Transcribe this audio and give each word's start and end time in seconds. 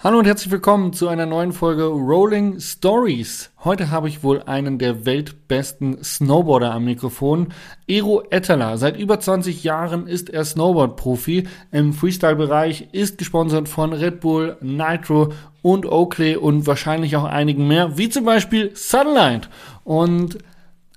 Hallo 0.00 0.20
und 0.20 0.26
herzlich 0.26 0.52
willkommen 0.52 0.92
zu 0.92 1.08
einer 1.08 1.26
neuen 1.26 1.52
Folge 1.52 1.86
Rolling 1.86 2.60
Stories. 2.60 3.50
Heute 3.64 3.90
habe 3.90 4.06
ich 4.06 4.22
wohl 4.22 4.40
einen 4.44 4.78
der 4.78 5.04
weltbesten 5.04 6.04
Snowboarder 6.04 6.72
am 6.72 6.84
Mikrofon, 6.84 7.48
Ero 7.88 8.22
Etteler. 8.30 8.78
Seit 8.78 8.96
über 8.96 9.18
20 9.18 9.64
Jahren 9.64 10.06
ist 10.06 10.30
er 10.30 10.44
Snowboard-Profi 10.44 11.48
im 11.72 11.92
Freestyle-Bereich, 11.92 12.90
ist 12.92 13.18
gesponsert 13.18 13.68
von 13.68 13.92
Red 13.92 14.20
Bull, 14.20 14.56
Nitro 14.60 15.32
und 15.62 15.84
Oakley 15.84 16.36
und 16.36 16.68
wahrscheinlich 16.68 17.16
auch 17.16 17.24
einigen 17.24 17.66
mehr, 17.66 17.98
wie 17.98 18.08
zum 18.08 18.24
Beispiel 18.24 18.70
Sunlight. 18.76 19.50
Und 19.82 20.38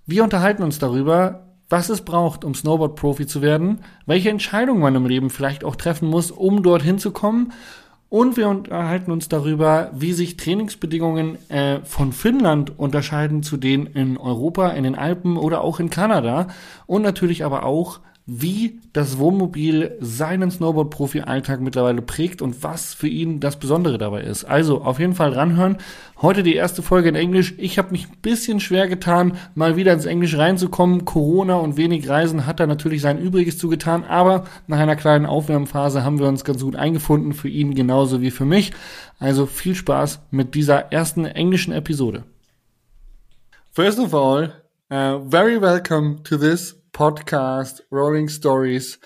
wir 0.06 0.24
unterhalten 0.24 0.62
uns 0.62 0.78
darüber, 0.78 1.48
was 1.70 1.90
es 1.90 2.02
braucht, 2.02 2.46
um 2.46 2.54
Snowboard-Profi 2.54 3.26
zu 3.26 3.42
werden, 3.42 3.80
welche 4.06 4.30
Entscheidungen 4.30 4.82
man 4.82 4.94
im 4.94 5.08
Leben 5.08 5.32
vielleicht 5.32 5.64
auch 5.64 5.76
treffen 5.76 6.08
muss, 6.08 6.30
um 6.30 6.62
dorthin 6.62 7.00
zu 7.00 7.10
kommen 7.10 7.52
und 8.12 8.36
wir 8.36 8.50
unterhalten 8.50 9.10
uns 9.10 9.30
darüber, 9.30 9.90
wie 9.94 10.12
sich 10.12 10.36
Trainingsbedingungen 10.36 11.38
äh, 11.50 11.80
von 11.86 12.12
Finnland 12.12 12.78
unterscheiden 12.78 13.42
zu 13.42 13.56
denen 13.56 13.88
in 13.88 14.18
Europa, 14.18 14.72
in 14.72 14.84
den 14.84 14.96
Alpen 14.96 15.38
oder 15.38 15.62
auch 15.62 15.80
in 15.80 15.90
Kanada. 15.90 16.50
Und 16.88 17.04
natürlich 17.04 17.46
aber 17.46 17.66
auch, 17.66 18.02
wie 18.26 18.80
das 18.94 19.18
Wohnmobil 19.18 19.98
seinen 20.00 20.52
Snowboard-Profi-Alltag 20.52 21.60
mittlerweile 21.60 22.02
prägt 22.02 22.42
und 22.42 22.64
was 22.64 22.94
für 22.94 23.08
ihn 23.08 23.40
das 23.40 23.58
Besondere 23.58 23.98
dabei 23.98 24.22
ist. 24.22 24.46
Also 24.46 24.82
auf 24.84 25.00
jeden 25.00 25.16
Fall 25.16 25.34
ranhören. 25.34 25.78
Heute 26.22 26.44
die 26.44 26.56
erste 26.56 26.84
Folge 26.84 27.10
in 27.10 27.16
Englisch. 27.16 27.56
Ich 27.58 27.80
habe 27.80 27.92
mich 27.92 28.08
ein 28.08 28.18
bisschen 28.22 28.60
schwer 28.60 28.88
getan, 28.88 29.38
mal 29.56 29.76
wieder 29.76 29.92
ins 29.92 30.06
Englisch 30.06 30.38
reinzukommen. 30.38 31.04
Corona 31.04 31.56
und 31.56 31.78
wenig 31.78 32.08
Reisen 32.08 32.46
hat 32.46 32.60
da 32.60 32.68
natürlich 32.68 33.02
sein 33.02 33.18
Übriges 33.18 33.58
zugetan, 33.58 34.04
aber 34.04 34.46
nach 34.68 34.80
einer 34.80 34.96
kleinen 34.96 35.26
Aufwärmphase 35.26 36.04
haben 36.04 36.20
wir 36.20 36.28
uns 36.28 36.44
ganz 36.44 36.62
gut 36.62 36.76
eingefunden, 36.76 37.34
für 37.34 37.50
ihn 37.50 37.74
genauso 37.74 38.22
wie 38.22 38.32
für 38.32 38.46
mich. 38.46 38.72
Also 39.20 39.48
viel 39.48 39.74
Spaß 39.74 40.20
mit 40.30 40.54
dieser 40.54 40.92
ersten 40.92 41.26
englischen 41.26 41.74
Episode. 41.74 42.24
First 43.72 44.00
of 44.00 44.14
all, 44.14 44.54
uh, 44.92 45.28
very 45.30 45.60
welcome 45.60 46.22
to 46.24 46.38
this 46.38 46.81
podcast, 46.94 47.82
Rolling 47.90 48.30
Stories, 48.30 48.98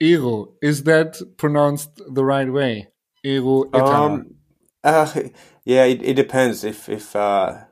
Ero. 0.00 0.54
Is 0.62 0.82
that 0.84 1.20
pronounced 1.36 1.90
the 2.08 2.24
right 2.24 2.50
way? 2.52 2.88
Ero 3.24 3.64
Um, 3.72 4.34
uh, 4.84 5.10
yeah, 5.64 5.84
it, 5.84 6.02
it 6.02 6.14
depends. 6.14 6.64
If 6.64 6.88
if 6.88 7.16
uh, 7.16 7.64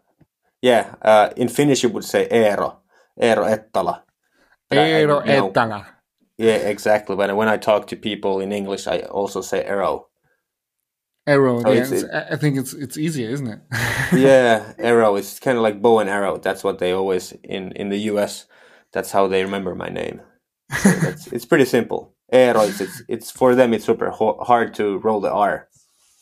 yeah, 0.62 0.94
uh, 1.02 1.30
in 1.36 1.48
Finnish 1.48 1.82
you 1.82 1.88
would 1.90 2.04
say 2.04 2.28
Eero, 2.28 2.78
Eero 3.20 3.44
Ettala. 3.46 4.02
Eero 4.70 5.24
Ettala. 5.24 5.86
Yeah, 6.36 6.56
exactly. 6.56 7.14
But 7.14 7.36
when 7.36 7.48
I 7.48 7.56
talk 7.56 7.86
to 7.88 7.96
people 7.96 8.40
in 8.40 8.52
English, 8.52 8.86
I 8.86 9.00
also 9.00 9.40
say 9.40 9.64
Eero. 9.64 10.06
Arrow. 11.26 11.62
So 11.62 11.72
yeah, 11.72 11.84
it, 11.90 12.32
I 12.32 12.36
think 12.36 12.58
it's 12.58 12.74
it's 12.74 12.98
easier, 12.98 13.30
isn't 13.30 13.46
it? 13.46 13.60
yeah, 14.12 14.74
arrow. 14.78 15.16
It's 15.16 15.40
kind 15.40 15.56
of 15.56 15.62
like 15.62 15.80
bow 15.80 16.00
and 16.00 16.10
arrow. 16.10 16.36
That's 16.36 16.62
what 16.62 16.80
they 16.80 16.92
always 16.92 17.32
in 17.42 17.72
in 17.72 17.88
the 17.88 17.96
U.S 18.12 18.46
that's 18.94 19.10
how 19.10 19.26
they 19.26 19.44
remember 19.44 19.74
my 19.74 19.88
name. 19.88 20.22
So 20.78 20.90
it's 21.32 21.44
pretty 21.44 21.66
simple. 21.66 22.14
Eero, 22.32 22.66
it's, 22.80 23.02
it's 23.08 23.30
for 23.30 23.54
them. 23.54 23.74
It's 23.74 23.84
super 23.84 24.10
hard 24.10 24.72
to 24.74 24.98
roll 25.00 25.20
the 25.20 25.30
R. 25.30 25.68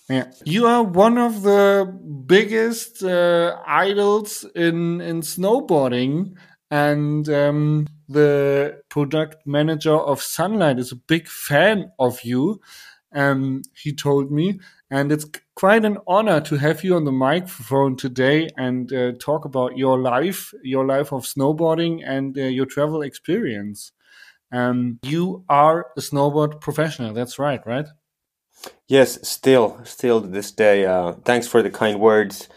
Yeah, 0.08 0.32
you 0.44 0.66
are 0.66 0.82
one 0.82 1.16
of 1.16 1.42
the 1.42 1.86
biggest 2.26 3.04
uh, 3.04 3.56
idols 3.66 4.44
in 4.56 5.00
in 5.00 5.20
snowboarding, 5.20 6.34
and 6.70 7.28
um, 7.28 7.86
the 8.08 8.82
product 8.88 9.46
manager 9.46 9.96
of 9.96 10.20
Sunlight 10.20 10.78
is 10.80 10.90
a 10.92 10.96
big 10.96 11.28
fan 11.28 11.92
of 11.98 12.22
you. 12.22 12.60
Um, 13.14 13.62
he 13.74 13.92
told 13.92 14.32
me, 14.32 14.58
and 14.92 15.10
it's 15.10 15.24
quite 15.56 15.86
an 15.86 15.96
honor 16.06 16.38
to 16.42 16.56
have 16.56 16.84
you 16.84 16.94
on 16.94 17.04
the 17.04 17.12
microphone 17.12 17.96
today 17.96 18.50
and 18.58 18.92
uh, 18.92 19.12
talk 19.12 19.46
about 19.46 19.78
your 19.78 19.98
life, 19.98 20.52
your 20.62 20.86
life 20.86 21.14
of 21.14 21.22
snowboarding, 21.22 22.02
and 22.06 22.36
uh, 22.36 22.42
your 22.42 22.66
travel 22.66 23.00
experience. 23.00 23.92
Um, 24.52 24.98
you 25.02 25.46
are 25.48 25.86
a 25.96 26.00
snowboard 26.00 26.60
professional. 26.60 27.14
That's 27.14 27.38
right, 27.38 27.66
right? 27.66 27.86
Yes, 28.86 29.26
still, 29.26 29.80
still 29.84 30.20
to 30.20 30.26
this 30.26 30.50
day. 30.50 30.84
Uh, 30.84 31.12
thanks 31.24 31.46
for 31.46 31.62
the 31.62 31.70
kind 31.70 31.98
words, 31.98 32.50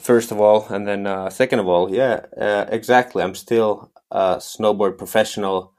first 0.00 0.30
of 0.30 0.40
all, 0.40 0.66
and 0.68 0.88
then 0.88 1.06
uh, 1.06 1.28
second 1.28 1.58
of 1.58 1.68
all, 1.68 1.94
yeah, 1.94 2.24
uh, 2.40 2.64
exactly. 2.70 3.22
I'm 3.22 3.34
still 3.34 3.92
a 4.10 4.36
snowboard 4.36 4.96
professional. 4.96 5.74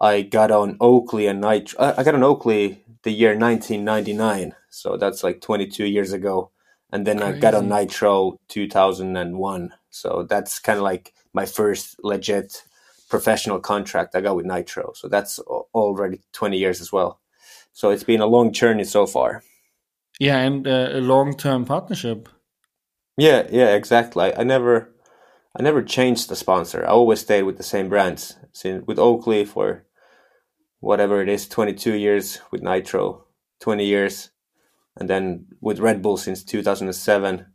I 0.00 0.22
got 0.22 0.50
on 0.50 0.78
Oakley 0.80 1.26
and 1.26 1.42
Nitro. 1.42 1.78
I 1.98 2.02
got 2.02 2.14
on 2.14 2.22
Oakley 2.22 2.86
the 3.02 3.12
year 3.12 3.36
1999 3.38 4.54
so 4.72 4.96
that's 4.96 5.22
like 5.22 5.40
22 5.42 5.84
years 5.84 6.12
ago. 6.12 6.50
And 6.90 7.06
then 7.06 7.18
Crazy. 7.18 7.36
i 7.36 7.38
got 7.38 7.54
on 7.54 7.68
nitro 7.68 8.38
2001 8.48 9.72
so 9.90 10.26
that's 10.28 10.58
kind 10.58 10.78
of 10.78 10.82
like 10.82 11.14
my 11.32 11.46
first 11.46 11.96
legit 12.02 12.62
professional 13.08 13.60
contract 13.60 14.14
i 14.14 14.20
got 14.20 14.36
with 14.36 14.46
nitro. 14.46 14.92
So 14.94 15.08
that's 15.08 15.38
already 15.38 16.20
20 16.32 16.58
years 16.58 16.80
as 16.80 16.90
well. 16.92 17.20
So 17.72 17.90
it's 17.90 18.04
been 18.04 18.20
a 18.20 18.26
long 18.26 18.52
journey 18.52 18.84
so 18.84 19.06
far. 19.06 19.42
Yeah 20.18 20.38
and 20.38 20.66
uh, 20.66 20.88
a 20.92 21.00
long-term 21.00 21.64
partnership. 21.66 22.28
Yeah 23.16 23.46
yeah 23.50 23.74
exactly. 23.74 24.24
I, 24.24 24.40
I 24.40 24.44
never 24.44 24.90
i 25.58 25.62
never 25.62 25.82
changed 25.82 26.28
the 26.28 26.36
sponsor. 26.36 26.84
I 26.84 26.88
always 26.88 27.20
stayed 27.20 27.42
with 27.44 27.58
the 27.58 27.62
same 27.62 27.88
brands. 27.88 28.36
Since 28.52 28.86
with 28.86 28.98
oakley 28.98 29.44
for 29.44 29.84
whatever 30.80 31.22
it 31.22 31.28
is 31.28 31.48
22 31.48 31.94
years 31.94 32.40
with 32.50 32.60
nitro 32.60 33.24
20 33.60 33.86
years 33.86 34.32
and 34.96 35.08
then 35.08 35.46
with 35.60 35.80
red 35.80 36.02
bull 36.02 36.16
since 36.16 36.44
2007 36.44 37.46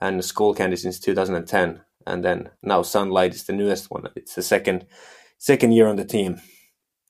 and 0.00 0.20
Skullcandy 0.20 0.78
since 0.78 0.98
2010 0.98 1.80
and 2.06 2.24
then 2.24 2.50
now 2.62 2.82
sunlight 2.82 3.34
is 3.34 3.44
the 3.44 3.52
newest 3.52 3.90
one. 3.90 4.08
It's 4.16 4.34
the 4.34 4.42
second 4.42 4.86
second 5.38 5.72
year 5.72 5.86
on 5.86 5.96
the 5.96 6.04
team. 6.04 6.40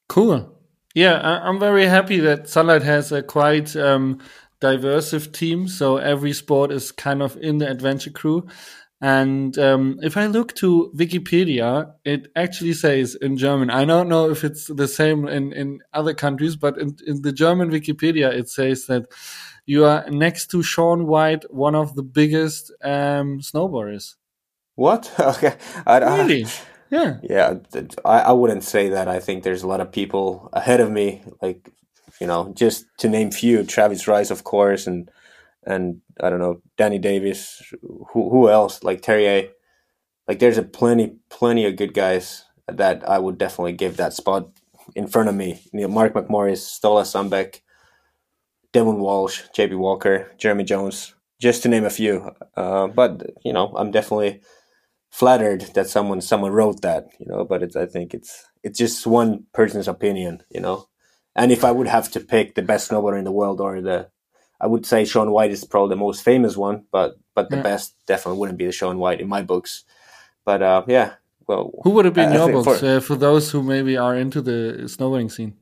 Cool. 0.08 0.50
Yeah 0.94 1.18
i'm 1.42 1.58
very 1.58 1.86
happy 1.86 2.20
that 2.20 2.48
sunlight 2.48 2.82
has 2.82 3.10
a 3.10 3.22
quite 3.22 3.74
um, 3.76 4.20
diverse 4.60 5.28
team. 5.28 5.68
So 5.68 5.96
every 5.96 6.32
sport 6.32 6.70
is 6.70 6.92
kind 6.92 7.22
of 7.22 7.36
in 7.36 7.58
the 7.58 7.70
adventure 7.70 8.10
crew 8.10 8.46
and 9.04 9.58
um, 9.58 9.98
if 10.02 10.16
I 10.16 10.28
look 10.28 10.54
to 10.54 10.90
Wikipedia, 10.96 11.92
it 12.06 12.28
actually 12.34 12.72
says 12.72 13.14
in 13.14 13.36
German. 13.36 13.68
I 13.68 13.84
don't 13.84 14.08
know 14.08 14.30
if 14.30 14.44
it's 14.44 14.68
the 14.68 14.88
same 14.88 15.28
in, 15.28 15.52
in 15.52 15.80
other 15.92 16.14
countries, 16.14 16.56
but 16.56 16.78
in, 16.78 16.96
in 17.06 17.20
the 17.20 17.30
German 17.30 17.70
Wikipedia, 17.70 18.32
it 18.32 18.48
says 18.48 18.86
that 18.86 19.12
you 19.66 19.84
are 19.84 20.08
next 20.08 20.50
to 20.52 20.62
Shaun 20.62 21.06
White, 21.06 21.44
one 21.52 21.74
of 21.74 21.94
the 21.96 22.02
biggest 22.02 22.72
um, 22.82 23.40
snowboarders. 23.40 24.14
What? 24.74 25.12
Okay. 25.20 25.54
I, 25.86 25.98
really? 25.98 26.46
Yeah. 26.90 27.18
Yeah. 27.22 27.58
I, 28.06 28.20
I 28.20 28.32
wouldn't 28.32 28.64
say 28.64 28.88
that. 28.88 29.06
I 29.06 29.20
think 29.20 29.42
there's 29.42 29.64
a 29.64 29.68
lot 29.68 29.82
of 29.82 29.92
people 29.92 30.48
ahead 30.54 30.80
of 30.80 30.90
me, 30.90 31.22
like, 31.42 31.70
you 32.22 32.26
know, 32.26 32.54
just 32.56 32.86
to 33.00 33.10
name 33.10 33.32
few, 33.32 33.64
Travis 33.64 34.08
Rice, 34.08 34.30
of 34.30 34.44
course, 34.44 34.86
and 34.86 35.10
and 35.66 36.00
I 36.20 36.30
don't 36.30 36.38
know 36.38 36.62
Danny 36.76 36.98
Davis, 36.98 37.62
who 37.82 38.30
who 38.30 38.48
else 38.48 38.82
like 38.82 39.02
Terje, 39.02 39.50
like 40.28 40.38
there's 40.38 40.58
a 40.58 40.62
plenty 40.62 41.16
plenty 41.30 41.64
of 41.66 41.76
good 41.76 41.94
guys 41.94 42.44
that 42.68 43.08
I 43.08 43.18
would 43.18 43.38
definitely 43.38 43.72
give 43.72 43.96
that 43.96 44.12
spot 44.12 44.48
in 44.94 45.06
front 45.06 45.28
of 45.28 45.34
me. 45.34 45.60
You 45.72 45.82
know, 45.82 45.88
Mark 45.88 46.14
McMorris, 46.14 46.62
Ståle 46.62 47.04
Sandbæk, 47.04 47.60
Devun 48.72 48.98
Walsh, 48.98 49.42
JP 49.56 49.78
Walker, 49.78 50.32
Jeremy 50.38 50.64
Jones, 50.64 51.14
just 51.40 51.62
to 51.62 51.68
name 51.68 51.84
a 51.84 51.90
few. 51.90 52.30
Uh, 52.56 52.86
but 52.88 53.30
you 53.44 53.52
know, 53.52 53.72
I'm 53.76 53.90
definitely 53.90 54.40
flattered 55.10 55.62
that 55.74 55.88
someone 55.88 56.20
someone 56.20 56.52
wrote 56.52 56.82
that. 56.82 57.08
You 57.18 57.26
know, 57.26 57.44
but 57.44 57.62
it's 57.62 57.76
I 57.76 57.86
think 57.86 58.14
it's 58.14 58.44
it's 58.62 58.78
just 58.78 59.06
one 59.06 59.44
person's 59.52 59.88
opinion. 59.88 60.42
You 60.50 60.60
know, 60.60 60.88
and 61.36 61.52
if 61.52 61.64
I 61.64 61.70
would 61.70 61.88
have 61.88 62.10
to 62.12 62.20
pick 62.20 62.54
the 62.54 62.62
best 62.62 62.90
snowboarder 62.90 63.18
in 63.18 63.24
the 63.24 63.32
world 63.32 63.60
or 63.60 63.80
the 63.80 64.10
I 64.60 64.66
would 64.66 64.86
say 64.86 65.04
Shaun 65.04 65.30
White 65.30 65.50
is 65.50 65.64
probably 65.64 65.94
the 65.94 66.00
most 66.00 66.22
famous 66.22 66.56
one, 66.56 66.84
but 66.90 67.16
but 67.34 67.50
the 67.50 67.56
yeah. 67.56 67.62
best 67.62 67.94
definitely 68.06 68.38
wouldn't 68.38 68.58
be 68.58 68.66
the 68.66 68.72
Shaun 68.72 68.98
White 68.98 69.20
in 69.20 69.28
my 69.28 69.42
books. 69.42 69.84
But 70.44 70.62
uh, 70.62 70.84
yeah, 70.86 71.14
well, 71.46 71.72
who 71.82 71.90
would 71.90 72.04
have 72.04 72.14
been 72.14 72.32
I, 72.32 72.34
your 72.34 72.48
I 72.48 72.52
books 72.52 72.80
for, 72.80 72.86
uh, 72.86 73.00
for, 73.00 73.16
those 73.16 73.50
who 73.50 73.62
maybe 73.62 73.96
are 73.96 74.16
into 74.16 74.40
the 74.40 74.82
snowboarding 74.84 75.30
scene? 75.30 75.56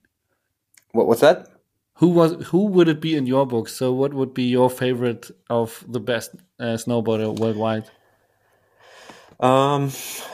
What 0.93 1.07
what's 1.07 1.21
that? 1.21 1.49
Who 1.97 2.09
was 2.09 2.47
who 2.47 2.67
would 2.67 2.89
it 2.89 3.01
be 3.01 3.17
in 3.17 3.27
your 3.27 3.47
books? 3.47 3.73
So 3.75 3.93
what 3.93 4.13
would 4.15 4.35
be 4.35 4.45
your 4.45 4.69
favorite 4.69 5.31
of 5.49 5.85
the 5.89 6.01
best 6.01 6.35
uh, 6.59 6.77
snowboarder 6.77 7.39
worldwide? 7.39 7.91
Um, 9.41 9.91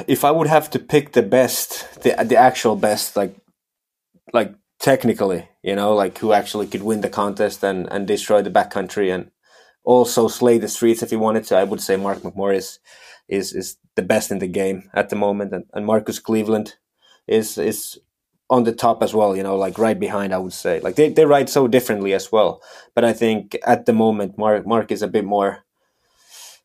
if 0.06 0.24
I 0.24 0.30
would 0.30 0.48
have 0.48 0.70
to 0.70 0.78
pick 0.78 1.12
the 1.12 1.22
best, 1.22 2.02
the 2.02 2.10
the 2.24 2.36
actual 2.36 2.76
best, 2.76 3.16
like 3.16 3.34
like 4.32 4.54
technically, 4.88 5.46
you 5.62 5.76
know, 5.76 5.94
like 5.94 6.16
who 6.16 6.32
actually 6.32 6.66
could 6.66 6.82
win 6.82 7.02
the 7.02 7.10
contest 7.10 7.62
and, 7.62 7.86
and 7.92 8.06
destroy 8.06 8.40
the 8.40 8.56
backcountry 8.58 9.14
and 9.14 9.30
also 9.84 10.28
slay 10.28 10.56
the 10.56 10.66
streets 10.66 11.02
if 11.02 11.10
he 11.10 11.16
wanted 11.16 11.44
to. 11.44 11.54
I 11.56 11.64
would 11.64 11.82
say 11.82 11.96
Mark 11.96 12.20
McMorris 12.20 12.78
is 13.28 13.52
is 13.52 13.76
the 13.96 14.02
best 14.02 14.30
in 14.30 14.38
the 14.38 14.48
game 14.60 14.88
at 14.94 15.10
the 15.10 15.16
moment, 15.16 15.52
and, 15.52 15.64
and 15.74 15.84
Marcus 15.84 16.18
Kleveland 16.18 16.68
is 17.26 17.58
is 17.58 17.98
on 18.48 18.64
the 18.64 18.72
top 18.84 19.02
as 19.02 19.12
well, 19.12 19.36
you 19.36 19.42
know, 19.42 19.56
like 19.56 19.76
right 19.78 20.00
behind, 20.00 20.32
I 20.32 20.38
would 20.38 20.54
say. 20.54 20.80
Like 20.80 20.96
they, 20.96 21.10
they 21.10 21.26
ride 21.26 21.50
so 21.50 21.68
differently 21.68 22.14
as 22.14 22.32
well. 22.32 22.62
But 22.94 23.04
I 23.04 23.12
think 23.12 23.58
at 23.66 23.84
the 23.84 23.92
moment, 23.92 24.38
Mark, 24.38 24.66
Mark 24.66 24.90
is 24.90 25.02
a 25.02 25.14
bit 25.16 25.26
more 25.26 25.64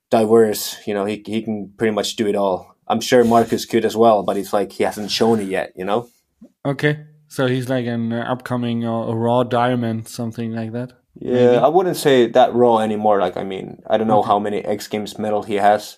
diverse. 0.09 0.77
You 0.87 0.93
know, 0.93 1.03
he, 1.03 1.21
he 1.25 1.41
can 1.41 1.73
pretty 1.75 1.93
much 1.93 2.15
do 2.15 2.25
it 2.27 2.37
all. 2.37 2.77
I'm 2.87 3.01
sure 3.01 3.25
Marcus 3.25 3.65
could 3.65 3.83
as 3.83 3.97
well, 3.97 4.23
but 4.23 4.37
it's 4.37 4.53
like 4.53 4.71
he 4.71 4.85
hasn't 4.85 5.11
shown 5.11 5.41
it 5.41 5.49
yet, 5.49 5.73
you 5.75 5.83
know? 5.83 6.07
Okay. 6.65 7.03
So 7.33 7.47
he's 7.47 7.67
like 7.67 7.87
an 7.87 8.13
upcoming 8.13 8.85
uh, 8.85 8.91
a 8.91 9.15
raw 9.15 9.41
diamond, 9.41 10.07
something 10.07 10.53
like 10.53 10.71
that? 10.73 10.93
Yeah, 11.15 11.33
maybe? 11.33 11.57
I 11.57 11.67
wouldn't 11.67 11.97
say 11.97 12.27
that 12.27 12.53
raw 12.53 12.77
anymore. 12.77 13.19
Like, 13.19 13.37
I 13.37 13.43
mean, 13.43 13.81
I 13.87 13.97
don't 13.97 14.05
know 14.05 14.19
okay. 14.19 14.27
how 14.27 14.37
many 14.37 14.63
X 14.63 14.87
Games 14.87 15.17
medal 15.17 15.41
he 15.41 15.55
has. 15.55 15.97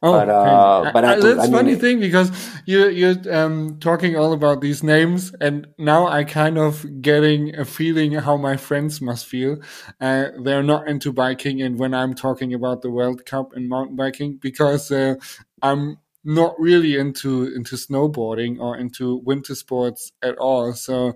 Oh, 0.00 0.12
but, 0.12 0.28
uh, 0.28 0.90
but 0.92 1.04
I, 1.04 1.14
I, 1.14 1.20
that's 1.20 1.40
I 1.40 1.42
mean, 1.42 1.52
funny 1.52 1.74
thing 1.74 1.98
because 1.98 2.30
you 2.66 2.86
you're 2.86 3.16
um, 3.34 3.80
talking 3.80 4.16
all 4.16 4.32
about 4.32 4.60
these 4.60 4.84
names, 4.84 5.34
and 5.40 5.66
now 5.76 6.06
I 6.06 6.22
kind 6.22 6.56
of 6.56 7.02
getting 7.02 7.56
a 7.56 7.64
feeling 7.64 8.12
how 8.12 8.36
my 8.36 8.56
friends 8.56 9.00
must 9.00 9.26
feel. 9.26 9.58
Uh, 10.00 10.26
they're 10.40 10.62
not 10.62 10.86
into 10.86 11.12
biking, 11.12 11.62
and 11.62 11.80
when 11.80 11.94
I'm 11.94 12.14
talking 12.14 12.54
about 12.54 12.82
the 12.82 12.92
World 12.92 13.26
Cup 13.26 13.54
and 13.56 13.68
mountain 13.68 13.96
biking, 13.96 14.38
because 14.40 14.92
uh, 14.92 15.16
I'm 15.62 15.98
not 16.26 16.58
really 16.58 16.96
into 16.96 17.44
into 17.54 17.76
snowboarding 17.76 18.58
or 18.58 18.76
into 18.76 19.18
winter 19.24 19.54
sports 19.54 20.12
at 20.22 20.36
all. 20.38 20.72
So 20.74 21.14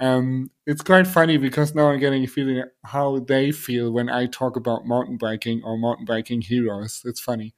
um, 0.00 0.50
it's 0.66 0.82
quite 0.82 1.06
funny 1.06 1.36
because 1.36 1.74
now 1.74 1.90
I'm 1.90 2.00
getting 2.00 2.24
a 2.24 2.26
feeling 2.26 2.64
how 2.82 3.18
they 3.18 3.52
feel 3.52 3.92
when 3.92 4.08
I 4.08 4.26
talk 4.26 4.56
about 4.56 4.86
mountain 4.86 5.18
biking 5.18 5.62
or 5.62 5.76
mountain 5.76 6.06
biking 6.06 6.40
heroes. 6.40 7.02
It's 7.04 7.20
funny. 7.20 7.54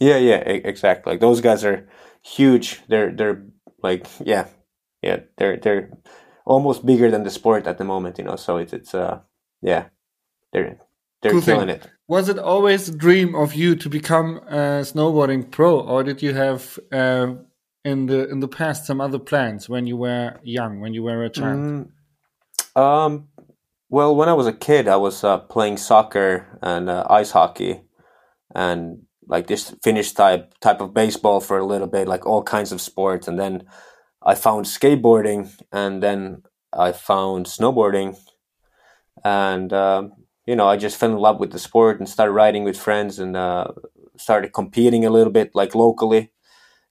Yeah, 0.00 0.16
yeah, 0.16 0.38
exactly. 0.38 1.12
Like 1.12 1.20
those 1.20 1.40
guys 1.40 1.64
are 1.64 1.88
huge. 2.22 2.82
They're 2.88 3.12
they're 3.12 3.44
like 3.80 4.08
yeah, 4.24 4.48
yeah. 5.00 5.20
They're 5.38 5.58
they're 5.58 5.90
almost 6.44 6.84
bigger 6.84 7.08
than 7.08 7.22
the 7.22 7.30
sport 7.30 7.68
at 7.68 7.78
the 7.78 7.84
moment. 7.84 8.18
You 8.18 8.24
know, 8.24 8.36
so 8.36 8.56
it's 8.56 8.72
it's 8.72 8.94
uh 8.94 9.20
yeah, 9.60 9.86
they're 10.52 10.78
they're 11.22 11.34
cool 11.34 11.42
killing 11.42 11.68
thing. 11.68 11.76
it. 11.76 11.86
Was 12.08 12.28
it 12.28 12.38
always 12.38 12.88
a 12.88 12.96
dream 12.96 13.34
of 13.34 13.54
you 13.54 13.76
to 13.76 13.88
become 13.88 14.38
a 14.48 14.82
snowboarding 14.82 15.50
pro, 15.50 15.80
or 15.80 16.02
did 16.02 16.20
you 16.22 16.34
have 16.34 16.78
uh, 16.92 17.34
in 17.84 18.06
the 18.06 18.28
in 18.28 18.40
the 18.40 18.48
past 18.48 18.86
some 18.86 19.00
other 19.00 19.18
plans 19.18 19.68
when 19.68 19.86
you 19.86 19.96
were 19.96 20.38
young, 20.42 20.80
when 20.80 20.94
you 20.94 21.02
were 21.02 21.24
a 21.24 21.30
child? 21.30 21.88
Mm, 22.74 22.80
um, 22.80 23.28
well, 23.88 24.16
when 24.16 24.28
I 24.28 24.32
was 24.32 24.46
a 24.46 24.52
kid, 24.52 24.88
I 24.88 24.96
was 24.96 25.22
uh, 25.22 25.38
playing 25.38 25.76
soccer 25.76 26.58
and 26.62 26.90
uh, 26.90 27.06
ice 27.08 27.30
hockey, 27.30 27.82
and 28.54 29.02
like 29.26 29.46
this 29.46 29.74
Finnish 29.82 30.12
type 30.12 30.54
type 30.60 30.80
of 30.80 30.94
baseball 30.94 31.40
for 31.40 31.58
a 31.58 31.66
little 31.66 31.86
bit, 31.86 32.08
like 32.08 32.26
all 32.26 32.42
kinds 32.42 32.72
of 32.72 32.80
sports, 32.80 33.28
and 33.28 33.38
then 33.38 33.64
I 34.24 34.34
found 34.34 34.66
skateboarding, 34.66 35.50
and 35.72 36.02
then 36.02 36.42
I 36.72 36.92
found 36.92 37.46
snowboarding, 37.46 38.16
and 39.24 39.72
um, 39.72 40.12
you 40.46 40.56
know 40.56 40.66
I 40.68 40.76
just 40.76 40.96
fell 40.96 41.10
in 41.10 41.18
love 41.18 41.40
with 41.40 41.52
the 41.52 41.58
sport 41.58 41.98
and 41.98 42.08
started 42.08 42.32
riding 42.32 42.64
with 42.64 42.78
friends 42.78 43.18
and 43.18 43.36
uh, 43.36 43.68
started 44.16 44.52
competing 44.52 45.04
a 45.04 45.10
little 45.10 45.32
bit, 45.32 45.54
like 45.54 45.74
locally. 45.74 46.30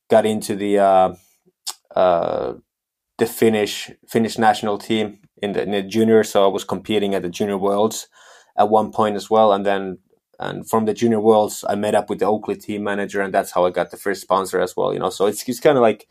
Got 0.10 0.26
into 0.26 0.56
the 0.56 0.80
uh, 0.80 1.14
uh, 1.96 2.54
the 3.18 3.26
Finnish 3.26 3.92
Finnish 4.08 4.38
national 4.38 4.78
team 4.78 5.20
in 5.42 5.54
the, 5.54 5.64
in 5.64 5.72
the 5.72 5.84
junior, 5.84 6.24
so 6.24 6.46
I 6.46 6.48
was 6.48 6.64
competing 6.64 7.16
at 7.16 7.22
the 7.22 7.30
junior 7.30 7.58
worlds 7.58 8.08
at 8.58 8.70
one 8.70 8.92
point 8.92 9.16
as 9.16 9.30
well, 9.30 9.54
and 9.54 9.66
then 9.66 10.00
and 10.42 10.68
from 10.68 10.86
the 10.86 10.94
junior 10.94 11.20
worlds 11.20 11.64
i 11.70 11.76
met 11.76 11.96
up 11.96 12.10
with 12.10 12.20
the 12.20 12.26
oakley 12.26 12.56
team 12.56 12.84
manager 12.84 13.22
and 13.22 13.34
that's 13.34 13.52
how 13.52 13.66
i 13.66 13.70
got 13.70 13.92
the 13.92 13.98
first 13.98 14.22
sponsor 14.22 14.60
as 14.60 14.76
well 14.76 14.92
you 14.92 15.00
know 15.00 15.10
so 15.10 15.28
it's, 15.28 15.48
it's 15.48 15.60
kind 15.60 15.78
of 15.78 15.82
like 15.82 16.08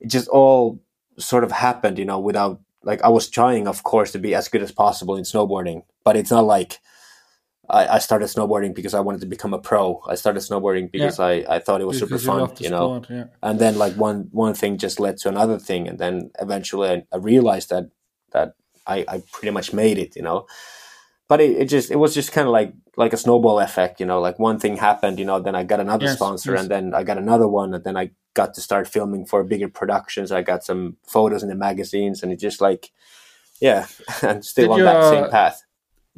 it 0.00 0.08
just 0.08 0.28
all 0.28 0.80
sort 1.18 1.44
of 1.44 1.52
happened 1.52 1.98
you 1.98 2.04
know 2.04 2.18
without 2.18 2.60
like 2.84 3.02
i 3.02 3.08
was 3.08 3.28
trying 3.28 3.66
of 3.66 3.82
course 3.82 4.12
to 4.12 4.18
be 4.18 4.34
as 4.34 4.48
good 4.48 4.62
as 4.62 4.72
possible 4.72 5.16
in 5.16 5.24
snowboarding 5.24 5.82
but 6.04 6.16
it's 6.16 6.30
not 6.30 6.44
like 6.44 6.78
I, 7.70 7.86
I 7.86 7.98
started 8.00 8.26
snowboarding 8.26 8.74
because 8.74 8.92
I 8.92 9.00
wanted 9.00 9.20
to 9.20 9.26
become 9.26 9.54
a 9.54 9.58
pro. 9.58 10.02
I 10.06 10.16
started 10.16 10.40
snowboarding 10.40 10.90
because 10.90 11.20
yeah. 11.20 11.24
I, 11.24 11.44
I 11.48 11.58
thought 11.60 11.80
it 11.80 11.86
was 11.86 12.00
because 12.00 12.22
super 12.22 12.46
fun, 12.46 12.56
you, 12.58 12.68
know. 12.68 13.02
Sport, 13.02 13.06
yeah. 13.08 13.24
And 13.40 13.58
then 13.60 13.78
like 13.78 13.94
one 13.94 14.28
one 14.32 14.52
thing 14.52 14.78
just 14.78 14.98
led 14.98 15.16
to 15.18 15.28
another 15.28 15.60
thing, 15.60 15.86
and 15.86 15.96
then 15.96 16.32
eventually 16.40 16.88
I, 16.90 17.04
I 17.12 17.18
realized 17.18 17.70
that 17.70 17.88
that 18.32 18.56
I, 18.84 19.04
I 19.06 19.22
pretty 19.32 19.52
much 19.52 19.72
made 19.72 19.96
it, 19.96 20.16
you 20.16 20.22
know 20.22 20.46
but 21.32 21.40
it, 21.40 21.52
it 21.62 21.68
just 21.74 21.90
it 21.90 22.00
was 22.04 22.12
just 22.14 22.30
kind 22.36 22.46
of 22.48 22.52
like 22.52 22.72
like 23.02 23.12
a 23.14 23.22
snowball 23.24 23.58
effect 23.60 24.00
you 24.00 24.06
know 24.06 24.20
like 24.20 24.38
one 24.38 24.58
thing 24.58 24.76
happened 24.76 25.18
you 25.18 25.26
know 25.28 25.38
then 25.40 25.56
i 25.60 25.62
got 25.72 25.80
another 25.80 26.08
yes, 26.08 26.16
sponsor 26.18 26.52
yes. 26.52 26.60
and 26.60 26.70
then 26.72 26.84
i 26.98 27.02
got 27.02 27.18
another 27.26 27.48
one 27.48 27.74
and 27.74 27.84
then 27.84 27.96
i 27.96 28.10
got 28.34 28.54
to 28.54 28.60
start 28.60 28.88
filming 28.88 29.26
for 29.26 29.44
bigger 29.44 29.68
productions. 29.68 30.32
I 30.32 30.42
got 30.42 30.64
some 30.64 30.96
photos 31.06 31.42
in 31.42 31.48
the 31.48 31.54
magazines 31.54 32.22
and 32.22 32.32
it 32.32 32.40
just 32.40 32.60
like 32.60 32.90
yeah 33.60 33.86
and 34.22 34.44
still 34.44 34.64
did 34.64 34.72
on 34.72 34.78
your, 34.78 34.86
that 34.86 35.10
same 35.10 35.30
path. 35.30 35.62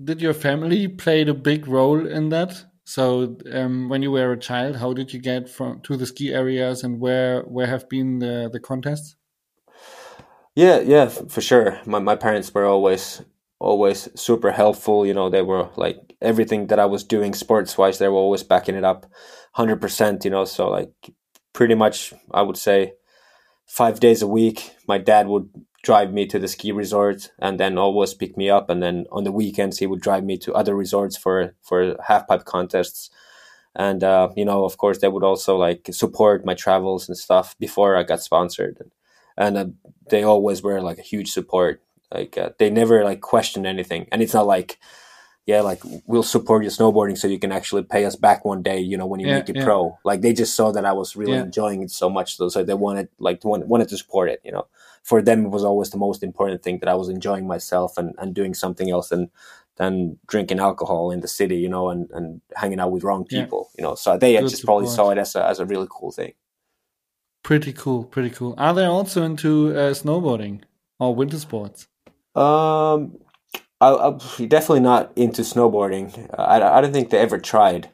did 0.03 0.21
your 0.21 0.35
family 0.35 0.89
play 0.89 1.23
a 1.23 1.35
big 1.35 1.67
role 1.67 2.07
in 2.07 2.29
that? 2.31 2.65
So 2.87 3.39
um, 3.51 3.89
when 3.89 4.03
you 4.03 4.11
were 4.11 4.33
a 4.33 4.39
child 4.39 4.77
how 4.77 4.93
did 4.93 5.13
you 5.13 5.21
get 5.21 5.49
from 5.49 5.81
to 5.83 5.97
the 5.97 6.07
ski 6.07 6.33
areas 6.33 6.85
and 6.85 7.01
where 7.01 7.43
where 7.43 7.67
have 7.67 7.89
been 7.89 8.19
the 8.19 8.49
the 8.53 8.61
contests? 8.61 9.17
Yeah 10.55 10.81
yeah 10.81 11.09
for 11.09 11.41
sure. 11.41 11.81
My, 11.87 11.99
my 11.99 12.17
parents 12.17 12.53
were 12.55 12.67
always 12.67 13.23
always 13.59 14.09
super 14.21 14.53
helpful. 14.53 15.07
You 15.07 15.15
know, 15.15 15.29
they 15.31 15.43
were 15.43 15.71
like 15.77 16.17
everything 16.21 16.69
that 16.69 16.79
I 16.79 16.87
was 16.87 17.05
doing 17.05 17.35
sports 17.35 17.77
wise, 17.79 17.99
they 17.99 18.09
were 18.09 18.17
always 18.17 18.43
backing 18.43 18.75
it 18.75 18.85
up 18.85 19.07
100%, 19.57 20.25
you 20.25 20.31
know. 20.31 20.45
So, 20.45 20.69
like, 20.71 20.93
pretty 21.53 21.75
much, 21.75 22.13
I 22.33 22.43
would 22.43 22.57
say 22.57 22.95
five 23.67 24.01
days 24.01 24.23
a 24.23 24.27
week, 24.27 24.75
my 24.87 24.99
dad 24.99 25.29
would 25.29 25.49
drive 25.83 26.13
me 26.13 26.27
to 26.27 26.39
the 26.39 26.49
ski 26.49 26.73
resort 26.73 27.31
and 27.39 27.61
then 27.61 27.77
always 27.77 28.15
pick 28.15 28.37
me 28.37 28.49
up. 28.51 28.71
And 28.71 28.83
then 28.83 29.07
on 29.13 29.25
the 29.25 29.33
weekends, 29.33 29.79
he 29.79 29.87
would 29.87 30.01
drive 30.01 30.25
me 30.25 30.39
to 30.39 30.55
other 30.55 30.75
resorts 30.75 31.17
for, 31.17 31.55
for 31.63 31.97
half 32.07 32.27
pipe 32.27 32.45
contests. 32.45 33.11
And, 33.77 34.03
uh, 34.03 34.31
you 34.37 34.45
know, 34.45 34.65
of 34.65 34.79
course, 34.79 34.99
they 34.99 35.09
would 35.09 35.25
also 35.25 35.57
like 35.57 35.89
support 35.91 36.45
my 36.45 36.55
travels 36.55 37.09
and 37.09 37.19
stuff 37.19 37.57
before 37.59 37.97
I 37.97 38.03
got 38.03 38.23
sponsored. 38.23 38.79
And 39.37 39.57
uh, 39.59 39.67
they 40.11 40.23
always 40.23 40.63
were 40.63 40.81
like 40.81 40.99
a 40.99 41.03
huge 41.03 41.33
support 41.33 41.83
like 42.15 42.39
uh, 42.39 42.51
they 42.59 42.71
never 42.71 43.05
like 43.05 43.21
question 43.21 43.67
anything, 43.67 44.07
and 44.13 44.23
it's 44.23 44.35
not 44.35 44.47
like, 44.47 44.79
yeah, 45.47 45.61
like 45.61 45.83
we'll 46.07 46.23
support 46.23 46.63
your 46.63 46.71
snowboarding 46.71 47.19
so 47.19 47.29
you 47.29 47.39
can 47.39 47.53
actually 47.53 47.83
pay 47.83 48.05
us 48.05 48.17
back 48.17 48.45
one 48.45 48.63
day. 48.63 48.79
You 48.79 48.97
know, 48.97 49.07
when 49.07 49.21
you 49.21 49.27
yeah, 49.27 49.39
make 49.39 49.49
it 49.49 49.57
yeah. 49.57 49.65
pro. 49.65 49.99
Like 50.05 50.21
they 50.21 50.33
just 50.33 50.55
saw 50.55 50.73
that 50.73 50.85
I 50.85 50.93
was 50.93 51.17
really 51.17 51.33
yeah. 51.33 51.43
enjoying 51.43 51.83
it 51.83 51.91
so 51.91 52.09
much, 52.09 52.39
though, 52.39 52.49
so 52.49 52.63
they 52.65 52.75
wanted 52.75 53.09
like 53.19 53.45
wanted, 53.45 53.69
wanted 53.69 53.89
to 53.89 53.99
support 53.99 54.31
it. 54.31 54.41
You 54.45 54.53
know, 54.53 54.67
for 55.03 55.21
them 55.21 55.45
it 55.47 55.51
was 55.51 55.65
always 55.65 55.91
the 55.91 55.99
most 55.99 56.23
important 56.23 56.63
thing 56.63 56.79
that 56.79 56.89
I 56.89 56.95
was 56.95 57.09
enjoying 57.09 57.47
myself 57.47 57.99
and 57.99 58.15
and 58.19 58.35
doing 58.35 58.55
something 58.55 58.91
else 58.91 59.09
than 59.09 59.31
than 59.77 60.19
drinking 60.27 60.61
alcohol 60.61 61.11
in 61.11 61.21
the 61.21 61.29
city. 61.29 61.57
You 61.57 61.69
know, 61.69 61.91
and 61.91 62.11
and 62.13 62.41
hanging 62.57 62.81
out 62.81 62.93
with 62.93 63.05
wrong 63.05 63.25
people. 63.25 63.71
You 63.77 63.83
know, 63.85 63.95
so 63.97 64.17
they 64.17 64.35
Good 64.35 64.43
just 64.43 64.61
support. 64.61 64.83
probably 64.83 64.95
saw 64.95 65.11
it 65.11 65.19
as 65.19 65.37
a 65.37 65.45
as 65.45 65.59
a 65.59 65.67
really 65.67 65.89
cool 65.91 66.13
thing. 66.13 66.33
Pretty 67.43 67.75
cool, 67.75 68.05
pretty 68.05 68.31
cool. 68.31 68.55
Are 68.57 68.73
they 68.73 68.87
also 68.87 69.23
into 69.23 69.77
uh, 69.77 69.93
snowboarding 69.93 70.63
or 70.99 71.15
winter 71.15 71.39
sports? 71.39 71.89
Um, 72.35 73.19
I, 73.81 74.07
am 74.07 74.19
definitely 74.49 74.81
not 74.81 75.13
into 75.17 75.43
snowboarding. 75.43 76.29
I, 76.39 76.57
I 76.57 76.81
don't 76.81 76.93
think 76.93 77.11
they 77.11 77.19
ever 77.19 77.39
tried. 77.39 77.91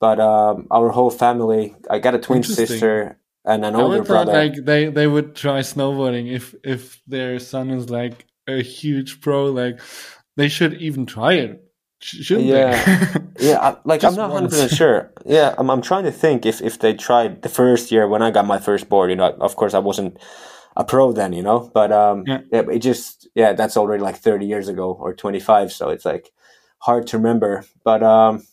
But 0.00 0.18
um, 0.18 0.66
our 0.70 0.88
whole 0.90 1.10
family, 1.10 1.74
I 1.90 1.98
got 1.98 2.14
a 2.14 2.18
twin 2.18 2.42
sister 2.42 3.18
and 3.44 3.64
an 3.64 3.76
I 3.76 3.80
older 3.80 4.02
brother. 4.02 4.32
Like 4.32 4.64
they, 4.64 4.86
they 4.86 5.06
would 5.06 5.34
try 5.34 5.60
snowboarding 5.60 6.32
if 6.32 6.54
if 6.64 7.02
their 7.06 7.38
son 7.38 7.70
is 7.70 7.90
like 7.90 8.26
a 8.48 8.62
huge 8.62 9.20
pro. 9.20 9.46
Like 9.46 9.80
they 10.36 10.48
should 10.48 10.74
even 10.74 11.04
try 11.04 11.34
it. 11.34 11.64
Shouldn't 12.02 12.46
yeah, 12.46 13.18
yeah. 13.38 13.58
I, 13.60 13.76
like 13.84 14.02
I'm 14.02 14.14
not 14.14 14.30
hundred 14.30 14.50
percent 14.50 14.72
sure. 14.72 15.12
Yeah, 15.26 15.54
I'm. 15.58 15.68
I'm 15.68 15.82
trying 15.82 16.04
to 16.04 16.12
think 16.12 16.46
if 16.46 16.62
if 16.62 16.78
they 16.78 16.94
tried 16.94 17.42
the 17.42 17.50
first 17.50 17.92
year 17.92 18.08
when 18.08 18.22
I 18.22 18.30
got 18.30 18.46
my 18.46 18.58
first 18.58 18.88
board. 18.88 19.10
You 19.10 19.16
know, 19.16 19.36
of 19.38 19.54
course 19.56 19.74
I 19.74 19.80
wasn't 19.80 20.16
a 20.76 20.84
pro 20.84 21.12
then, 21.12 21.32
you 21.32 21.42
know. 21.42 21.70
But 21.72 21.92
um, 21.92 22.24
yeah. 22.26 22.40
yeah, 22.52 22.62
it 22.70 22.78
just 22.80 23.28
yeah, 23.34 23.52
that's 23.52 23.76
already 23.76 24.02
like 24.02 24.16
30 24.16 24.46
years 24.46 24.68
ago 24.68 24.92
or 24.92 25.14
25, 25.14 25.72
so 25.72 25.88
it's 25.88 26.04
like 26.04 26.32
hard 26.78 27.06
to 27.08 27.18
remember. 27.18 27.64
But 27.84 28.02
um, 28.02 28.46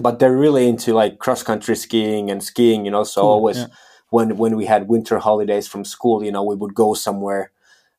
but 0.00 0.18
they're 0.18 0.36
really 0.36 0.68
into 0.68 0.94
like 0.94 1.18
cross 1.18 1.42
country 1.42 1.76
skiing 1.76 2.30
and 2.30 2.42
skiing, 2.42 2.84
you 2.84 2.90
know. 2.90 3.04
So 3.04 3.22
cool. 3.22 3.30
always 3.30 3.58
yeah. 3.58 3.66
when 4.10 4.36
when 4.36 4.56
we 4.56 4.66
had 4.66 4.88
winter 4.88 5.18
holidays 5.18 5.66
from 5.66 5.84
school, 5.84 6.24
you 6.24 6.32
know, 6.32 6.44
we 6.44 6.56
would 6.56 6.74
go 6.74 6.94
somewhere 6.94 7.52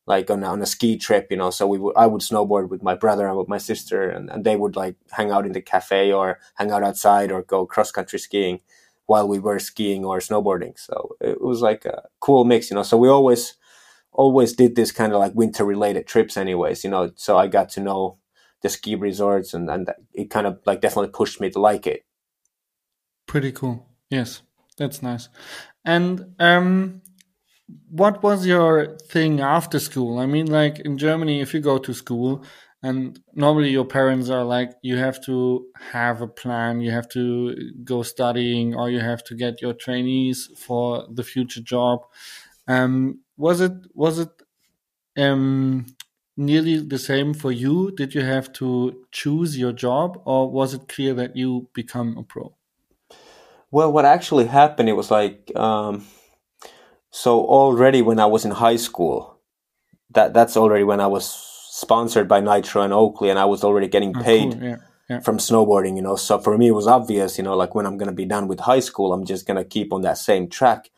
like 0.06 0.30
on, 0.30 0.42
on 0.42 0.62
a 0.62 0.66
ski 0.66 0.96
trip, 0.96 1.28
you 1.30 1.36
know. 1.36 1.50
So 1.50 1.66
we 1.66 1.78
would 1.78 1.96
I 1.96 2.06
would 2.06 2.22
snowboard 2.22 2.68
with 2.68 2.82
my 2.82 2.94
brother 2.94 3.26
and 3.26 3.36
with 3.36 3.48
my 3.48 3.58
sister, 3.58 4.08
and, 4.08 4.30
and 4.30 4.44
they 4.44 4.56
would 4.56 4.76
like 4.76 4.96
hang 5.10 5.30
out 5.30 5.46
in 5.46 5.52
the 5.52 5.60
cafe 5.60 6.12
or 6.12 6.38
hang 6.54 6.70
out 6.70 6.82
outside 6.82 7.32
or 7.32 7.42
go 7.42 7.66
cross 7.66 7.90
country 7.90 8.18
skiing 8.18 8.60
while 9.10 9.26
we 9.26 9.40
were 9.40 9.58
skiing 9.58 10.04
or 10.04 10.20
snowboarding. 10.20 10.78
So 10.78 11.16
it 11.20 11.40
was 11.40 11.60
like 11.62 11.84
a 11.84 12.04
cool 12.20 12.44
mix, 12.44 12.70
you 12.70 12.76
know. 12.76 12.84
So 12.84 12.96
we 12.96 13.08
always 13.08 13.56
always 14.12 14.52
did 14.52 14.76
this 14.76 14.92
kind 14.92 15.12
of 15.12 15.18
like 15.18 15.34
winter 15.34 15.64
related 15.64 16.06
trips 16.06 16.36
anyways, 16.36 16.84
you 16.84 16.90
know. 16.90 17.10
So 17.16 17.36
I 17.36 17.48
got 17.48 17.68
to 17.70 17.80
know 17.80 18.18
the 18.62 18.68
ski 18.68 18.94
resorts 18.94 19.52
and, 19.52 19.68
and 19.68 19.90
it 20.12 20.30
kind 20.30 20.46
of 20.46 20.60
like 20.64 20.80
definitely 20.80 21.10
pushed 21.10 21.40
me 21.40 21.50
to 21.50 21.60
like 21.60 21.88
it. 21.88 22.04
Pretty 23.26 23.50
cool. 23.50 23.84
Yes, 24.10 24.42
that's 24.76 25.02
nice. 25.02 25.28
And 25.84 26.36
um 26.38 27.02
what 28.02 28.22
was 28.22 28.46
your 28.46 28.96
thing 29.14 29.40
after 29.40 29.78
school? 29.80 30.18
I 30.18 30.26
mean, 30.26 30.46
like 30.46 30.78
in 30.80 30.98
Germany, 30.98 31.40
if 31.40 31.52
you 31.54 31.60
go 31.60 31.78
to 31.78 31.92
school, 31.92 32.44
and 32.82 33.20
normally 33.34 33.70
your 33.70 33.84
parents 33.84 34.30
are 34.30 34.44
like, 34.44 34.72
you 34.82 34.96
have 34.96 35.22
to 35.24 35.66
have 35.92 36.22
a 36.22 36.26
plan, 36.26 36.80
you 36.80 36.90
have 36.90 37.08
to 37.10 37.54
go 37.84 38.02
studying, 38.02 38.74
or 38.74 38.88
you 38.88 39.00
have 39.00 39.22
to 39.24 39.34
get 39.34 39.60
your 39.60 39.74
trainees 39.74 40.48
for 40.56 41.06
the 41.10 41.22
future 41.22 41.60
job. 41.60 42.00
Um, 42.66 43.20
was 43.36 43.60
it 43.60 43.72
was 43.94 44.18
it 44.18 44.30
um, 45.18 45.86
nearly 46.36 46.78
the 46.78 46.98
same 46.98 47.34
for 47.34 47.52
you? 47.52 47.90
Did 47.90 48.14
you 48.14 48.22
have 48.22 48.52
to 48.54 49.04
choose 49.12 49.58
your 49.58 49.72
job, 49.72 50.20
or 50.24 50.50
was 50.50 50.72
it 50.72 50.88
clear 50.88 51.12
that 51.14 51.36
you 51.36 51.68
become 51.74 52.16
a 52.16 52.22
pro? 52.22 52.54
Well, 53.70 53.92
what 53.92 54.04
actually 54.04 54.46
happened, 54.46 54.88
it 54.88 54.94
was 54.94 55.10
like, 55.10 55.52
um, 55.54 56.06
so 57.10 57.40
already 57.40 58.02
when 58.02 58.18
I 58.18 58.26
was 58.26 58.44
in 58.44 58.50
high 58.50 58.76
school, 58.76 59.38
that 60.10 60.32
that's 60.32 60.56
already 60.56 60.82
when 60.82 61.00
I 61.00 61.06
was 61.06 61.49
sponsored 61.80 62.28
by 62.28 62.40
Nitro 62.40 62.82
and 62.82 62.92
Oakley, 62.92 63.30
and 63.30 63.38
I 63.38 63.46
was 63.46 63.64
already 63.64 63.88
getting 63.88 64.16
oh, 64.16 64.22
paid 64.22 64.52
cool. 64.52 64.62
yeah, 64.62 64.76
yeah. 65.08 65.20
from 65.20 65.38
snowboarding. 65.38 65.96
You 65.96 66.02
know, 66.02 66.16
so 66.16 66.38
for 66.38 66.56
me 66.58 66.68
it 66.68 66.72
was 66.80 66.86
obvious. 66.86 67.38
You 67.38 67.44
know, 67.44 67.56
like 67.56 67.74
when 67.74 67.86
I'm 67.86 67.96
gonna 67.96 68.12
be 68.12 68.26
done 68.26 68.48
with 68.48 68.60
high 68.60 68.80
school, 68.80 69.12
I'm 69.12 69.24
just 69.24 69.46
gonna 69.46 69.64
keep 69.64 69.92
on 69.92 70.02
that 70.02 70.18
same 70.18 70.48
track. 70.48 70.90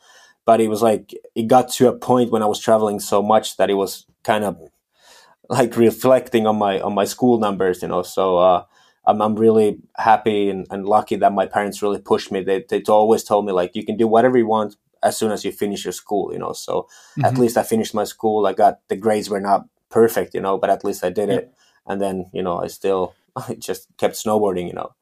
But 0.45 0.59
it 0.59 0.67
was 0.67 0.81
like 0.81 1.13
it 1.35 1.47
got 1.47 1.69
to 1.73 1.87
a 1.87 1.97
point 1.97 2.31
when 2.31 2.43
I 2.43 2.47
was 2.47 2.59
traveling 2.59 2.99
so 2.99 3.21
much 3.21 3.57
that 3.57 3.69
it 3.69 3.75
was 3.75 4.05
kind 4.23 4.43
of 4.43 4.59
like 5.49 5.77
reflecting 5.77 6.45
on 6.47 6.57
my 6.57 6.81
on 6.81 6.93
my 6.93 7.05
school 7.05 7.39
numbers. 7.39 7.81
You 7.81 7.87
know, 7.87 8.03
so. 8.03 8.37
uh 8.37 8.63
I'm, 9.05 9.21
I'm 9.21 9.35
really 9.35 9.81
happy 9.97 10.49
and, 10.49 10.65
and 10.71 10.85
lucky 10.85 11.17
that 11.17 11.33
my 11.33 11.45
parents 11.45 11.81
really 11.81 11.99
pushed 11.99 12.31
me. 12.31 12.41
They, 12.41 12.63
they 12.69 12.81
always 12.87 13.25
told 13.25 13.45
me 13.45 13.51
like 13.51 13.75
you 13.75 13.85
can 13.85 13.97
do 13.97 14.07
whatever 14.07 14.37
you 14.37 14.47
want 14.47 14.77
as 15.03 15.17
soon 15.17 15.31
as 15.31 15.43
you 15.43 15.51
finish 15.51 15.85
your 15.85 15.91
school, 15.91 16.31
you 16.31 16.39
know. 16.39 16.53
So 16.53 16.83
mm-hmm. 16.83 17.25
at 17.25 17.37
least 17.37 17.57
I 17.57 17.63
finished 17.63 17.93
my 17.93 18.05
school. 18.05 18.47
I 18.47 18.53
got 18.53 18.79
the 18.87 18.95
grades 18.95 19.29
were 19.29 19.41
not 19.41 19.65
perfect, 19.93 20.33
you 20.33 20.41
know, 20.41 20.57
but 20.57 20.69
at 20.69 20.83
least 20.83 21.03
I 21.03 21.09
did 21.09 21.29
yeah. 21.29 21.35
it. 21.35 21.53
And 21.85 22.01
then 22.01 22.29
you 22.33 22.43
know 22.43 22.57
I 22.57 22.67
still 22.67 23.13
I 23.35 23.55
just 23.55 23.87
kept 23.97 24.15
snowboarding, 24.15 24.67
you 24.67 24.73
know, 24.73 24.95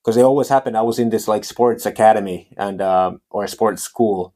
because 0.00 0.16
it 0.16 0.22
always 0.22 0.48
happened. 0.48 0.76
I 0.76 0.82
was 0.82 0.98
in 0.98 1.10
this 1.10 1.28
like 1.28 1.44
sports 1.44 1.86
academy 1.86 2.48
and 2.56 2.80
um, 2.80 3.20
or 3.30 3.44
a 3.44 3.48
sports 3.48 3.82
school, 3.82 4.34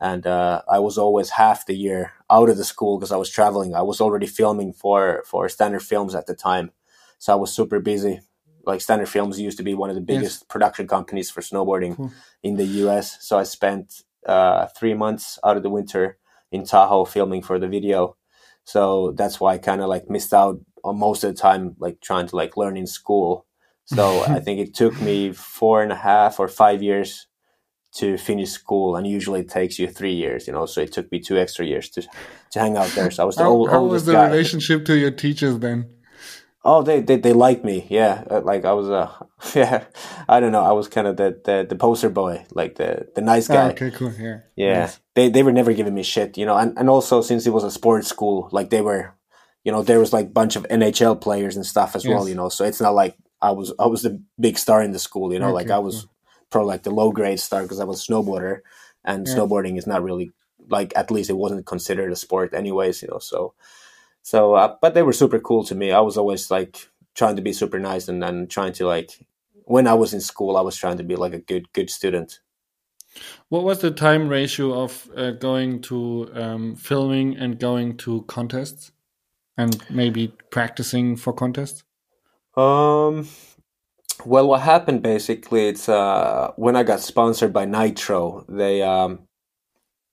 and 0.00 0.26
uh, 0.26 0.62
I 0.68 0.78
was 0.78 0.98
always 0.98 1.30
half 1.30 1.66
the 1.66 1.76
year 1.76 2.12
out 2.30 2.48
of 2.48 2.56
the 2.56 2.64
school 2.64 2.98
because 2.98 3.12
I 3.12 3.16
was 3.16 3.30
traveling. 3.30 3.74
I 3.74 3.82
was 3.82 4.00
already 4.00 4.26
filming 4.26 4.72
for 4.72 5.22
for 5.26 5.48
Standard 5.48 5.82
Films 5.82 6.14
at 6.14 6.26
the 6.26 6.34
time, 6.34 6.70
so 7.18 7.32
I 7.32 7.36
was 7.36 7.52
super 7.52 7.80
busy 7.80 8.20
like 8.68 8.82
Standard 8.82 9.08
Films 9.08 9.40
used 9.40 9.56
to 9.56 9.64
be 9.64 9.74
one 9.74 9.88
of 9.88 9.96
the 9.96 10.02
biggest 10.02 10.42
yes. 10.42 10.46
production 10.46 10.86
companies 10.86 11.30
for 11.30 11.40
snowboarding 11.40 11.96
cool. 11.96 12.12
in 12.42 12.56
the 12.56 12.66
US. 12.84 13.16
So 13.26 13.38
I 13.38 13.44
spent 13.44 14.02
uh, 14.26 14.66
three 14.78 14.92
months 14.92 15.38
out 15.42 15.56
of 15.56 15.62
the 15.62 15.70
winter 15.70 16.18
in 16.52 16.64
Tahoe 16.64 17.06
filming 17.06 17.42
for 17.42 17.58
the 17.58 17.66
video. 17.66 18.16
So 18.68 19.14
that's 19.16 19.40
why 19.40 19.54
I 19.54 19.58
kind 19.58 19.80
of 19.80 19.88
like 19.88 20.10
missed 20.10 20.34
out 20.34 20.60
on 20.84 20.98
most 20.98 21.24
of 21.24 21.34
the 21.34 21.40
time, 21.40 21.74
like 21.78 22.02
trying 22.02 22.26
to 22.26 22.36
like 22.36 22.54
learn 22.54 22.76
in 22.76 22.86
school. 22.86 23.46
So 23.86 24.22
I 24.28 24.40
think 24.40 24.60
it 24.60 24.74
took 24.74 25.00
me 25.00 25.32
four 25.32 25.82
and 25.82 25.90
a 25.90 25.96
half 25.96 26.38
or 26.38 26.48
five 26.48 26.82
years 26.82 27.26
to 27.94 28.18
finish 28.18 28.50
school, 28.50 28.94
and 28.94 29.06
usually 29.06 29.40
it 29.40 29.48
takes 29.48 29.78
you 29.78 29.86
three 29.88 30.12
years. 30.12 30.46
You 30.46 30.52
know, 30.52 30.66
so 30.66 30.82
it 30.82 30.92
took 30.92 31.10
me 31.10 31.18
two 31.18 31.38
extra 31.38 31.64
years 31.64 31.88
to 31.94 32.02
to 32.02 32.60
hang 32.60 32.76
out 32.76 32.90
there. 32.90 33.10
So 33.10 33.22
I 33.22 33.26
was 33.26 33.36
the 33.36 33.44
how, 33.44 33.48
old, 33.48 33.70
how 33.70 33.84
was 33.84 34.04
the 34.04 34.12
guy. 34.12 34.26
relationship 34.26 34.84
to 34.84 34.98
your 34.98 35.12
teachers 35.12 35.58
then? 35.60 35.88
Oh, 36.64 36.82
they 36.82 37.00
they, 37.00 37.16
they 37.16 37.32
liked 37.32 37.64
me. 37.64 37.86
Yeah, 37.88 38.24
uh, 38.30 38.40
like 38.40 38.64
I 38.64 38.72
was 38.72 38.90
uh 38.90 39.10
yeah, 39.54 39.84
I 40.28 40.40
don't 40.40 40.52
know. 40.52 40.64
I 40.64 40.72
was 40.72 40.88
kind 40.88 41.06
of 41.06 41.16
the, 41.16 41.40
the 41.44 41.66
the 41.68 41.76
poster 41.76 42.10
boy, 42.10 42.44
like 42.52 42.74
the 42.74 43.08
the 43.14 43.20
nice 43.20 43.48
guy. 43.48 43.68
Oh, 43.68 43.70
okay, 43.70 43.90
cool. 43.90 44.12
Yeah, 44.12 44.40
yeah. 44.56 44.80
Nice. 44.80 45.00
They 45.14 45.28
they 45.28 45.42
were 45.42 45.52
never 45.52 45.72
giving 45.72 45.94
me 45.94 46.02
shit, 46.02 46.36
you 46.36 46.46
know. 46.46 46.56
And 46.56 46.76
and 46.76 46.90
also 46.90 47.22
since 47.22 47.46
it 47.46 47.52
was 47.52 47.64
a 47.64 47.70
sports 47.70 48.08
school, 48.08 48.48
like 48.50 48.70
they 48.70 48.80
were, 48.80 49.14
you 49.62 49.70
know, 49.70 49.82
there 49.82 50.00
was 50.00 50.12
like 50.12 50.26
a 50.26 50.30
bunch 50.30 50.56
of 50.56 50.64
NHL 50.64 51.20
players 51.20 51.54
and 51.54 51.64
stuff 51.64 51.94
as 51.94 52.04
yes. 52.04 52.12
well, 52.12 52.28
you 52.28 52.34
know. 52.34 52.48
So 52.48 52.64
it's 52.64 52.80
not 52.80 52.94
like 52.94 53.16
I 53.40 53.52
was 53.52 53.72
I 53.78 53.86
was 53.86 54.02
the 54.02 54.20
big 54.40 54.58
star 54.58 54.82
in 54.82 54.90
the 54.90 54.98
school, 54.98 55.32
you 55.32 55.38
know. 55.38 55.46
Okay, 55.46 55.54
like 55.54 55.70
I 55.70 55.78
was 55.78 56.02
cool. 56.02 56.10
probably 56.50 56.68
like 56.68 56.82
the 56.82 56.90
low 56.90 57.12
grade 57.12 57.38
star 57.38 57.62
because 57.62 57.78
I 57.78 57.84
was 57.84 58.02
a 58.02 58.12
snowboarder, 58.12 58.60
and 59.04 59.28
yeah. 59.28 59.34
snowboarding 59.34 59.78
is 59.78 59.86
not 59.86 60.02
really 60.02 60.32
like 60.68 60.92
at 60.96 61.12
least 61.12 61.30
it 61.30 61.36
wasn't 61.36 61.66
considered 61.66 62.10
a 62.10 62.16
sport 62.16 62.52
anyways, 62.52 63.00
you 63.02 63.08
know. 63.08 63.20
So 63.20 63.54
so, 64.22 64.54
uh, 64.54 64.76
but 64.80 64.94
they 64.94 65.02
were 65.02 65.12
super 65.12 65.38
cool 65.38 65.64
to 65.64 65.74
me. 65.74 65.92
I 65.92 66.00
was 66.00 66.16
always 66.16 66.50
like 66.50 66.88
trying 67.14 67.36
to 67.36 67.42
be 67.42 67.52
super 67.52 67.78
nice 67.78 68.08
and, 68.08 68.22
and 68.22 68.50
trying 68.50 68.72
to 68.74 68.86
like, 68.86 69.26
when 69.64 69.86
I 69.86 69.94
was 69.94 70.14
in 70.14 70.20
school, 70.20 70.56
I 70.56 70.62
was 70.62 70.76
trying 70.76 70.98
to 70.98 71.04
be 71.04 71.16
like 71.16 71.34
a 71.34 71.38
good, 71.38 71.72
good 71.72 71.90
student. 71.90 72.40
What 73.48 73.64
was 73.64 73.80
the 73.80 73.90
time 73.90 74.28
ratio 74.28 74.82
of 74.82 75.10
uh, 75.16 75.32
going 75.32 75.80
to 75.82 76.30
um, 76.34 76.76
filming 76.76 77.36
and 77.36 77.58
going 77.58 77.96
to 77.98 78.22
contests 78.22 78.92
and 79.56 79.82
maybe 79.90 80.32
practicing 80.50 81.16
for 81.16 81.32
contests? 81.32 81.82
Um, 82.56 83.28
well, 84.24 84.48
what 84.48 84.60
happened 84.62 85.02
basically, 85.02 85.68
it's 85.68 85.88
uh, 85.88 86.52
when 86.56 86.76
I 86.76 86.82
got 86.82 87.00
sponsored 87.00 87.52
by 87.52 87.64
Nitro, 87.64 88.44
they 88.48 88.82
um, 88.82 89.27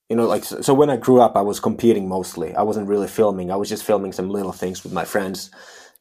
you 0.10 0.16
know, 0.16 0.28
like 0.28 0.44
so 0.44 0.74
when 0.74 0.90
I 0.90 0.98
grew 0.98 1.20
up, 1.20 1.36
I 1.36 1.42
was 1.42 1.60
competing 1.60 2.08
mostly. 2.08 2.56
I 2.56 2.62
wasn't 2.62 2.88
really 2.88 3.08
filming. 3.08 3.52
I 3.52 3.56
was 3.56 3.70
just 3.70 3.84
filming 3.84 4.14
some 4.14 4.30
little 4.30 4.52
things 4.52 4.84
with 4.84 4.94
my 4.94 5.06
friends. 5.06 5.50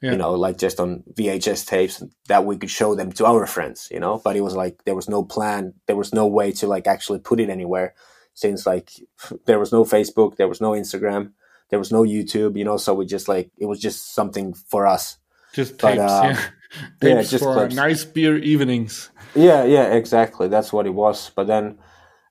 Yeah. 0.03 0.11
You 0.11 0.19
know, 0.19 0.33
like 0.33 0.59
just 0.59 0.81
on 0.81 1.03
VHS 1.15 1.67
tapes 1.67 2.03
that 2.29 2.45
we 2.45 2.59
could 2.59 2.71
show 2.71 2.95
them 2.95 3.13
to 3.13 3.25
our 3.25 3.47
friends. 3.47 3.89
You 3.91 4.01
know, 4.01 4.21
but 4.23 4.37
it 4.37 4.43
was 4.43 4.55
like 4.55 4.85
there 4.85 4.95
was 4.95 5.09
no 5.09 5.25
plan. 5.25 5.73
There 5.87 5.97
was 5.97 6.13
no 6.13 6.27
way 6.27 6.53
to 6.53 6.67
like 6.67 6.87
actually 6.87 7.21
put 7.21 7.41
it 7.41 7.49
anywhere, 7.49 7.95
since 8.35 8.67
like 8.67 8.93
there 9.47 9.59
was 9.59 9.73
no 9.73 9.85
Facebook, 9.85 10.37
there 10.37 10.49
was 10.49 10.61
no 10.61 10.73
Instagram, 10.73 11.33
there 11.71 11.79
was 11.79 11.91
no 11.91 12.03
YouTube. 12.03 12.59
You 12.59 12.65
know, 12.65 12.77
so 12.77 12.93
we 12.93 13.07
just 13.07 13.29
like 13.29 13.51
it 13.57 13.67
was 13.67 13.81
just 13.81 14.15
something 14.15 14.53
for 14.53 14.87
us. 14.87 15.17
Just 15.55 15.79
tapes, 15.79 15.97
but, 15.97 15.99
uh, 15.99 16.23
yeah. 16.25 16.35
tapes 16.35 16.53
yeah, 17.01 17.23
just 17.23 17.45
for 17.45 17.55
clips. 17.55 17.75
nice 17.75 18.05
beer 18.05 18.37
evenings. 18.37 19.09
Yeah, 19.35 19.65
yeah, 19.65 19.95
exactly. 19.95 20.49
That's 20.49 20.73
what 20.73 20.87
it 20.87 20.95
was. 20.95 21.31
But 21.35 21.47
then 21.47 21.79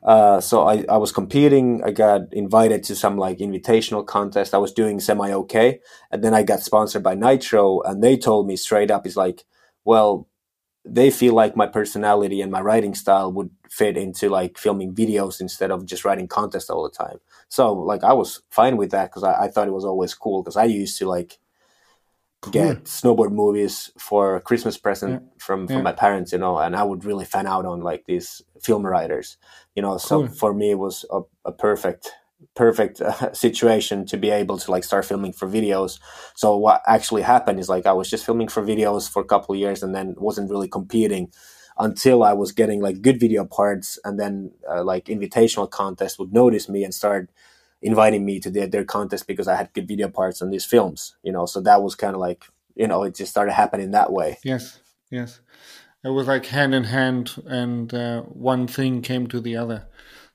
uh, 0.03 0.41
so 0.41 0.67
I, 0.67 0.83
I 0.89 0.97
was 0.97 1.11
competing. 1.11 1.81
I 1.83 1.91
got 1.91 2.21
invited 2.33 2.83
to 2.85 2.95
some 2.95 3.17
like 3.17 3.37
invitational 3.37 4.05
contest. 4.05 4.53
I 4.53 4.57
was 4.57 4.73
doing 4.73 4.99
semi 4.99 5.31
okay. 5.31 5.79
And 6.11 6.23
then 6.23 6.33
I 6.33 6.43
got 6.43 6.59
sponsored 6.59 7.03
by 7.03 7.15
Nitro 7.15 7.81
and 7.81 8.03
they 8.03 8.17
told 8.17 8.47
me 8.47 8.57
straight 8.57 8.91
up, 8.91 9.07
is 9.07 9.15
like, 9.15 9.45
well, 9.85 10.27
they 10.85 11.09
feel 11.09 11.33
like 11.33 11.55
my 11.55 11.67
personality 11.67 12.41
and 12.41 12.51
my 12.51 12.61
writing 12.61 12.93
style 12.93 13.31
would 13.31 13.49
fit 13.69 13.97
into 13.97 14.29
like 14.29 14.57
filming 14.57 14.93
videos 14.93 15.39
instead 15.39 15.71
of 15.71 15.85
just 15.85 16.03
writing 16.03 16.27
contests 16.27 16.69
all 16.69 16.83
the 16.83 16.89
time. 16.89 17.19
So 17.47 17.73
like 17.73 18.03
I 18.03 18.13
was 18.13 18.41
fine 18.51 18.75
with 18.75 18.91
that 18.91 19.09
because 19.09 19.23
I, 19.23 19.45
I 19.45 19.47
thought 19.47 19.67
it 19.67 19.73
was 19.73 19.85
always 19.85 20.13
cool 20.13 20.43
because 20.43 20.57
I 20.57 20.65
used 20.65 20.97
to 20.99 21.07
like 21.07 21.39
cool. 22.43 22.51
get 22.51 22.83
snowboard 22.85 23.31
movies 23.31 23.91
for 23.97 24.35
a 24.35 24.41
Christmas 24.41 24.77
present 24.77 25.21
yeah. 25.21 25.29
from 25.37 25.67
from 25.67 25.77
yeah. 25.77 25.81
my 25.81 25.93
parents, 25.93 26.31
you 26.31 26.37
know, 26.37 26.57
and 26.57 26.75
I 26.75 26.83
would 26.83 27.05
really 27.05 27.25
fan 27.25 27.47
out 27.47 27.65
on 27.65 27.81
like 27.81 28.05
these 28.05 28.41
film 28.61 28.85
writers, 28.85 29.37
you 29.75 29.81
know. 29.81 29.97
So 29.97 30.27
cool. 30.27 30.35
for 30.35 30.53
me, 30.53 30.71
it 30.71 30.79
was 30.79 31.05
a, 31.11 31.21
a 31.45 31.51
perfect 31.51 32.11
perfect 32.55 33.01
uh, 33.01 33.33
situation 33.45 34.05
to 34.05 34.17
be 34.17 34.29
able 34.29 34.57
to 34.57 34.71
like 34.71 34.83
start 34.83 35.05
filming 35.05 35.33
for 35.33 35.47
videos. 35.47 35.99
So 36.35 36.57
what 36.57 36.81
actually 36.85 37.21
happened 37.21 37.59
is 37.59 37.69
like 37.69 37.85
I 37.85 37.93
was 37.93 38.09
just 38.09 38.25
filming 38.25 38.49
for 38.49 38.61
videos 38.63 39.09
for 39.09 39.21
a 39.21 39.25
couple 39.25 39.55
of 39.55 39.59
years 39.59 39.81
and 39.81 39.95
then 39.95 40.15
wasn't 40.17 40.51
really 40.51 40.67
competing 40.67 41.31
until 41.77 42.23
I 42.23 42.33
was 42.33 42.51
getting 42.51 42.81
like 42.81 43.01
good 43.01 43.19
video 43.19 43.45
parts 43.45 43.97
and 44.03 44.19
then 44.19 44.51
uh, 44.69 44.83
like 44.83 45.05
invitational 45.05 45.69
contests 45.69 46.19
would 46.19 46.33
notice 46.33 46.69
me 46.69 46.83
and 46.83 46.93
start 46.93 47.29
inviting 47.83 48.25
me 48.25 48.39
to 48.39 48.49
their, 48.49 48.65
their 48.65 48.85
contest 48.85 49.27
because 49.27 49.47
I 49.47 49.55
had 49.55 49.73
good 49.73 49.87
video 49.87 50.07
parts 50.07 50.41
on 50.41 50.49
these 50.49 50.65
films, 50.65 51.15
you 51.21 51.31
know. 51.31 51.45
So 51.45 51.61
that 51.61 51.83
was 51.83 51.95
kind 51.95 52.15
of 52.15 52.21
like, 52.21 52.45
you 52.75 52.87
know, 52.87 53.03
it 53.03 53.15
just 53.15 53.31
started 53.31 53.53
happening 53.53 53.91
that 53.91 54.11
way. 54.11 54.39
Yes, 54.43 54.79
yes. 55.11 55.41
It 56.03 56.09
was 56.09 56.27
like 56.27 56.45
hand 56.47 56.73
in 56.73 56.85
hand, 56.85 57.41
and 57.45 57.93
uh, 57.93 58.21
one 58.23 58.67
thing 58.67 59.01
came 59.01 59.27
to 59.27 59.39
the 59.39 59.55
other. 59.55 59.87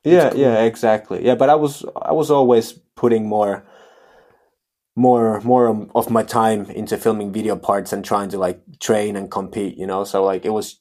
yeah, 0.04 0.30
cool. 0.30 0.38
yeah, 0.38 0.62
exactly. 0.62 1.24
Yeah, 1.24 1.34
but 1.34 1.50
I 1.50 1.56
was 1.56 1.84
I 2.00 2.12
was 2.12 2.30
always 2.30 2.72
putting 2.94 3.26
more 3.26 3.66
more 4.96 5.40
more 5.42 5.88
of 5.94 6.10
my 6.10 6.22
time 6.22 6.66
into 6.70 6.96
filming 6.96 7.32
video 7.32 7.56
parts 7.56 7.92
and 7.92 8.04
trying 8.04 8.28
to 8.30 8.38
like 8.38 8.60
train 8.80 9.14
and 9.14 9.30
compete 9.30 9.76
you 9.78 9.86
know 9.86 10.02
so 10.02 10.24
like 10.24 10.44
it 10.44 10.50
was 10.50 10.80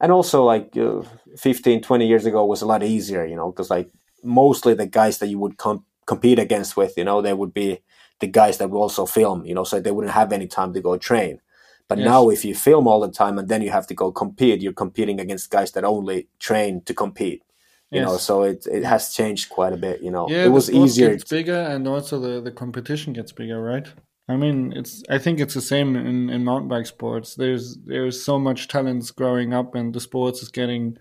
and 0.00 0.10
also 0.10 0.42
like 0.42 0.74
uh, 0.78 1.02
15 1.36 1.82
20 1.82 2.06
years 2.06 2.24
ago 2.24 2.46
was 2.46 2.62
a 2.62 2.66
lot 2.66 2.82
easier 2.82 3.22
you 3.26 3.36
know 3.36 3.52
because 3.52 3.68
like 3.68 3.90
mostly 4.24 4.74
the 4.74 4.86
guys 4.86 5.18
that 5.18 5.28
you 5.28 5.38
would 5.38 5.56
com- 5.56 5.84
compete 6.06 6.38
against 6.38 6.76
with, 6.76 6.96
you 6.96 7.04
know, 7.04 7.22
they 7.22 7.34
would 7.34 7.54
be 7.54 7.80
the 8.20 8.26
guys 8.26 8.58
that 8.58 8.70
would 8.70 8.78
also 8.78 9.06
film, 9.06 9.44
you 9.44 9.54
know, 9.54 9.64
so 9.64 9.80
they 9.80 9.90
wouldn't 9.90 10.14
have 10.14 10.32
any 10.32 10.46
time 10.46 10.72
to 10.72 10.80
go 10.80 10.96
train. 10.96 11.40
But 11.88 11.98
yes. 11.98 12.06
now, 12.06 12.30
if 12.30 12.44
you 12.44 12.54
film 12.54 12.86
all 12.88 13.00
the 13.00 13.10
time 13.10 13.38
and 13.38 13.48
then 13.48 13.60
you 13.60 13.70
have 13.70 13.86
to 13.88 13.94
go 13.94 14.10
compete, 14.10 14.62
you're 14.62 14.72
competing 14.72 15.20
against 15.20 15.50
guys 15.50 15.72
that 15.72 15.84
only 15.84 16.28
train 16.38 16.80
to 16.82 16.94
compete. 16.94 17.42
You 17.90 18.00
yes. 18.00 18.08
know, 18.08 18.16
so 18.16 18.42
it 18.42 18.66
it 18.66 18.84
has 18.84 19.14
changed 19.14 19.50
quite 19.50 19.72
a 19.72 19.76
bit. 19.76 20.02
You 20.02 20.10
know, 20.10 20.28
yeah, 20.28 20.44
it 20.44 20.48
was 20.48 20.70
easier. 20.70 21.10
It 21.10 21.18
gets 21.18 21.30
bigger, 21.30 21.60
and 21.60 21.86
also 21.86 22.18
the 22.18 22.40
the 22.40 22.50
competition 22.50 23.12
gets 23.12 23.30
bigger, 23.30 23.62
right? 23.62 23.86
I 24.28 24.36
mean, 24.36 24.72
it's. 24.74 25.02
I 25.10 25.18
think 25.18 25.38
it's 25.38 25.54
the 25.54 25.60
same 25.60 25.94
in 25.94 26.30
in 26.30 26.42
mountain 26.42 26.68
bike 26.68 26.86
sports. 26.86 27.34
There's 27.34 27.76
there's 27.84 28.24
so 28.24 28.38
much 28.38 28.68
talents 28.68 29.10
growing 29.10 29.52
up, 29.52 29.74
and 29.74 29.94
the 29.94 30.00
sports 30.00 30.42
is 30.42 30.48
getting 30.48 30.96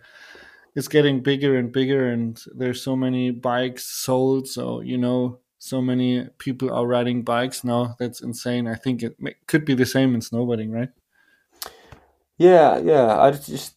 it's 0.76 0.88
getting 0.88 1.22
bigger 1.22 1.58
and 1.58 1.72
bigger, 1.72 2.10
and 2.10 2.42
there's 2.56 2.82
so 2.82 2.96
many 2.96 3.32
bikes 3.32 3.86
sold. 3.86 4.48
So 4.48 4.82
you 4.82 4.98
know, 4.98 5.40
so 5.60 5.82
many 5.82 6.28
people 6.40 6.72
are 6.74 6.86
riding 6.86 7.24
bikes 7.24 7.64
now. 7.64 7.96
That's 8.00 8.22
insane. 8.22 8.68
I 8.68 8.76
think 8.76 9.04
it 9.04 9.16
could 9.48 9.66
be 9.66 9.76
the 9.76 9.86
same 9.86 10.14
in 10.16 10.22
snowboarding, 10.22 10.72
right? 10.74 10.90
Yeah, 12.38 12.78
yeah. 12.80 13.20
I 13.20 13.32
just 13.32 13.76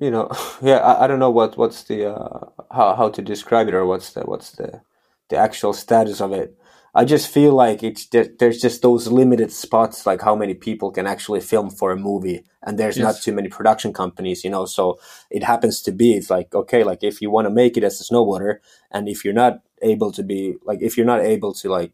you 0.00 0.10
know, 0.10 0.30
yeah. 0.62 0.78
I, 0.78 1.04
I 1.04 1.06
don't 1.06 1.18
know 1.18 1.30
what 1.30 1.56
what's 1.56 1.84
the 1.84 2.12
uh, 2.14 2.46
how 2.72 2.94
how 2.94 3.08
to 3.10 3.22
describe 3.22 3.68
it 3.68 3.74
or 3.74 3.86
what's 3.86 4.12
the 4.12 4.22
what's 4.22 4.52
the 4.52 4.82
the 5.28 5.36
actual 5.36 5.72
status 5.72 6.20
of 6.20 6.32
it. 6.32 6.56
I 6.98 7.04
just 7.04 7.28
feel 7.28 7.52
like 7.52 7.84
it's 7.84 8.06
there's 8.06 8.60
just 8.60 8.82
those 8.82 9.06
limited 9.06 9.52
spots, 9.52 10.04
like 10.04 10.20
how 10.20 10.34
many 10.34 10.54
people 10.54 10.90
can 10.90 11.06
actually 11.06 11.40
film 11.40 11.70
for 11.70 11.92
a 11.92 11.96
movie, 11.96 12.42
and 12.64 12.76
there's 12.76 12.96
yes. 12.96 13.04
not 13.04 13.22
too 13.22 13.32
many 13.32 13.48
production 13.48 13.92
companies, 13.92 14.42
you 14.42 14.50
know. 14.50 14.66
So 14.66 14.98
it 15.30 15.44
happens 15.44 15.80
to 15.82 15.92
be 15.92 16.14
it's 16.14 16.28
like 16.28 16.52
okay, 16.52 16.82
like 16.82 17.04
if 17.04 17.22
you 17.22 17.30
want 17.30 17.46
to 17.46 17.54
make 17.54 17.76
it 17.76 17.84
as 17.84 18.00
a 18.00 18.04
snowboarder, 18.04 18.58
and 18.90 19.08
if 19.08 19.24
you're 19.24 19.40
not 19.44 19.60
able 19.80 20.10
to 20.10 20.24
be 20.24 20.56
like 20.64 20.82
if 20.82 20.96
you're 20.96 21.06
not 21.06 21.20
able 21.20 21.52
to 21.60 21.68
like 21.68 21.92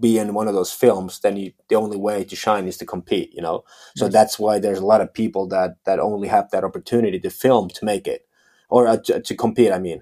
be 0.00 0.16
in 0.18 0.32
one 0.32 0.48
of 0.48 0.54
those 0.54 0.72
films, 0.72 1.20
then 1.20 1.36
you, 1.36 1.52
the 1.68 1.74
only 1.74 1.98
way 1.98 2.24
to 2.24 2.34
shine 2.34 2.66
is 2.66 2.78
to 2.78 2.86
compete, 2.86 3.34
you 3.34 3.42
know. 3.42 3.62
So 3.94 4.06
yes. 4.06 4.12
that's 4.14 4.38
why 4.38 4.58
there's 4.58 4.78
a 4.78 4.86
lot 4.86 5.02
of 5.02 5.12
people 5.12 5.46
that 5.48 5.76
that 5.84 5.98
only 5.98 6.28
have 6.28 6.50
that 6.52 6.64
opportunity 6.64 7.20
to 7.20 7.28
film 7.28 7.68
to 7.68 7.84
make 7.84 8.08
it, 8.08 8.26
or 8.70 8.88
uh, 8.88 8.96
to, 9.04 9.20
to 9.20 9.34
compete. 9.34 9.70
I 9.70 9.78
mean, 9.78 10.00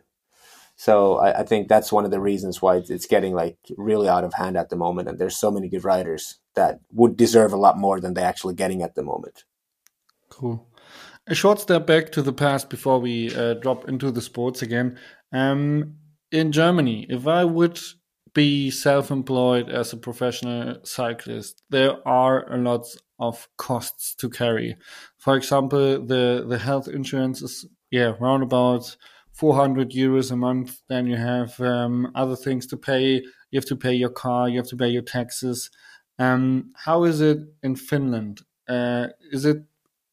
so 0.77 1.17
I, 1.17 1.41
I, 1.41 1.43
think 1.45 1.69
that's 1.69 1.93
one 1.93 2.05
of 2.05 2.11
the 2.11 2.21
reasons 2.21 2.61
why 2.61 2.77
it's 2.77 3.07
getting 3.07 3.35
like 3.35 3.59
really 3.77 4.09
out 4.09 4.25
of 4.25 4.35
hand 4.35 4.57
at 4.57 4.71
the 4.71 4.77
moment. 4.77 5.09
And 5.09 5.19
there's 5.19 5.37
so 5.37 5.51
many 5.51 5.69
good 5.69 5.85
writers 5.85 6.41
that 6.55 6.81
would 6.93 7.17
deserve 7.17 7.53
a 7.53 7.57
lot 7.57 7.79
more 7.79 8.01
than 8.01 8.15
they're 8.15 8.27
actually 8.27 8.55
getting 8.55 8.83
at 8.83 8.95
the 8.95 9.03
moment. 9.03 9.45
Cool. 10.31 10.67
A 11.27 11.35
short 11.35 11.61
step 11.61 11.87
back 11.87 12.11
to 12.13 12.23
the 12.23 12.33
past 12.33 12.69
before 12.69 12.99
we 12.99 13.35
uh, 13.35 13.55
drop 13.55 13.89
into 13.89 14.11
the 14.11 14.21
sports 14.21 14.63
again. 14.63 14.99
Um, 15.33 15.95
in 16.33 16.53
Germany, 16.53 17.07
if 17.09 17.27
I 17.27 17.45
would 17.45 17.79
be 18.35 18.71
self-employed 18.71 19.71
as 19.71 19.93
a 19.93 19.97
professional 19.97 20.79
cyclist, 20.83 21.63
there 21.71 22.07
are 22.07 22.53
a 22.53 22.59
lot 22.59 22.85
of 23.21 23.49
costs 23.57 24.15
to 24.17 24.29
carry. 24.29 24.77
For 25.19 25.37
example, 25.37 26.05
the 26.05 26.45
the 26.47 26.59
health 26.59 26.89
insurance 26.89 27.41
is 27.43 27.65
yeah 27.91 28.15
round 28.19 28.43
about 28.43 28.97
400 29.35 29.91
euros 29.91 30.31
a 30.31 30.37
month. 30.37 30.79
Then 30.89 31.07
you 31.07 31.17
have 31.17 31.59
um, 31.61 32.11
other 32.15 32.37
things 32.37 32.67
to 32.69 32.77
pay. 32.77 33.23
You 33.51 33.59
have 33.59 33.67
to 33.67 33.77
pay 33.77 33.93
your 33.93 34.11
car. 34.11 34.49
You 34.49 34.59
have 34.59 34.69
to 34.69 34.77
pay 34.77 34.89
your 34.89 35.03
taxes. 35.03 35.71
Um, 36.19 36.73
how 36.77 37.05
is 37.05 37.21
it 37.21 37.39
in 37.63 37.77
Finland? 37.77 38.43
Uh, 38.69 39.09
is 39.33 39.45
it 39.45 39.63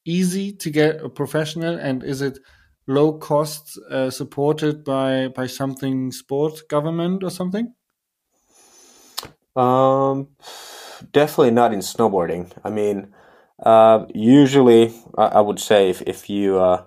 easy 0.04 0.52
to 0.52 0.70
get 0.72 1.04
a 1.04 1.10
professional, 1.10 1.78
and 1.78 2.04
is 2.04 2.22
it 2.22 2.40
low 2.88 3.14
cost 3.14 3.78
uh, 3.90 4.10
supported 4.10 4.84
by 4.84 5.28
by 5.28 5.48
something 5.48 6.12
sport 6.12 6.68
government 6.68 7.24
or 7.24 7.30
something? 7.30 7.74
Um, 9.56 10.30
definitely 11.12 11.52
not 11.52 11.74
in 11.74 11.80
snowboarding. 11.80 12.52
I 12.64 12.70
mean, 12.70 13.14
uh, 13.62 14.06
usually 14.14 14.94
I, 15.18 15.26
I, 15.26 15.42
would 15.42 15.60
say 15.60 15.90
if 15.90 16.02
if 16.02 16.30
you 16.30 16.60
uh, 16.60 16.86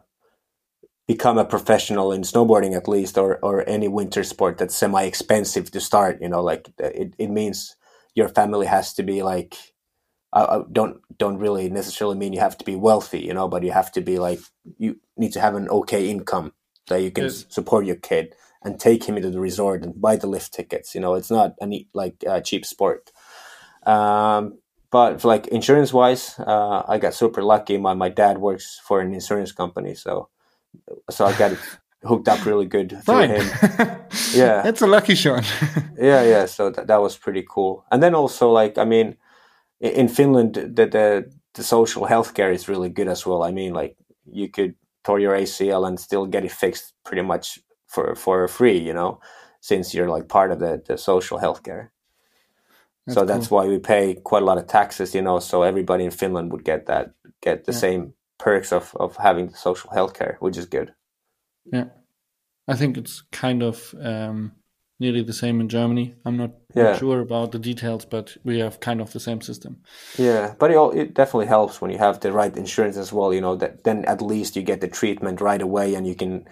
become 1.06 1.36
a 1.36 1.44
professional 1.44 2.12
in 2.12 2.22
snowboarding 2.22 2.76
at 2.76 2.88
least 2.88 3.18
or 3.18 3.38
or 3.42 3.68
any 3.68 3.88
winter 3.88 4.24
sport 4.24 4.58
that's 4.58 4.74
semi 4.74 5.02
expensive 5.02 5.70
to 5.70 5.80
start 5.80 6.18
you 6.20 6.28
know 6.28 6.42
like 6.42 6.70
it, 6.78 7.14
it 7.18 7.30
means 7.30 7.76
your 8.14 8.28
family 8.28 8.66
has 8.66 8.94
to 8.94 9.02
be 9.02 9.22
like 9.22 9.56
I, 10.32 10.62
don't 10.72 11.00
don't 11.16 11.38
really 11.38 11.70
necessarily 11.70 12.16
mean 12.16 12.32
you 12.32 12.40
have 12.40 12.58
to 12.58 12.64
be 12.64 12.74
wealthy 12.74 13.20
you 13.20 13.34
know 13.34 13.48
but 13.48 13.62
you 13.62 13.72
have 13.72 13.92
to 13.92 14.00
be 14.00 14.18
like 14.18 14.40
you 14.78 14.98
need 15.16 15.32
to 15.34 15.40
have 15.40 15.54
an 15.54 15.68
okay 15.68 16.08
income 16.08 16.52
that 16.88 17.02
you 17.02 17.10
can 17.10 17.24
yes. 17.24 17.46
support 17.48 17.86
your 17.86 17.96
kid 17.96 18.34
and 18.62 18.80
take 18.80 19.04
him 19.04 19.16
into 19.16 19.30
the 19.30 19.40
resort 19.40 19.84
and 19.84 20.00
buy 20.00 20.16
the 20.16 20.26
lift 20.26 20.52
tickets 20.52 20.94
you 20.94 21.00
know 21.00 21.14
it's 21.14 21.30
not 21.30 21.54
a 21.60 21.66
neat, 21.66 21.88
like 21.94 22.24
a 22.26 22.40
cheap 22.40 22.64
sport 22.64 23.12
um, 23.86 24.58
but 24.90 25.20
for 25.20 25.28
like 25.28 25.46
insurance 25.48 25.92
wise 25.92 26.38
uh, 26.40 26.82
i 26.88 26.98
got 26.98 27.14
super 27.14 27.42
lucky 27.42 27.76
my, 27.76 27.94
my 27.94 28.08
dad 28.08 28.38
works 28.38 28.80
for 28.82 29.00
an 29.00 29.12
insurance 29.14 29.52
company 29.52 29.94
so 29.94 30.28
so 31.10 31.26
I 31.26 31.36
got 31.38 31.52
it 31.52 31.58
hooked 32.04 32.28
up 32.28 32.44
really 32.44 32.66
good 32.66 33.02
through 33.04 33.28
him. 33.28 33.46
yeah, 34.32 34.62
that's 34.62 34.82
a 34.82 34.86
lucky 34.86 35.14
shot. 35.14 35.44
yeah, 35.98 36.22
yeah. 36.22 36.46
So 36.46 36.70
that 36.70 36.86
that 36.86 37.00
was 37.00 37.16
pretty 37.16 37.44
cool. 37.48 37.84
And 37.90 38.02
then 38.02 38.14
also 38.14 38.50
like 38.50 38.78
I 38.78 38.84
mean, 38.84 39.16
in 39.80 40.08
Finland, 40.08 40.54
the 40.54 40.86
the, 40.86 41.32
the 41.54 41.62
social 41.62 42.06
healthcare 42.06 42.52
is 42.52 42.68
really 42.68 42.90
good 42.90 43.08
as 43.08 43.26
well. 43.26 43.42
I 43.42 43.50
mean, 43.50 43.72
like 43.72 43.96
you 44.30 44.48
could 44.48 44.74
tore 45.04 45.20
your 45.20 45.36
ACL 45.36 45.86
and 45.86 46.00
still 46.00 46.26
get 46.26 46.44
it 46.44 46.52
fixed 46.52 46.94
pretty 47.04 47.22
much 47.22 47.58
for 47.86 48.14
for 48.14 48.48
free, 48.48 48.78
you 48.78 48.92
know, 48.92 49.20
since 49.60 49.94
you're 49.94 50.08
like 50.08 50.28
part 50.28 50.50
of 50.50 50.58
the 50.58 50.82
the 50.86 50.98
social 50.98 51.38
healthcare. 51.38 51.88
That's 53.06 53.14
so 53.14 53.24
that's 53.24 53.48
cool. 53.48 53.58
why 53.58 53.66
we 53.66 53.78
pay 53.78 54.14
quite 54.14 54.42
a 54.42 54.46
lot 54.46 54.58
of 54.58 54.66
taxes, 54.66 55.14
you 55.14 55.22
know. 55.22 55.38
So 55.38 55.62
everybody 55.62 56.04
in 56.04 56.10
Finland 56.10 56.52
would 56.52 56.64
get 56.64 56.86
that, 56.86 57.12
get 57.42 57.64
the 57.64 57.72
yeah. 57.72 57.78
same 57.78 58.14
perks 58.38 58.72
of 58.72 58.94
of 58.98 59.16
having 59.16 59.48
the 59.48 59.56
social 59.56 59.90
healthcare, 59.90 60.36
which 60.40 60.56
is 60.56 60.66
good. 60.66 60.94
Yeah, 61.64 61.86
I 62.68 62.74
think 62.74 62.96
it's 62.96 63.22
kind 63.32 63.62
of 63.62 63.94
um, 64.00 64.52
nearly 65.00 65.22
the 65.22 65.32
same 65.32 65.60
in 65.60 65.68
Germany. 65.68 66.14
I'm 66.24 66.36
not, 66.36 66.52
yeah. 66.74 66.82
not, 66.84 66.98
sure 66.98 67.20
about 67.20 67.52
the 67.52 67.58
details, 67.58 68.04
but 68.04 68.36
we 68.44 68.58
have 68.60 68.80
kind 68.80 69.00
of 69.00 69.12
the 69.12 69.20
same 69.20 69.40
system. 69.40 69.82
Yeah, 70.18 70.54
but 70.58 70.70
it, 70.70 70.76
all, 70.76 70.90
it 70.90 71.14
definitely 71.14 71.46
helps 71.46 71.80
when 71.80 71.90
you 71.90 71.98
have 71.98 72.20
the 72.20 72.32
right 72.32 72.54
insurance 72.56 72.96
as 72.96 73.12
well. 73.12 73.32
You 73.32 73.40
know 73.40 73.56
that 73.56 73.84
then 73.84 74.04
at 74.04 74.22
least 74.22 74.56
you 74.56 74.62
get 74.62 74.80
the 74.80 74.88
treatment 74.88 75.40
right 75.40 75.62
away, 75.62 75.94
and 75.94 76.06
you 76.06 76.14
can 76.14 76.46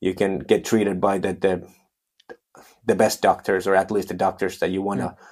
you 0.00 0.14
can 0.14 0.38
get 0.38 0.64
treated 0.64 1.00
by 1.00 1.18
the 1.18 1.32
the, 1.34 2.34
the 2.86 2.94
best 2.94 3.22
doctors, 3.22 3.66
or 3.66 3.74
at 3.74 3.90
least 3.90 4.08
the 4.08 4.14
doctors 4.14 4.58
that 4.58 4.70
you 4.70 4.82
wanna. 4.82 5.16
Yeah 5.18 5.26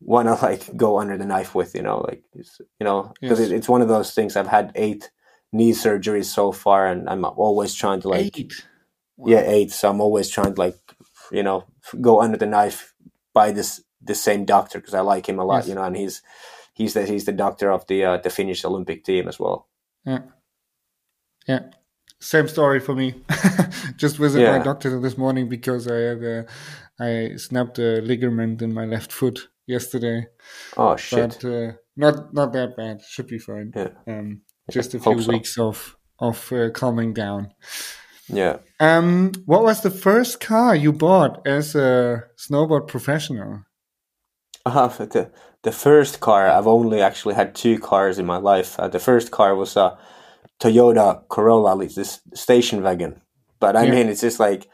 want 0.00 0.28
to 0.28 0.34
like 0.44 0.76
go 0.76 0.98
under 0.98 1.16
the 1.16 1.24
knife 1.24 1.54
with 1.54 1.74
you 1.74 1.80
know 1.80 2.00
like 2.00 2.22
you 2.34 2.44
know 2.84 3.14
because 3.18 3.40
yes. 3.40 3.48
it, 3.48 3.54
it's 3.54 3.66
one 3.66 3.80
of 3.80 3.88
those 3.88 4.12
things 4.12 4.36
i've 4.36 4.46
had 4.46 4.70
eight 4.74 5.10
knee 5.52 5.72
surgeries 5.72 6.26
so 6.26 6.52
far, 6.52 6.86
and 6.86 7.08
I'm 7.08 7.24
always 7.24 7.74
trying 7.74 8.00
to 8.02 8.08
like 8.08 8.38
eight. 8.38 8.66
Wow. 9.16 9.30
yeah 9.30 9.42
eight. 9.46 9.72
So 9.72 9.88
I'm 9.88 10.00
always 10.00 10.28
trying 10.28 10.54
to 10.54 10.60
like 10.60 10.78
you 11.32 11.42
know 11.42 11.64
go 12.00 12.20
under 12.20 12.36
the 12.36 12.46
knife 12.46 12.94
by 13.32 13.52
this 13.52 13.82
the 14.02 14.14
same 14.14 14.44
doctor 14.44 14.78
because 14.78 14.94
I 14.94 15.00
like 15.00 15.28
him 15.28 15.38
a 15.38 15.44
lot, 15.44 15.58
yes. 15.58 15.68
you 15.68 15.74
know, 15.74 15.84
and 15.84 15.96
he's 15.96 16.22
he's 16.74 16.94
the 16.94 17.04
he's 17.04 17.24
the 17.24 17.32
doctor 17.32 17.70
of 17.70 17.86
the 17.86 18.04
uh, 18.04 18.16
the 18.18 18.30
Finnish 18.30 18.64
Olympic 18.64 19.04
team 19.04 19.28
as 19.28 19.38
well. 19.38 19.68
Yeah, 20.04 20.22
yeah. 21.48 21.60
Same 22.18 22.48
story 22.48 22.80
for 22.80 22.94
me. 22.94 23.14
Just 23.96 24.16
visit 24.16 24.40
yeah. 24.40 24.58
my 24.58 24.64
doctor 24.64 24.98
this 25.00 25.18
morning 25.18 25.48
because 25.48 25.86
I 25.86 25.96
had 25.96 26.22
a, 26.22 26.46
I 26.98 27.36
snapped 27.36 27.78
a 27.78 28.00
ligament 28.00 28.62
in 28.62 28.72
my 28.72 28.86
left 28.86 29.12
foot 29.12 29.48
yesterday. 29.66 30.26
Oh 30.76 30.96
shit! 30.96 31.38
But 31.42 31.48
uh, 31.48 31.72
not 31.96 32.32
not 32.32 32.52
that 32.54 32.76
bad. 32.76 33.02
Should 33.02 33.26
be 33.26 33.38
fine. 33.38 33.72
Yeah. 33.74 33.90
Um, 34.06 34.42
just 34.70 34.94
a 34.94 34.98
few 34.98 35.20
so. 35.22 35.32
weeks 35.32 35.58
of 35.58 35.96
of 36.18 36.52
uh, 36.52 36.70
calming 36.70 37.14
down. 37.14 37.52
Yeah. 38.28 38.58
Um, 38.80 39.32
what 39.44 39.62
was 39.62 39.82
the 39.82 39.90
first 39.90 40.40
car 40.40 40.74
you 40.74 40.92
bought 40.92 41.46
as 41.46 41.74
a 41.74 42.24
snowboard 42.36 42.88
professional? 42.88 43.64
Uh, 44.64 44.88
the 44.88 45.30
the 45.62 45.72
first 45.72 46.20
car 46.20 46.48
I've 46.48 46.66
only 46.66 47.00
actually 47.00 47.34
had 47.34 47.54
two 47.54 47.78
cars 47.78 48.18
in 48.18 48.26
my 48.26 48.38
life. 48.38 48.78
Uh, 48.78 48.88
the 48.88 48.98
first 48.98 49.30
car 49.30 49.54
was 49.54 49.76
a 49.76 49.96
Toyota 50.60 51.22
Corolla, 51.28 51.76
this 51.86 52.20
station 52.34 52.82
wagon. 52.82 53.20
But 53.60 53.76
I 53.76 53.84
yeah. 53.84 53.90
mean, 53.92 54.08
it's 54.08 54.22
just 54.22 54.40
like 54.40 54.66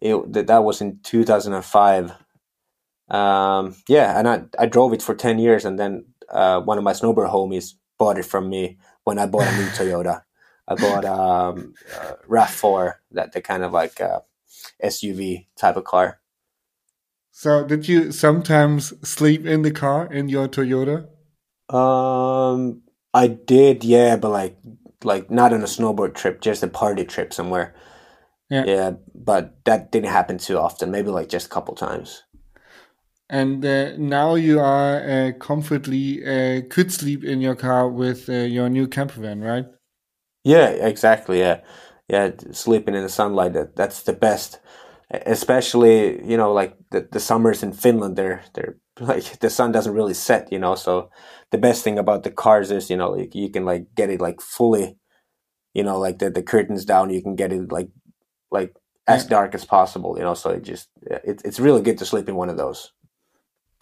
it, 0.00 0.32
that. 0.32 0.46
That 0.46 0.64
was 0.64 0.80
in 0.80 1.00
two 1.02 1.24
thousand 1.24 1.54
and 1.54 1.64
five. 1.64 2.12
Um, 3.08 3.74
yeah, 3.88 4.18
and 4.18 4.28
I 4.28 4.42
I 4.58 4.66
drove 4.66 4.92
it 4.92 5.02
for 5.02 5.14
ten 5.14 5.38
years, 5.38 5.64
and 5.64 5.78
then 5.78 6.06
uh, 6.30 6.60
one 6.60 6.78
of 6.78 6.84
my 6.84 6.92
snowboard 6.92 7.30
homies 7.30 7.74
bought 7.98 8.18
it 8.18 8.24
from 8.24 8.48
me 8.48 8.78
when 9.04 9.18
I 9.18 9.26
bought 9.26 9.46
a 9.46 9.56
new 9.56 9.66
Toyota. 9.68 10.22
I 10.68 10.74
bought 10.74 11.04
um, 11.04 11.74
uh, 11.98 12.14
RAV4, 12.28 12.94
that 13.12 13.32
the 13.32 13.40
kind 13.40 13.64
of 13.64 13.72
like 13.72 14.00
uh, 14.00 14.20
SUV 14.82 15.46
type 15.56 15.76
of 15.76 15.84
car. 15.84 16.20
So, 17.30 17.64
did 17.64 17.88
you 17.88 18.12
sometimes 18.12 18.92
sleep 19.08 19.46
in 19.46 19.62
the 19.62 19.70
car 19.70 20.10
in 20.12 20.28
your 20.28 20.48
Toyota? 20.48 21.08
Um, 21.74 22.82
I 23.14 23.26
did, 23.26 23.84
yeah, 23.84 24.16
but 24.16 24.30
like, 24.30 24.56
like 25.02 25.30
not 25.30 25.52
on 25.52 25.62
a 25.62 25.66
snowboard 25.66 26.14
trip, 26.14 26.40
just 26.40 26.62
a 26.62 26.68
party 26.68 27.04
trip 27.04 27.32
somewhere. 27.32 27.74
Yeah, 28.50 28.64
yeah, 28.66 28.90
but 29.14 29.64
that 29.64 29.90
didn't 29.90 30.10
happen 30.10 30.36
too 30.38 30.58
often. 30.58 30.90
Maybe 30.90 31.08
like 31.08 31.28
just 31.28 31.46
a 31.46 31.50
couple 31.50 31.74
times 31.74 32.22
and 33.32 33.64
uh, 33.64 33.96
now 33.96 34.34
you 34.34 34.60
are 34.60 35.00
uh, 35.00 35.32
comfortably 35.40 36.22
uh, 36.22 36.60
could 36.68 36.92
sleep 36.92 37.24
in 37.24 37.40
your 37.40 37.56
car 37.56 37.88
with 37.88 38.28
uh, 38.28 38.32
your 38.32 38.68
new 38.68 38.86
camper 38.86 39.22
van, 39.22 39.40
right? 39.40 39.64
Yeah, 40.44 40.68
exactly. 40.68 41.38
Yeah, 41.38 41.62
yeah. 42.08 42.32
Sleeping 42.52 42.94
in 42.94 43.02
the 43.02 43.08
sunlight 43.08 43.54
that, 43.54 43.74
that's 43.74 44.02
the 44.02 44.12
best. 44.12 44.60
Especially, 45.10 46.22
you 46.28 46.36
know, 46.36 46.52
like 46.52 46.76
the, 46.90 47.08
the 47.10 47.20
summers 47.20 47.62
in 47.62 47.72
Finland, 47.72 48.16
they're 48.16 48.42
they're 48.54 48.76
like 49.00 49.38
the 49.40 49.48
sun 49.48 49.72
doesn't 49.72 49.94
really 49.94 50.14
set, 50.14 50.52
you 50.52 50.58
know. 50.58 50.74
So 50.74 51.10
the 51.50 51.58
best 51.58 51.82
thing 51.82 51.98
about 51.98 52.24
the 52.24 52.30
cars 52.30 52.70
is, 52.70 52.90
you 52.90 52.98
know, 52.98 53.12
like 53.12 53.34
you 53.34 53.48
can 53.48 53.64
like 53.64 53.86
get 53.94 54.10
it 54.10 54.20
like 54.20 54.42
fully, 54.42 54.98
you 55.72 55.82
know, 55.82 55.98
like 55.98 56.18
the 56.18 56.28
the 56.28 56.42
curtains 56.42 56.84
down. 56.84 57.08
You 57.08 57.22
can 57.22 57.34
get 57.34 57.50
it 57.50 57.72
like 57.72 57.88
like 58.50 58.74
as 59.06 59.24
dark 59.24 59.54
as 59.54 59.64
possible. 59.64 60.18
You 60.18 60.24
know, 60.24 60.34
so 60.34 60.50
it 60.50 60.64
just 60.64 60.90
it, 61.02 61.40
it's 61.46 61.60
really 61.60 61.80
good 61.80 61.96
to 61.98 62.04
sleep 62.04 62.28
in 62.28 62.36
one 62.36 62.50
of 62.50 62.58
those. 62.58 62.92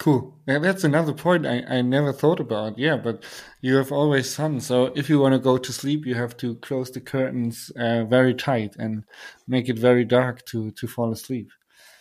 Cool. 0.01 0.33
That's 0.47 0.83
another 0.83 1.13
point 1.13 1.45
I, 1.45 1.61
I 1.69 1.81
never 1.83 2.11
thought 2.11 2.39
about. 2.39 2.79
Yeah, 2.79 2.97
but 2.97 3.23
you 3.61 3.75
have 3.75 3.91
always 3.91 4.33
sun. 4.33 4.59
So 4.59 4.91
if 4.95 5.11
you 5.11 5.19
want 5.19 5.33
to 5.33 5.39
go 5.39 5.59
to 5.59 5.71
sleep, 5.71 6.07
you 6.07 6.15
have 6.15 6.35
to 6.37 6.55
close 6.55 6.89
the 6.89 7.01
curtains 7.01 7.71
uh, 7.77 8.05
very 8.05 8.33
tight 8.33 8.75
and 8.79 9.03
make 9.47 9.69
it 9.69 9.77
very 9.77 10.03
dark 10.03 10.43
to, 10.45 10.71
to 10.71 10.87
fall 10.87 11.11
asleep. 11.11 11.51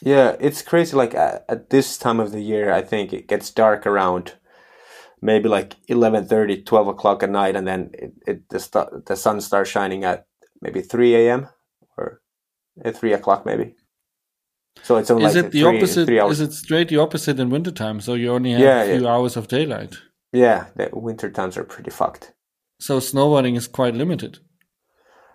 Yeah, 0.00 0.34
it's 0.40 0.62
crazy. 0.62 0.96
Like 0.96 1.14
at, 1.14 1.44
at 1.46 1.68
this 1.68 1.98
time 1.98 2.20
of 2.20 2.32
the 2.32 2.40
year, 2.40 2.72
I 2.72 2.80
think 2.80 3.12
it 3.12 3.28
gets 3.28 3.50
dark 3.50 3.86
around 3.86 4.32
maybe 5.20 5.50
like 5.50 5.76
11.30, 5.90 6.64
12 6.64 6.88
o'clock 6.88 7.22
at 7.22 7.28
night. 7.28 7.54
And 7.54 7.68
then 7.68 7.90
it, 7.92 8.14
it 8.26 8.48
the, 8.48 9.02
the 9.04 9.14
sun 9.14 9.42
starts 9.42 9.68
shining 9.68 10.04
at 10.04 10.24
maybe 10.62 10.80
3 10.80 11.16
a.m. 11.16 11.48
or 11.98 12.22
at 12.82 12.96
3 12.96 13.12
o'clock 13.12 13.44
maybe. 13.44 13.74
So 14.82 14.96
it's 14.96 15.10
only 15.10 15.24
is 15.24 15.36
like 15.36 15.46
it 15.46 15.52
the 15.52 15.60
three, 15.60 15.76
opposite? 15.76 16.06
Three 16.06 16.20
is 16.20 16.40
it 16.40 16.52
straight 16.52 16.88
the 16.88 16.98
opposite 16.98 17.38
in 17.38 17.50
wintertime? 17.50 18.00
So 18.00 18.14
you 18.14 18.32
only 18.32 18.52
have 18.52 18.60
yeah, 18.60 18.82
a 18.82 18.96
few 18.96 19.04
yeah. 19.04 19.12
hours 19.12 19.36
of 19.36 19.48
daylight. 19.48 19.98
Yeah, 20.32 20.66
the 20.76 20.90
winter 20.92 21.30
times 21.30 21.56
are 21.56 21.64
pretty 21.64 21.90
fucked. 21.90 22.32
So 22.78 22.98
snowboarding 22.98 23.56
is 23.56 23.68
quite 23.68 23.94
limited. 23.94 24.38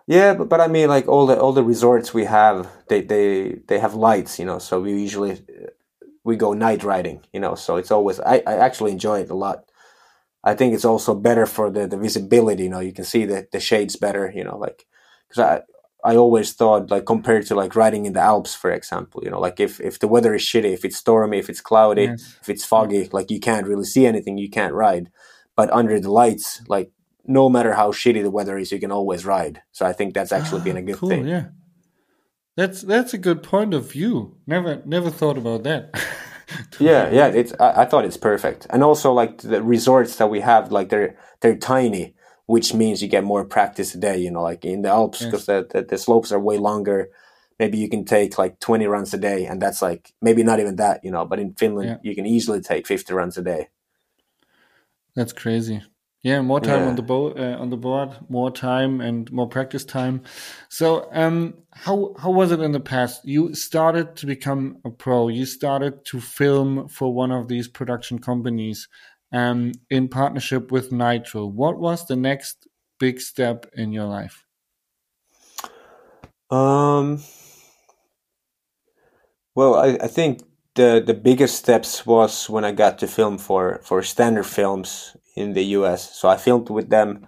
Yeah, 0.07 0.33
but, 0.35 0.49
but 0.49 0.61
I 0.61 0.67
mean, 0.67 0.87
like 0.89 1.07
all 1.07 1.25
the 1.25 1.39
all 1.39 1.53
the 1.53 1.63
resorts 1.63 2.13
we 2.13 2.25
have, 2.25 2.67
they 2.87 3.01
they 3.01 3.59
they 3.67 3.79
have 3.79 3.93
lights, 3.93 4.39
you 4.39 4.45
know. 4.45 4.59
So 4.59 4.81
we 4.81 4.91
usually 4.91 5.41
we 6.23 6.35
go 6.35 6.53
night 6.53 6.83
riding, 6.83 7.21
you 7.33 7.39
know. 7.39 7.55
So 7.55 7.77
it's 7.77 7.91
always 7.91 8.19
I, 8.19 8.41
I 8.45 8.55
actually 8.57 8.91
enjoy 8.91 9.21
it 9.21 9.29
a 9.29 9.35
lot. 9.35 9.65
I 10.43 10.53
think 10.53 10.73
it's 10.75 10.85
also 10.85 11.15
better 11.15 11.47
for 11.47 11.71
the, 11.71 11.87
the 11.87 11.97
visibility, 11.97 12.63
you 12.63 12.69
know. 12.69 12.79
You 12.79 12.93
can 12.93 13.03
see 13.03 13.25
the, 13.25 13.47
the 13.51 13.59
shades 13.59 13.95
better, 13.95 14.31
you 14.33 14.43
know, 14.43 14.57
like 14.57 14.85
because 15.27 15.63
I 16.05 16.15
always 16.15 16.53
thought 16.53 16.91
like 16.91 17.05
compared 17.05 17.45
to 17.47 17.55
like 17.55 17.75
riding 17.75 18.05
in 18.05 18.13
the 18.13 18.21
Alps, 18.21 18.53
for 18.53 18.71
example, 18.71 19.21
you 19.23 19.31
know, 19.31 19.39
like 19.39 19.59
if, 19.59 19.81
if 19.81 19.99
the 19.99 20.07
weather 20.07 20.35
is 20.35 20.43
shitty, 20.43 20.71
if 20.71 20.85
it's 20.85 20.97
stormy, 20.97 21.39
if 21.39 21.49
it's 21.49 21.61
cloudy, 21.61 22.03
yes. 22.03 22.37
if 22.41 22.49
it's 22.49 22.63
foggy, 22.63 23.09
like 23.11 23.31
you 23.31 23.39
can't 23.39 23.67
really 23.67 23.85
see 23.85 24.05
anything, 24.05 24.37
you 24.37 24.49
can't 24.49 24.73
ride. 24.73 25.09
But 25.55 25.71
under 25.71 25.99
the 25.99 26.11
lights, 26.11 26.61
like 26.67 26.91
no 27.25 27.49
matter 27.49 27.73
how 27.73 27.91
shitty 27.91 28.21
the 28.21 28.29
weather 28.29 28.57
is, 28.57 28.71
you 28.71 28.79
can 28.79 28.91
always 28.91 29.25
ride. 29.25 29.61
So 29.71 29.85
I 29.85 29.93
think 29.93 30.13
that's 30.13 30.31
actually 30.31 30.61
been 30.61 30.77
a 30.77 30.81
ah, 30.81 30.83
good 30.83 30.97
cool, 30.97 31.09
thing. 31.09 31.27
Yeah. 31.27 31.45
That's 32.55 32.81
that's 32.81 33.13
a 33.13 33.17
good 33.17 33.43
point 33.43 33.73
of 33.73 33.91
view. 33.91 34.37
Never 34.47 34.81
never 34.85 35.09
thought 35.09 35.37
about 35.37 35.63
that. 35.63 35.93
yeah, 36.79 37.09
yeah. 37.11 37.27
It's 37.27 37.53
I, 37.59 37.81
I, 37.81 37.85
thought 37.85 38.05
it's 38.05 38.15
perfect, 38.15 38.65
and 38.69 38.81
also 38.81 39.11
like 39.11 39.39
the 39.39 39.61
resorts 39.61 40.15
that 40.17 40.29
we 40.29 40.39
have, 40.39 40.71
like 40.71 40.87
they're 40.87 41.17
they're 41.41 41.57
tiny, 41.57 42.15
which 42.45 42.73
means 42.73 43.01
you 43.01 43.07
get 43.07 43.23
more 43.23 43.45
practice 43.45 43.95
a 43.95 43.99
day. 43.99 44.17
You 44.17 44.31
know, 44.31 44.43
like 44.43 44.65
in 44.65 44.81
the 44.81 44.89
Alps, 44.89 45.23
because 45.23 45.47
yes. 45.47 45.65
the, 45.71 45.81
the, 45.81 45.87
the 45.87 45.97
slopes 45.97 46.31
are 46.31 46.39
way 46.39 46.57
longer. 46.57 47.09
Maybe 47.57 47.77
you 47.77 47.89
can 47.89 48.03
take 48.03 48.37
like 48.37 48.59
20 48.59 48.85
runs 48.85 49.13
a 49.13 49.17
day, 49.17 49.45
and 49.45 49.61
that's 49.61 49.81
like 49.81 50.13
maybe 50.21 50.43
not 50.43 50.59
even 50.59 50.75
that, 50.75 51.05
you 51.05 51.11
know. 51.11 51.25
But 51.25 51.39
in 51.39 51.53
Finland, 51.53 51.89
yeah. 51.89 52.09
you 52.09 52.13
can 52.13 52.25
easily 52.25 52.59
take 52.59 52.85
50 52.85 53.13
runs 53.13 53.37
a 53.37 53.41
day. 53.41 53.69
That's 55.15 55.31
crazy. 55.31 55.81
Yeah, 56.25 56.41
more 56.41 56.59
time 56.59 56.81
yeah. 56.81 56.87
on 56.87 56.95
the 56.95 57.03
boat, 57.03 57.39
uh, 57.39 57.55
on 57.59 57.69
the 57.69 57.77
board, 57.77 58.09
more 58.29 58.49
time 58.49 58.99
and 58.99 59.31
more 59.31 59.47
practice 59.47 59.85
time. 59.85 60.23
So, 60.69 61.07
um, 61.13 61.53
how 61.69 62.15
how 62.17 62.31
was 62.31 62.51
it 62.51 62.61
in 62.61 62.71
the 62.71 62.79
past? 62.79 63.23
You 63.25 63.53
started 63.53 64.15
to 64.15 64.25
become 64.25 64.79
a 64.83 64.89
pro. 64.89 65.27
You 65.27 65.45
started 65.45 66.03
to 66.05 66.19
film 66.19 66.87
for 66.87 67.13
one 67.13 67.31
of 67.31 67.47
these 67.47 67.67
production 67.67 68.17
companies 68.17 68.87
um, 69.35 69.73
in 69.89 70.07
partnership 70.07 70.71
with 70.71 70.93
Nitro. 70.93 71.45
What 71.45 71.77
was 71.77 72.07
the 72.07 72.15
next 72.15 72.67
big 72.99 73.19
step 73.19 73.65
in 73.73 73.91
your 73.91 74.05
life? 74.05 74.45
Um, 76.49 77.21
well, 79.53 79.75
I, 79.75 79.97
I 80.01 80.07
think 80.07 80.41
the 80.75 81.03
the 81.05 81.13
biggest 81.13 81.55
steps 81.55 82.05
was 82.05 82.49
when 82.49 82.63
I 82.63 82.71
got 82.71 82.97
to 82.99 83.07
film 83.07 83.37
for 83.37 83.81
for 83.83 84.01
Standard 84.03 84.45
Films 84.45 85.17
in 85.35 85.53
the 85.53 85.65
US. 85.79 86.17
So 86.17 86.29
I 86.29 86.37
filmed 86.37 86.69
with 86.69 86.89
them 86.89 87.27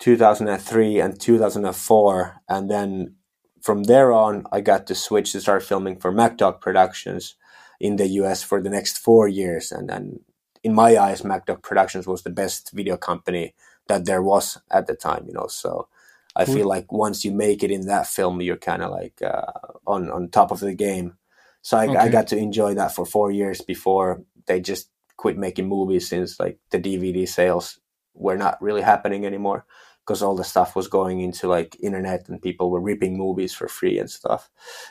2003 0.00 1.00
and 1.00 1.18
2004, 1.18 2.42
and 2.48 2.70
then 2.70 3.14
from 3.62 3.84
there 3.84 4.12
on, 4.12 4.44
I 4.52 4.60
got 4.60 4.86
to 4.88 4.94
switch 4.94 5.32
to 5.32 5.40
start 5.40 5.62
filming 5.62 5.98
for 5.98 6.12
Mack 6.12 6.36
Dawg 6.36 6.60
Productions 6.60 7.36
in 7.80 7.96
the 7.96 8.08
US 8.20 8.42
for 8.42 8.60
the 8.62 8.68
next 8.68 8.98
four 8.98 9.26
years, 9.26 9.72
and 9.72 9.88
then 9.88 10.20
in 10.64 10.74
my 10.74 10.96
eyes, 10.96 11.22
Mack 11.22 11.46
Dawg 11.46 11.62
Productions 11.62 12.06
was 12.06 12.22
the 12.22 12.30
best 12.30 12.72
video 12.72 12.96
company 12.96 13.54
that 13.86 14.06
there 14.06 14.22
was 14.22 14.58
at 14.70 14.86
the 14.86 14.96
time. 14.96 15.26
You 15.28 15.34
know, 15.34 15.46
so 15.46 15.88
I 16.34 16.46
feel 16.46 16.66
like 16.66 16.90
once 16.90 17.24
you 17.24 17.30
make 17.30 17.62
it 17.62 17.70
in 17.70 17.86
that 17.86 18.08
film, 18.08 18.40
you're 18.40 18.56
kind 18.56 18.82
of 18.82 18.90
like 18.90 19.22
uh, 19.22 19.52
on 19.86 20.10
on 20.10 20.30
top 20.30 20.50
of 20.50 20.60
the 20.60 20.74
game. 20.74 21.16
So 21.62 21.78
I, 21.78 21.86
okay. 21.86 21.96
I 21.96 22.08
got 22.08 22.26
to 22.28 22.36
enjoy 22.36 22.74
that 22.74 22.94
for 22.94 23.06
four 23.06 23.30
years 23.30 23.60
before 23.60 24.22
they 24.46 24.60
just 24.60 24.90
quit 25.16 25.38
making 25.38 25.68
movies 25.68 26.08
since 26.08 26.40
like 26.40 26.58
the 26.70 26.78
DVD 26.78 27.26
sales 27.28 27.78
were 28.14 28.36
not 28.36 28.60
really 28.60 28.82
happening 28.82 29.24
anymore 29.24 29.64
because 30.00 30.22
all 30.22 30.36
the 30.36 30.44
stuff 30.44 30.76
was 30.76 30.88
going 30.88 31.20
into 31.20 31.48
like 31.48 31.76
internet 31.82 32.28
and 32.28 32.42
people 32.42 32.70
were 32.70 32.80
ripping 32.80 33.16
movies 33.16 33.54
for 33.54 33.68
free 33.68 33.98
and 33.98 34.10
stuff. 34.10 34.50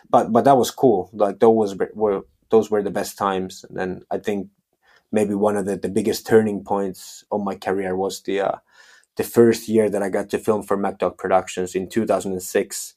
But 0.10 0.32
but 0.32 0.46
that 0.46 0.58
was 0.58 0.72
cool. 0.72 1.10
Like 1.14 1.40
those 1.40 1.76
were 1.94 2.26
those 2.50 2.70
were 2.70 2.84
the 2.84 2.92
best 2.92 3.18
times. 3.18 3.66
And 3.76 4.06
I 4.12 4.20
think 4.20 4.50
maybe 5.13 5.36
one 5.36 5.56
of 5.56 5.65
the, 5.65 5.78
the 5.78 5.88
biggest 5.88 6.28
turning 6.28 6.63
points 6.63 7.23
of 7.32 7.43
my 7.43 7.56
career 7.56 7.95
was 7.95 8.21
the 8.23 8.41
uh, 8.41 8.58
the 9.15 9.23
first 9.23 9.69
year 9.69 9.89
that 9.89 10.02
I 10.02 10.10
got 10.10 10.30
to 10.32 10.39
film 10.39 10.63
for 10.63 10.76
Mack 10.76 10.97
Dawg 10.97 11.17
Productions 11.17 11.76
in 11.76 11.88
2006. 11.88 12.95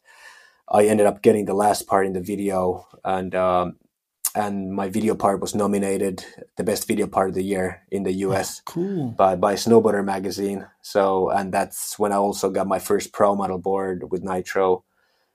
I 0.69 0.87
ended 0.87 1.07
up 1.07 1.23
getting 1.23 1.45
the 1.45 1.55
last 1.55 1.87
part 1.87 2.07
in 2.07 2.15
the 2.15 2.23
video, 2.23 2.87
and 3.05 3.35
um, 3.35 3.77
and 4.35 4.73
my 4.73 4.89
video 4.89 5.15
part 5.15 5.41
was 5.41 5.55
nominated 5.55 6.25
the 6.57 6.65
best 6.65 6.89
video 6.89 7.07
part 7.07 7.29
of 7.29 7.35
the 7.35 7.45
year 7.45 7.83
in 7.91 8.03
the 8.03 8.13
US 8.27 8.61
oh, 8.61 8.73
cool. 8.73 9.09
by 9.11 9.37
by 9.37 9.55
Snowboarder 9.55 10.05
magazine. 10.05 10.67
So 10.83 11.31
and 11.31 11.53
that's 11.53 11.99
when 11.99 12.13
I 12.13 12.17
also 12.17 12.51
got 12.51 12.67
my 12.67 12.79
first 12.79 13.13
pro 13.13 13.37
model 13.37 13.59
board 13.59 14.11
with 14.11 14.25
Nitro. 14.25 14.85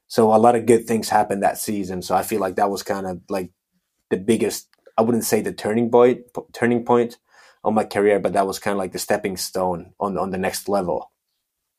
So 0.07 0.33
a 0.33 0.37
lot 0.37 0.55
of 0.55 0.65
good 0.65 0.87
things 0.87 1.07
happened 1.07 1.41
that 1.41 1.57
season. 1.57 2.01
So 2.01 2.15
I 2.15 2.23
feel 2.23 2.41
like 2.41 2.55
that 2.55 2.69
was 2.69 2.83
kind 2.83 3.07
of 3.07 3.21
like 3.29 3.51
the 4.09 4.17
biggest 4.17 4.67
I 4.97 5.01
wouldn't 5.01 5.25
say 5.25 5.41
the 5.41 5.53
turning 5.53 5.89
point 5.89 6.21
turning 6.53 6.85
point 6.85 7.17
on 7.63 7.73
my 7.73 7.83
career, 7.83 8.19
but 8.19 8.33
that 8.33 8.47
was 8.47 8.59
kind 8.59 8.73
of 8.73 8.79
like 8.79 8.91
the 8.91 8.99
stepping 8.99 9.37
stone 9.37 9.93
on 9.99 10.17
on 10.17 10.31
the 10.31 10.37
next 10.37 10.69
level. 10.69 11.11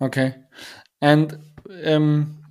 Okay, 0.01 0.35
and 1.01 1.39
um, 1.85 2.43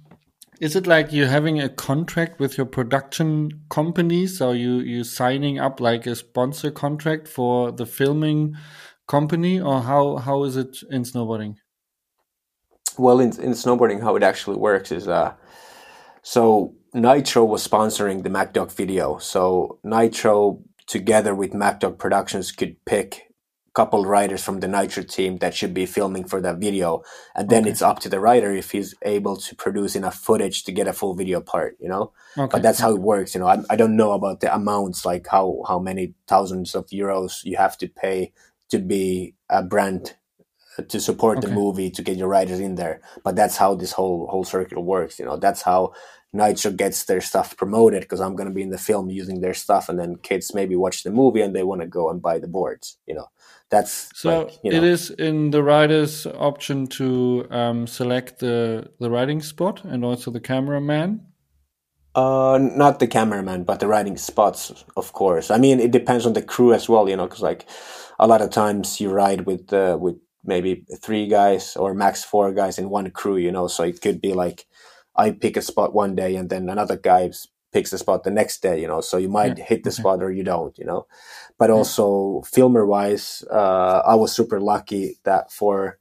is 0.60 0.76
it 0.76 0.88
like 0.88 1.12
you're 1.12 1.28
having 1.28 1.60
a 1.60 1.70
contract 1.70 2.40
with 2.40 2.58
your 2.58 2.68
production 2.68 3.64
company? 3.70 4.28
So 4.28 4.52
you 4.52 4.80
you 4.80 5.04
signing 5.04 5.60
up 5.60 5.80
like 5.80 6.06
a 6.06 6.16
sponsor 6.16 6.72
contract 6.72 7.28
for 7.28 7.72
the 7.72 7.86
filming 7.86 8.56
company, 9.08 9.60
or 9.60 9.82
how 9.82 10.18
how 10.18 10.44
is 10.44 10.56
it 10.56 10.78
in 10.90 11.04
snowboarding? 11.04 11.56
Well, 12.98 13.20
in 13.20 13.30
in 13.42 13.52
snowboarding, 13.54 14.02
how 14.02 14.16
it 14.16 14.24
actually 14.24 14.58
works 14.58 14.92
is 14.92 15.08
uh, 15.08 15.34
so 16.22 16.76
Nitro 16.94 17.46
was 17.46 17.66
sponsoring 17.68 18.24
the 18.24 18.30
Mack 18.30 18.54
Dawg 18.54 18.72
video. 18.72 19.18
So 19.18 19.80
Nitro, 19.84 20.62
together 20.88 21.34
with 21.34 21.54
Mack 21.54 21.80
Dawg 21.80 21.98
Productions, 21.98 22.52
could 22.52 22.84
pick 22.86 23.32
a 23.68 23.72
couple 23.74 24.06
writers 24.06 24.44
from 24.44 24.60
the 24.60 24.68
Nitro 24.68 25.04
team 25.04 25.38
that 25.38 25.54
should 25.54 25.74
be 25.74 25.86
filming 25.86 26.26
for 26.26 26.42
that 26.42 26.58
video, 26.58 27.04
and 27.34 27.50
then 27.50 27.64
okay. 27.64 27.72
it's 27.72 27.82
up 27.82 28.00
to 28.00 28.10
the 28.10 28.20
writer 28.20 28.52
if 28.52 28.72
he's 28.72 28.94
able 29.04 29.38
to 29.38 29.56
produce 29.56 29.96
enough 29.96 30.16
footage 30.16 30.66
to 30.66 30.74
get 30.74 30.88
a 30.88 30.94
full 30.94 31.14
video 31.14 31.40
part. 31.40 31.78
You 31.80 31.88
know, 31.88 32.12
okay. 32.38 32.52
but 32.52 32.62
that's 32.62 32.80
how 32.80 32.94
it 32.94 33.02
works. 33.02 33.34
You 33.34 33.40
know, 33.40 33.48
I, 33.48 33.64
I 33.70 33.78
don't 33.78 33.96
know 33.96 34.12
about 34.12 34.42
the 34.42 34.54
amounts, 34.54 35.06
like 35.06 35.28
how 35.28 35.64
how 35.68 35.80
many 35.80 36.14
thousands 36.28 36.76
of 36.76 36.88
euros 36.88 37.46
you 37.46 37.56
have 37.56 37.78
to 37.78 37.88
pay 37.88 38.34
to 38.70 38.80
be 38.80 39.36
a 39.50 39.64
brand 39.64 40.16
to 40.88 41.00
support 41.00 41.38
okay. 41.38 41.48
the 41.48 41.54
movie 41.54 41.90
to 41.90 42.02
get 42.02 42.18
your 42.18 42.28
writers 42.28 42.60
in 42.60 42.76
there 42.76 43.02
but 43.24 43.36
that's 43.36 43.58
how 43.58 43.76
this 43.76 43.92
whole 43.92 44.28
whole 44.28 44.44
circle 44.44 44.84
works 44.84 45.20
you 45.20 45.26
know 45.26 45.38
that's 45.38 45.62
how 45.62 45.92
Nitro 46.34 46.72
gets 46.72 47.04
their 47.06 47.20
stuff 47.20 47.58
promoted 47.58 48.02
because 48.02 48.22
I'm 48.22 48.36
going 48.36 48.48
to 48.48 48.54
be 48.54 48.62
in 48.62 48.70
the 48.70 48.78
film 48.78 49.10
using 49.10 49.42
their 49.42 49.54
stuff, 49.54 49.90
and 49.90 50.00
then 50.00 50.16
kids 50.16 50.54
maybe 50.54 50.76
watch 50.76 51.04
the 51.04 51.12
movie 51.12 51.42
and 51.42 51.54
they 51.54 51.64
want 51.64 51.82
to 51.82 51.88
go 51.88 52.10
and 52.10 52.22
buy 52.22 52.40
the 52.40 52.48
boards. 52.48 52.98
You 53.06 53.16
know, 53.16 53.28
that's 53.70 54.10
so. 54.16 54.44
Like, 54.44 54.60
you 54.64 54.72
know. 54.72 54.78
It 54.78 54.84
is 54.84 55.10
in 55.10 55.52
the 55.52 55.62
writer's 55.62 56.26
option 56.26 56.88
to 56.88 57.48
um, 57.52 57.86
select 57.86 58.40
the 58.40 58.90
the 59.00 59.10
writing 59.10 59.42
spot 59.42 59.84
and 59.84 60.06
also 60.06 60.32
the 60.32 60.40
cameraman. 60.40 61.28
Uh, 62.16 62.60
not 62.62 63.00
the 63.00 63.08
cameraman, 63.08 63.64
but 63.64 63.80
the 63.80 63.88
writing 63.88 64.18
spots, 64.18 64.84
of 64.98 65.14
course. 65.14 65.50
I 65.50 65.58
mean, 65.58 65.80
it 65.80 65.92
depends 65.92 66.26
on 66.26 66.34
the 66.34 66.42
crew 66.42 66.74
as 66.74 66.88
well. 66.88 67.10
You 67.10 67.18
know, 67.18 67.28
because 67.28 67.42
like 67.42 67.68
a 68.20 68.28
lot 68.28 68.42
of 68.42 68.52
times 68.52 69.02
you 69.02 69.10
ride 69.10 69.42
with 69.42 69.74
uh, 69.74 69.98
with 70.00 70.16
maybe 70.44 70.86
three 71.02 71.28
guys 71.28 71.76
or 71.76 71.94
max 71.94 72.24
four 72.24 72.52
guys 72.54 72.78
in 72.80 72.90
one 72.90 73.10
crew. 73.12 73.38
You 73.38 73.52
know, 73.52 73.68
so 73.68 73.84
it 73.84 74.02
could 74.02 74.22
be 74.22 74.34
like 74.34 74.68
I 75.16 75.32
pick 75.32 75.58
a 75.58 75.62
spot 75.62 75.94
one 75.94 76.16
day 76.16 76.36
and 76.36 76.50
then 76.50 76.70
another 76.70 76.98
guy 76.98 77.32
picks 77.72 77.94
a 77.94 77.98
spot 77.98 78.24
the 78.24 78.32
next 78.32 78.62
day, 78.62 78.82
you 78.82 78.88
know, 78.88 79.02
so 79.02 79.18
you 79.18 79.30
might 79.30 79.58
yeah. 79.58 79.64
hit 79.64 79.84
the 79.84 79.90
okay. 79.90 80.02
spot 80.02 80.22
or 80.22 80.32
you 80.32 80.44
don't, 80.44 80.78
you 80.78 80.86
know. 80.86 81.08
But 81.58 81.70
yeah. 81.70 81.76
also 81.76 82.42
filmer 82.46 82.86
wise, 82.86 83.44
uh, 83.50 84.02
I 84.06 84.16
was 84.16 84.36
super 84.36 84.60
lucky 84.60 85.18
that 85.24 85.52
for 85.52 85.98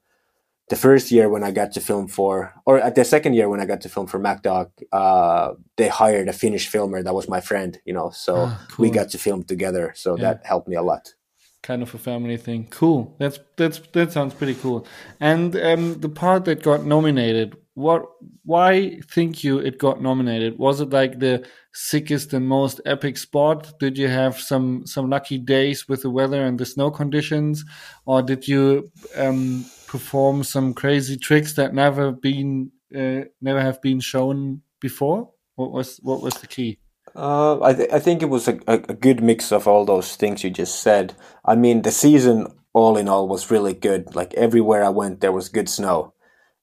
the 0.69 0.77
first 0.77 1.11
year 1.11 1.29
when 1.29 1.43
I 1.45 1.51
got 1.51 1.73
to 1.73 1.81
film 1.81 2.09
for, 2.09 2.55
or 2.65 2.79
at 2.79 2.95
the 2.95 3.05
second 3.05 3.35
year 3.35 3.49
when 3.49 3.61
I 3.61 3.67
got 3.67 3.81
to 3.83 3.89
film 3.89 4.07
for 4.07 4.19
Mack 4.19 4.43
Dawg, 4.43 4.71
uh, 4.93 5.53
they 5.77 5.89
hired 5.89 6.29
a 6.29 6.33
Finnish 6.33 6.69
filmer 6.69 7.03
that 7.03 7.15
was 7.15 7.29
my 7.29 7.41
friend, 7.41 7.79
you 7.85 7.93
know, 7.93 8.11
so 8.11 8.37
Ah, 8.37 8.67
cool. 8.71 8.85
we 8.85 8.91
got 8.91 9.11
to 9.11 9.19
film 9.19 9.43
together. 9.43 9.93
So 9.97 10.17
Yeah. 10.17 10.35
that 10.35 10.47
helped 10.47 10.69
me 10.69 10.77
a 10.77 10.83
lot. 10.83 11.15
Kind 11.63 11.83
of 11.83 11.95
a 11.95 11.99
family 11.99 12.37
thing. 12.37 12.67
Cool. 12.71 13.15
That's 13.19 13.39
that's 13.57 13.79
that 13.93 14.13
sounds 14.13 14.35
pretty 14.35 14.55
cool. 14.55 14.87
And 15.21 15.55
um, 15.57 16.01
the 16.01 16.09
part 16.09 16.45
that 16.47 16.63
got 16.63 16.85
nominated, 16.85 17.57
what? 17.75 18.07
Why 18.45 19.01
think 19.11 19.45
you 19.45 19.59
it 19.59 19.79
got 19.79 20.03
nominated? 20.03 20.59
Was 20.59 20.81
it 20.81 20.91
like 20.91 21.19
the 21.19 21.47
sickest 21.73 22.33
and 22.33 22.47
most 22.49 22.81
epic 22.85 23.17
spot? 23.17 23.79
Did 23.79 23.99
you 23.99 24.09
have 24.09 24.39
some 24.39 24.87
some 24.87 25.11
lucky 25.11 25.39
days 25.39 25.89
with 25.89 26.03
the 26.03 26.11
weather 26.11 26.45
and 26.45 26.59
the 26.59 26.67
snow 26.67 26.91
conditions, 26.91 27.65
or 28.07 28.23
did 28.23 28.49
you 28.49 28.91
um, 29.17 29.65
perform 29.87 30.43
some 30.45 30.75
crazy 30.75 31.17
tricks 31.17 31.55
that 31.55 31.75
never 31.75 32.13
been 32.13 32.73
uh, 32.97 33.23
never 33.41 33.61
have 33.61 33.81
been 33.83 34.01
shown 34.01 34.63
before? 34.81 35.31
What 35.55 35.73
was 35.73 35.99
what 36.03 36.23
was 36.23 36.35
the 36.35 36.47
key? 36.47 36.79
Uh, 37.21 37.61
I, 37.63 37.75
th- 37.75 37.91
I 37.93 37.99
think 37.99 38.23
it 38.23 38.31
was 38.31 38.49
a, 38.49 38.59
a, 38.67 38.79
good 38.79 39.23
mix 39.23 39.53
of 39.53 39.69
all 39.69 39.85
those 39.85 40.17
things 40.17 40.43
you 40.43 40.49
just 40.49 40.81
said. 40.81 41.15
I 41.45 41.55
mean, 41.55 41.83
the 41.83 41.91
season 41.91 42.47
all 42.73 42.97
in 42.97 43.11
all 43.11 43.29
was 43.29 43.51
really 43.51 43.75
good. 43.75 44.15
Like 44.15 44.33
everywhere 44.33 44.83
I 44.83 44.89
went, 44.89 45.21
there 45.21 45.31
was 45.31 45.51
good 45.51 45.69
snow, 45.69 46.15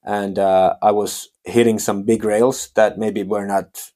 and 0.04 0.40
uh, 0.40 0.74
I 0.82 0.94
was 0.94 1.30
hitting 1.44 1.78
some 1.78 2.06
big 2.06 2.24
rails 2.24 2.72
that 2.74 2.98
maybe 2.98 3.22
were 3.22 3.46
not 3.46 3.92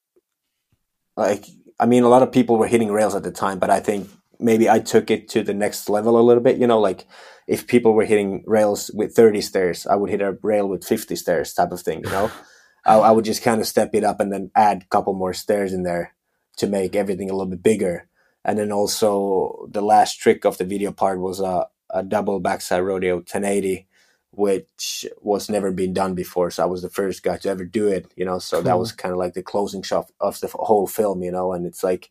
like. 1.17 1.45
I 1.79 1.87
mean, 1.87 2.03
a 2.03 2.09
lot 2.09 2.21
of 2.21 2.31
people 2.31 2.57
were 2.57 2.67
hitting 2.67 2.91
rails 2.91 3.15
at 3.15 3.23
the 3.23 3.31
time, 3.31 3.57
but 3.57 3.71
I 3.71 3.79
think 3.79 4.07
maybe 4.39 4.69
I 4.69 4.77
took 4.77 5.09
it 5.09 5.29
to 5.29 5.41
the 5.41 5.55
next 5.55 5.89
level 5.89 6.15
a 6.15 6.21
little 6.21 6.43
bit. 6.43 6.57
You 6.57 6.67
know, 6.67 6.79
like 6.79 7.07
if 7.47 7.65
people 7.65 7.93
were 7.93 8.05
hitting 8.05 8.43
rails 8.45 8.91
with 8.93 9.15
30 9.15 9.41
stairs, 9.41 9.87
I 9.87 9.95
would 9.95 10.11
hit 10.11 10.21
a 10.21 10.37
rail 10.43 10.69
with 10.69 10.85
50 10.85 11.15
stairs, 11.15 11.55
type 11.55 11.71
of 11.71 11.81
thing. 11.81 12.03
You 12.03 12.11
know, 12.11 12.31
I, 12.85 12.97
I 12.99 13.09
would 13.09 13.25
just 13.25 13.41
kind 13.41 13.61
of 13.61 13.65
step 13.65 13.95
it 13.95 14.03
up 14.03 14.19
and 14.19 14.31
then 14.31 14.51
add 14.55 14.83
a 14.83 14.89
couple 14.89 15.15
more 15.15 15.33
stairs 15.33 15.73
in 15.73 15.81
there 15.81 16.13
to 16.57 16.67
make 16.67 16.95
everything 16.95 17.29
a 17.29 17.33
little 17.33 17.49
bit 17.49 17.63
bigger. 17.63 18.07
And 18.43 18.57
then 18.57 18.71
also 18.71 19.67
the 19.71 19.81
last 19.81 20.19
trick 20.19 20.45
of 20.45 20.57
the 20.57 20.65
video 20.65 20.91
part 20.91 21.19
was 21.19 21.39
a, 21.39 21.67
a 21.89 22.03
double 22.03 22.39
backside 22.39 22.83
rodeo 22.83 23.17
1080, 23.17 23.87
which 24.31 25.05
was 25.21 25.49
never 25.49 25.71
been 25.71 25.93
done 25.93 26.15
before. 26.15 26.49
So 26.51 26.63
I 26.63 26.65
was 26.65 26.81
the 26.81 26.89
first 26.89 27.23
guy 27.23 27.37
to 27.37 27.49
ever 27.49 27.65
do 27.65 27.87
it, 27.87 28.11
you 28.15 28.25
know. 28.25 28.39
So 28.39 28.61
that 28.61 28.79
was 28.79 28.91
kind 28.91 29.11
of 29.11 29.19
like 29.19 29.33
the 29.33 29.43
closing 29.43 29.83
shot 29.83 30.11
of 30.19 30.39
the 30.39 30.47
whole 30.47 30.87
film, 30.87 31.21
you 31.23 31.31
know. 31.31 31.53
And 31.53 31.65
it's 31.65 31.83
like 31.83 32.09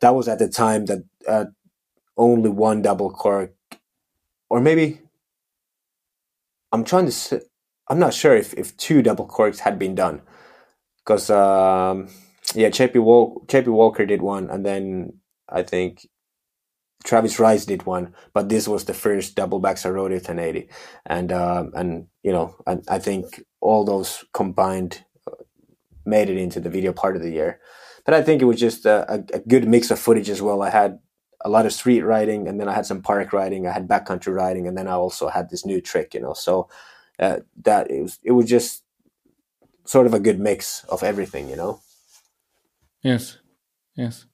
that 0.00 0.14
was 0.14 0.28
at 0.28 0.38
the 0.38 0.48
time 0.48 0.86
that 0.86 1.04
uh, 1.26 1.46
only 2.16 2.50
one 2.50 2.82
double 2.82 3.10
cork, 3.10 3.54
or 4.48 4.60
maybe 4.60 5.00
I'm 6.72 6.84
trying 6.84 7.10
to. 7.10 7.42
I'm 7.88 7.98
not 7.98 8.14
sure 8.14 8.36
if 8.36 8.54
if 8.54 8.76
two 8.76 9.02
double 9.02 9.26
corks 9.26 9.60
had 9.60 9.78
been 9.78 9.94
done, 9.94 10.22
because 10.98 11.30
um, 11.30 12.08
yeah, 12.56 12.70
JP 12.70 13.02
Wal- 13.02 13.44
JP 13.46 13.68
Walker 13.68 14.06
did 14.06 14.22
one, 14.22 14.50
and 14.50 14.66
then 14.66 15.20
I 15.48 15.62
think 15.62 16.06
Travis 17.04 17.38
Rice 17.38 17.64
did 17.66 17.86
one, 17.86 18.14
but 18.34 18.48
this 18.48 18.66
was 18.68 18.84
the 18.84 18.94
first 18.94 19.36
double 19.36 19.60
backside 19.60 19.94
rodeo 19.94 20.16
1080, 20.16 20.68
and 21.06 21.32
um, 21.32 21.72
and 21.74 22.08
you 22.22 22.32
know, 22.32 22.56
and 22.66 22.84
I 22.88 22.98
think 22.98 23.44
all 23.60 23.84
those 23.84 24.24
combined 24.32 25.04
uh, 25.30 25.36
made 26.04 26.30
it 26.30 26.38
into 26.38 26.60
the 26.60 26.70
video 26.70 26.92
part 26.92 27.16
of 27.16 27.22
the 27.22 27.30
year. 27.30 27.60
But 28.04 28.14
I 28.14 28.22
think 28.22 28.42
it 28.42 28.46
was 28.46 28.60
just 28.60 28.86
a, 28.86 29.12
a, 29.12 29.24
a 29.34 29.38
good 29.40 29.68
mix 29.68 29.90
of 29.90 29.98
footage 29.98 30.30
as 30.30 30.42
well. 30.42 30.62
I 30.62 30.70
had 30.70 30.98
a 31.44 31.48
lot 31.48 31.66
of 31.66 31.72
street 31.72 32.02
riding, 32.02 32.48
and 32.48 32.60
then 32.60 32.68
I 32.68 32.74
had 32.74 32.86
some 32.86 33.02
park 33.02 33.32
riding. 33.32 33.66
I 33.66 33.72
had 33.72 33.88
backcountry 33.88 34.34
riding, 34.34 34.66
and 34.66 34.76
then 34.76 34.88
I 34.88 34.92
also 34.92 35.28
had 35.28 35.50
this 35.50 35.66
new 35.66 35.80
trick, 35.80 36.14
you 36.14 36.20
know. 36.20 36.34
So 36.34 36.68
uh, 37.20 37.38
that 37.64 37.90
it 37.90 38.02
was 38.02 38.18
it 38.24 38.32
was 38.32 38.46
just 38.46 38.82
sort 39.86 40.06
of 40.06 40.14
a 40.14 40.20
good 40.20 40.40
mix 40.40 40.84
of 40.84 41.02
everything, 41.02 41.48
you 41.48 41.56
know. 41.56 41.80
Yes, 43.06 43.38
yes. 43.94 44.26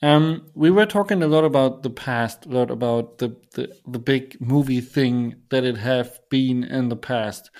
Um, 0.00 0.46
we 0.54 0.70
were 0.70 0.86
talking 0.86 1.22
a 1.22 1.26
lot 1.26 1.44
about 1.44 1.82
the 1.82 1.90
past, 1.90 2.46
a 2.46 2.48
lot 2.48 2.70
about 2.70 3.18
the, 3.18 3.36
the 3.52 3.68
the 3.86 3.98
big 3.98 4.40
movie 4.40 4.80
thing 4.80 5.42
that 5.50 5.64
it 5.64 5.76
have 5.76 6.18
been 6.30 6.64
in 6.64 6.88
the 6.88 6.96
past, 6.96 7.50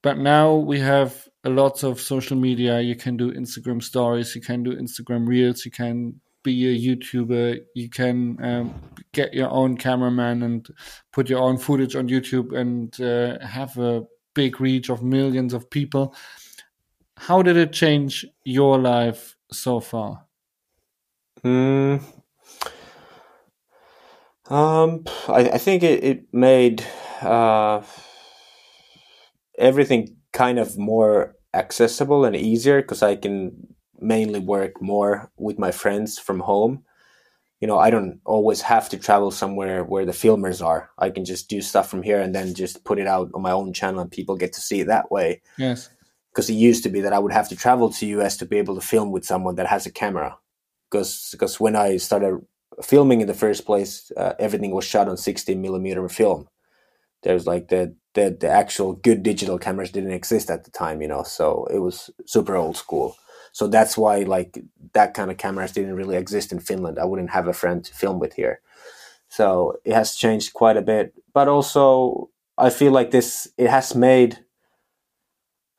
but 0.00 0.16
now 0.16 0.54
we 0.54 0.78
have 0.78 1.26
a 1.42 1.50
lots 1.50 1.82
of 1.82 2.00
social 2.00 2.36
media. 2.36 2.80
You 2.80 2.94
can 2.94 3.16
do 3.16 3.32
Instagram 3.32 3.82
stories, 3.82 4.36
you 4.36 4.42
can 4.42 4.62
do 4.62 4.76
Instagram 4.76 5.26
reels, 5.26 5.64
you 5.64 5.72
can 5.72 6.20
be 6.44 6.56
a 6.68 6.96
YouTuber, 6.96 7.58
you 7.74 7.90
can 7.90 8.38
um, 8.44 8.80
get 9.12 9.34
your 9.34 9.50
own 9.50 9.76
cameraman 9.76 10.44
and 10.44 10.68
put 11.12 11.28
your 11.28 11.42
own 11.42 11.58
footage 11.58 11.96
on 11.96 12.08
YouTube 12.08 12.56
and 12.56 13.00
uh, 13.00 13.44
have 13.44 13.76
a 13.76 14.04
big 14.34 14.60
reach 14.60 14.88
of 14.88 15.02
millions 15.02 15.52
of 15.52 15.68
people. 15.68 16.14
How 17.16 17.42
did 17.42 17.56
it 17.56 17.72
change 17.72 18.24
your 18.44 18.78
life 18.78 19.33
so 19.54 19.80
far? 19.80 20.26
Mm. 21.42 22.02
Um, 24.50 25.04
I, 25.28 25.50
I 25.54 25.58
think 25.58 25.82
it, 25.82 26.04
it 26.04 26.34
made 26.34 26.84
uh, 27.22 27.82
everything 29.58 30.16
kind 30.32 30.58
of 30.58 30.76
more 30.76 31.36
accessible 31.54 32.24
and 32.24 32.36
easier 32.36 32.82
because 32.82 33.02
I 33.02 33.16
can 33.16 33.74
mainly 33.98 34.40
work 34.40 34.82
more 34.82 35.30
with 35.36 35.58
my 35.58 35.70
friends 35.70 36.18
from 36.18 36.40
home. 36.40 36.84
You 37.60 37.68
know, 37.68 37.78
I 37.78 37.88
don't 37.88 38.20
always 38.26 38.60
have 38.60 38.90
to 38.90 38.98
travel 38.98 39.30
somewhere 39.30 39.84
where 39.84 40.04
the 40.04 40.12
filmers 40.12 40.62
are. 40.62 40.90
I 40.98 41.08
can 41.08 41.24
just 41.24 41.48
do 41.48 41.62
stuff 41.62 41.88
from 41.88 42.02
here 42.02 42.20
and 42.20 42.34
then 42.34 42.52
just 42.52 42.84
put 42.84 42.98
it 42.98 43.06
out 43.06 43.30
on 43.32 43.40
my 43.40 43.52
own 43.52 43.72
channel 43.72 44.00
and 44.00 44.10
people 44.10 44.36
get 44.36 44.52
to 44.54 44.60
see 44.60 44.80
it 44.80 44.88
that 44.88 45.10
way. 45.10 45.40
Yes. 45.56 45.88
Because 46.34 46.50
it 46.50 46.54
used 46.54 46.82
to 46.82 46.88
be 46.88 47.00
that 47.00 47.12
I 47.12 47.20
would 47.20 47.32
have 47.32 47.48
to 47.50 47.56
travel 47.56 47.90
to 47.90 48.06
US 48.06 48.36
to 48.38 48.46
be 48.46 48.58
able 48.58 48.74
to 48.74 48.80
film 48.80 49.12
with 49.12 49.24
someone 49.24 49.54
that 49.56 49.68
has 49.68 49.86
a 49.86 49.92
camera. 49.92 50.36
Because 50.90 51.28
because 51.32 51.60
when 51.60 51.76
I 51.76 51.96
started 51.98 52.40
filming 52.82 53.20
in 53.20 53.28
the 53.28 53.34
first 53.34 53.64
place, 53.64 54.10
uh, 54.16 54.34
everything 54.38 54.72
was 54.72 54.84
shot 54.84 55.08
on 55.08 55.16
16 55.16 55.60
millimeter 55.60 56.08
film. 56.08 56.48
There's 57.22 57.46
like 57.46 57.68
the, 57.68 57.94
the 58.14 58.36
the 58.38 58.48
actual 58.48 58.94
good 58.94 59.22
digital 59.22 59.58
cameras 59.58 59.90
didn't 59.90 60.12
exist 60.12 60.50
at 60.50 60.64
the 60.64 60.70
time, 60.70 61.00
you 61.00 61.08
know. 61.08 61.22
So 61.22 61.66
it 61.70 61.78
was 61.78 62.10
super 62.26 62.56
old 62.56 62.76
school. 62.76 63.16
So 63.52 63.68
that's 63.68 63.96
why 63.96 64.18
like 64.24 64.58
that 64.92 65.14
kind 65.14 65.30
of 65.30 65.38
cameras 65.38 65.72
didn't 65.72 65.94
really 65.94 66.16
exist 66.16 66.52
in 66.52 66.60
Finland. 66.60 66.98
I 66.98 67.04
wouldn't 67.04 67.30
have 67.30 67.48
a 67.48 67.52
friend 67.52 67.84
to 67.84 67.94
film 67.94 68.18
with 68.18 68.34
here. 68.34 68.60
So 69.28 69.76
it 69.84 69.94
has 69.94 70.16
changed 70.16 70.52
quite 70.52 70.76
a 70.76 70.82
bit. 70.82 71.14
But 71.32 71.48
also 71.48 72.30
I 72.58 72.70
feel 72.70 72.92
like 72.92 73.10
this 73.10 73.48
it 73.56 73.70
has 73.70 73.94
made 73.94 74.43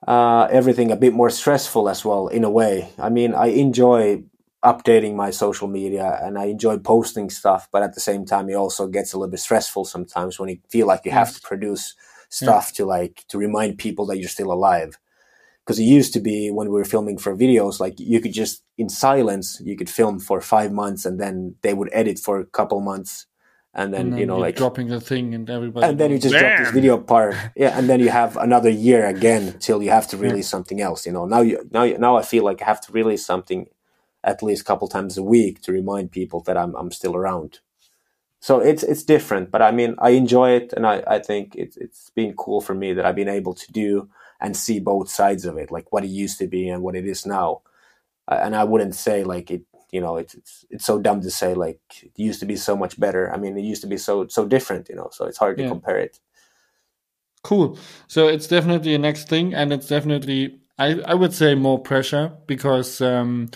uh, 0.05 0.47
everything 0.51 0.91
a 0.91 0.95
bit 0.95 1.13
more 1.13 1.29
stressful 1.29 1.89
as 1.89 2.05
well 2.05 2.27
in 2.27 2.43
a 2.43 2.49
way. 2.49 2.89
I 2.99 3.09
mean, 3.09 3.33
I 3.33 3.47
enjoy 3.47 4.23
updating 4.63 5.15
my 5.15 5.29
social 5.29 5.67
media 5.67 6.19
and 6.23 6.37
I 6.37 6.45
enjoy 6.45 6.77
posting 6.77 7.29
stuff, 7.29 7.67
but 7.71 7.83
at 7.83 7.93
the 7.93 8.01
same 8.01 8.25
time, 8.25 8.49
it 8.49 8.55
also 8.55 8.87
gets 8.87 9.13
a 9.13 9.17
little 9.17 9.31
bit 9.31 9.39
stressful 9.39 9.85
sometimes 9.85 10.39
when 10.39 10.49
you 10.49 10.59
feel 10.69 10.87
like 10.87 11.05
you 11.05 11.11
have 11.11 11.33
to 11.33 11.41
produce 11.41 11.95
stuff 12.29 12.73
to 12.73 12.85
like 12.85 13.23
to 13.29 13.37
remind 13.37 13.77
people 13.77 14.05
that 14.07 14.17
you're 14.17 14.29
still 14.29 14.51
alive. 14.51 14.97
Because 15.63 15.79
it 15.79 15.83
used 15.83 16.13
to 16.13 16.19
be 16.19 16.51
when 16.51 16.67
we 16.67 16.73
were 16.73 16.85
filming 16.85 17.17
for 17.17 17.35
videos, 17.35 17.79
like 17.79 17.99
you 17.99 18.19
could 18.19 18.33
just 18.33 18.63
in 18.77 18.89
silence, 18.89 19.59
you 19.63 19.75
could 19.75 19.89
film 19.89 20.19
for 20.19 20.39
five 20.41 20.71
months 20.71 21.05
and 21.05 21.19
then 21.19 21.55
they 21.61 21.73
would 21.73 21.89
edit 21.91 22.19
for 22.19 22.39
a 22.39 22.45
couple 22.45 22.79
months, 22.81 23.25
and 23.75 23.93
then, 23.93 24.01
And 24.01 24.13
then 24.13 24.19
you 24.19 24.25
know 24.25 24.39
like 24.39 24.55
dropping 24.55 24.87
the 24.87 25.01
thing 25.01 25.33
and 25.35 25.49
everybody. 25.49 25.85
and 25.87 25.99
then 25.99 26.11
you 26.11 26.17
goes, 26.17 26.23
just 26.23 26.35
drop 26.39 26.57
this 26.57 26.71
video 26.71 26.97
part 26.97 27.35
yeah 27.55 27.77
and 27.77 27.89
then 27.89 27.99
you 27.99 28.09
have 28.09 28.37
another 28.47 28.69
year 28.69 29.05
again 29.05 29.55
till 29.59 29.83
you 29.83 29.91
have 29.91 30.07
to 30.09 30.17
release 30.17 30.49
something 30.49 30.79
else 30.81 31.05
you 31.05 31.11
know. 31.11 31.25
Now 31.25 31.41
you 31.41 31.67
now 31.71 31.83
you- 31.83 31.97
now 31.97 32.15
i 32.17 32.23
feel 32.23 32.43
like 32.43 32.61
i 32.61 32.65
have 32.65 32.81
to 32.87 32.91
release 32.91 33.25
something 33.25 33.67
at 34.23 34.41
least 34.41 34.61
a 34.61 34.65
couple 34.65 34.87
times 34.87 35.17
a 35.17 35.23
week 35.23 35.61
to 35.63 35.71
remind 35.71 36.11
people 36.11 36.39
that 36.47 36.57
i'm, 36.57 36.75
I'm 36.75 36.91
still 36.91 37.15
around. 37.15 37.59
So 38.39 38.59
it's 38.59 38.83
it's 38.83 39.03
different 39.03 39.51
but 39.51 39.61
i 39.61 39.71
mean 39.71 39.95
i 39.99 40.11
enjoy 40.11 40.51
it 40.59 40.73
and 40.75 40.85
i, 40.87 41.03
I 41.15 41.19
think 41.19 41.55
it's 41.55 41.77
it's 41.77 42.09
been 42.19 42.33
cool 42.33 42.61
for 42.61 42.75
me 42.75 42.93
that 42.93 43.05
i've 43.05 43.15
been 43.23 43.37
able 43.41 43.53
to 43.63 43.71
do 43.71 44.09
and 44.41 44.55
see 44.55 44.79
both 44.79 45.09
sides 45.09 45.45
of 45.45 45.57
it 45.57 45.71
like 45.71 45.87
what 45.91 46.03
it 46.03 46.09
used 46.23 46.37
to 46.39 46.47
be 46.47 46.67
and 46.69 46.83
what 46.83 46.95
it 46.95 47.05
is 47.05 47.25
now. 47.25 47.61
And 48.27 48.55
i 48.55 48.63
wouldn't 48.63 48.95
say 48.95 49.23
like 49.23 49.51
it 49.51 49.63
you 49.95 50.01
know 50.05 50.15
it's, 50.21 50.33
it's 50.39 50.53
it's 50.73 50.85
so 50.85 50.95
dumb 51.05 51.19
to 51.21 51.31
say 51.31 51.51
like 51.65 51.81
it 52.03 52.13
used 52.29 52.41
to 52.41 52.45
be 52.53 52.57
so 52.57 52.73
much 52.83 52.93
better. 53.05 53.23
I 53.33 53.37
mean 53.41 53.53
it 53.57 53.67
used 53.73 53.83
to 53.85 53.91
be 53.95 53.99
so 54.07 54.13
so 54.37 54.41
different 54.55 54.89
you 54.89 54.97
know 54.99 55.09
so 55.11 55.21
it's 55.29 55.41
hard 55.43 55.57
to 55.57 55.67
compare 55.73 55.99
it. 56.07 56.19
Cool. 57.43 57.77
So 58.07 58.27
it's 58.27 58.47
definitely 58.47 58.95
a 58.95 58.97
next 58.97 59.29
thing, 59.29 59.53
and 59.53 59.71
it's 59.71 59.87
definitely 59.87 60.59
I 60.77 60.87
I 61.11 61.13
would 61.13 61.33
say 61.41 61.55
more 61.55 61.79
pressure 61.79 62.31
because 62.47 63.01
um, 63.01 63.49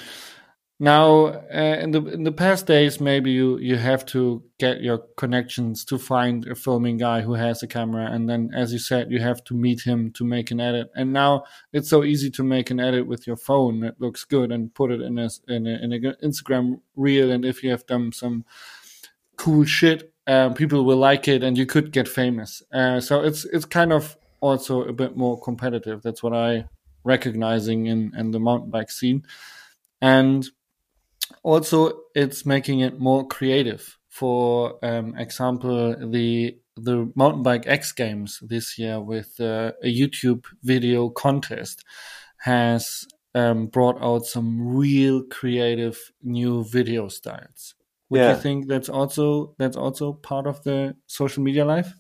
now 0.80 1.26
uh, 1.26 1.78
in 1.82 1.92
the 1.92 2.06
in 2.06 2.24
the 2.24 2.32
past 2.32 2.66
days 2.66 3.02
maybe 3.02 3.32
you 3.32 3.58
you 3.58 3.76
have 3.76 4.06
to 4.08 4.42
get 4.60 4.82
your 4.82 5.00
connections 5.18 5.84
to 5.86 5.98
find 5.98 6.48
a 6.48 6.56
filming 6.56 6.98
guy 6.98 7.22
who 7.22 7.34
has 7.34 7.62
a 7.62 7.68
camera, 7.68 8.10
and 8.12 8.30
then 8.30 8.52
as 8.56 8.72
you 8.72 8.80
said 8.80 9.12
you 9.12 9.20
have 9.20 9.44
to 9.46 9.54
meet 9.54 9.82
him 9.82 10.12
to 10.14 10.24
make 10.24 10.52
an 10.52 10.60
edit. 10.60 10.90
And 10.96 11.12
now 11.12 11.44
it's 11.74 11.90
so 11.90 12.04
easy 12.04 12.30
to 12.32 12.44
make 12.44 12.72
an 12.72 12.80
edit 12.80 13.08
with 13.08 13.28
your 13.28 13.38
phone 13.38 13.84
it 13.84 13.96
looks 14.00 14.24
good 14.24 14.52
and 14.52 14.74
put 14.74 14.92
it 14.92 15.02
in 15.02 15.20
a 15.20 15.30
in 15.48 15.68
a, 15.68 15.84
in 15.84 15.94
a 15.94 16.00
Instagram 16.26 16.82
reel, 16.96 17.32
and 17.32 17.44
if 17.46 17.64
you 17.64 17.72
have 17.72 17.86
done 17.86 18.12
some 18.12 18.46
cool 19.40 19.66
shit. 19.66 20.14
Uh, 20.28 20.50
people 20.54 20.86
will 20.86 20.98
like 20.98 21.28
it, 21.28 21.44
and 21.44 21.58
you 21.58 21.66
could 21.66 21.92
get 21.92 22.08
famous. 22.08 22.62
Uh, 22.72 23.00
so 23.00 23.24
it's 23.24 23.46
it's 23.46 23.66
kind 23.66 23.92
of 23.92 24.16
also 24.42 24.84
a 24.84 24.94
bit 24.94 25.18
more 25.18 25.42
competitive. 25.42 26.04
That's 26.04 26.22
what 26.22 26.34
I 26.34 26.66
recognizing 27.04 27.88
in, 27.88 28.12
in 28.16 28.32
the 28.32 28.40
mountain 28.40 28.70
bike 28.70 28.92
scene. 28.92 29.26
And 30.02 30.48
also 31.44 32.02
it's 32.16 32.46
making 32.46 32.80
it 32.82 33.00
more 33.00 33.28
creative. 33.28 33.98
For 34.10 34.84
um, 34.84 35.16
example, 35.18 35.96
the 36.12 36.58
the 36.76 37.12
mountain 37.16 37.44
bike 37.44 37.66
X 37.68 37.92
Games 37.92 38.40
this 38.42 38.78
year 38.78 39.00
with 39.00 39.40
uh, 39.40 39.72
a 39.84 39.94
YouTube 39.94 40.46
video 40.64 41.10
contest 41.10 41.84
has 42.38 43.06
um, 43.36 43.68
brought 43.68 44.02
out 44.02 44.26
some 44.26 44.76
real 44.76 45.24
creative 45.24 46.12
new 46.24 46.64
video 46.64 47.08
styles. 47.08 47.76
Would 48.10 48.22
yeah. 48.22 48.32
you 48.32 48.42
think 48.42 48.68
that's 48.68 48.90
also 48.90 49.56
that's 49.58 49.78
also 49.78 50.14
part 50.14 50.48
of 50.48 50.64
the 50.64 50.96
social 51.06 51.44
media 51.44 51.66
life? 51.66 51.94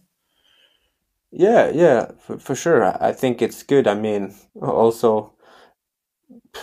Yeah, 1.31 1.69
yeah, 1.69 2.11
for, 2.17 2.39
for 2.39 2.55
sure. 2.55 2.97
I 3.03 3.11
think 3.11 3.41
it's 3.41 3.61
good. 3.61 3.87
I 3.87 3.93
mean, 3.93 4.33
also 4.59 5.33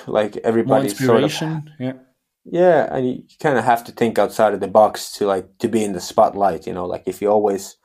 like 0.06 0.36
everybody's 0.38 0.98
sort 0.98 1.22
of, 1.22 1.32
yeah. 1.78 1.92
Yeah, 2.46 2.88
and 2.94 3.08
you 3.08 3.24
kind 3.40 3.58
of 3.58 3.64
have 3.64 3.84
to 3.86 3.92
think 3.92 4.18
outside 4.18 4.54
of 4.54 4.60
the 4.60 4.68
box 4.68 5.12
to 5.14 5.26
like 5.26 5.58
to 5.60 5.68
be 5.68 5.84
in 5.84 5.94
the 5.94 6.00
spotlight, 6.00 6.66
you 6.68 6.74
know, 6.74 6.86
like 6.86 7.04
if 7.06 7.22
you 7.22 7.30
always 7.30 7.78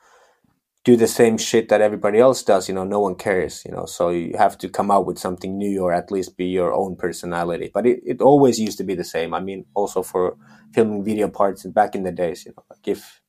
do 0.84 0.96
the 0.96 1.08
same 1.08 1.38
shit 1.38 1.68
that 1.68 1.80
everybody 1.82 2.18
else 2.20 2.42
does, 2.42 2.68
you 2.68 2.74
know, 2.74 2.84
no 2.84 3.00
one 3.00 3.14
cares, 3.16 3.62
you 3.66 3.72
know. 3.72 3.86
So 3.86 4.10
you 4.10 4.36
have 4.38 4.58
to 4.58 4.68
come 4.68 4.90
out 4.90 5.06
with 5.06 5.18
something 5.18 5.58
new 5.58 5.82
or 5.82 5.92
at 5.92 6.10
least 6.12 6.36
be 6.36 6.46
your 6.46 6.74
own 6.74 6.96
personality. 6.96 7.70
But 7.74 7.86
it, 7.86 8.00
it 8.04 8.22
always 8.22 8.60
used 8.60 8.78
to 8.78 8.84
be 8.84 8.94
the 8.96 9.04
same. 9.04 9.34
I 9.34 9.40
mean, 9.40 9.66
also 9.74 10.02
for 10.02 10.36
filming 10.74 11.04
video 11.04 11.28
parts 11.28 11.64
and 11.64 11.74
back 11.74 11.94
in 11.94 12.04
the 12.04 12.12
days, 12.12 12.46
you 12.46 12.52
know, 12.56 12.64
like 12.70 12.88
if 12.88 13.20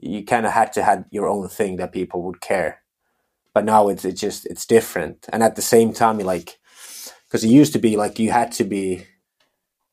you 0.00 0.24
kind 0.24 0.46
of 0.46 0.52
had 0.52 0.72
to 0.74 0.84
have 0.84 1.04
your 1.10 1.28
own 1.28 1.48
thing 1.48 1.76
that 1.76 1.92
people 1.92 2.22
would 2.24 2.40
care. 2.40 2.82
But 3.54 3.64
now 3.64 3.88
it's 3.88 4.04
it's 4.04 4.20
just 4.20 4.46
it's 4.46 4.66
different. 4.66 5.26
And 5.32 5.42
at 5.42 5.56
the 5.56 5.62
same 5.62 5.92
time, 5.92 6.20
you 6.20 6.26
like 6.26 6.58
because 7.28 7.44
it 7.44 7.48
used 7.48 7.72
to 7.74 7.78
be 7.80 7.96
like 7.96 8.18
you 8.18 8.32
had 8.32 8.52
to 8.52 8.64
be 8.64 9.06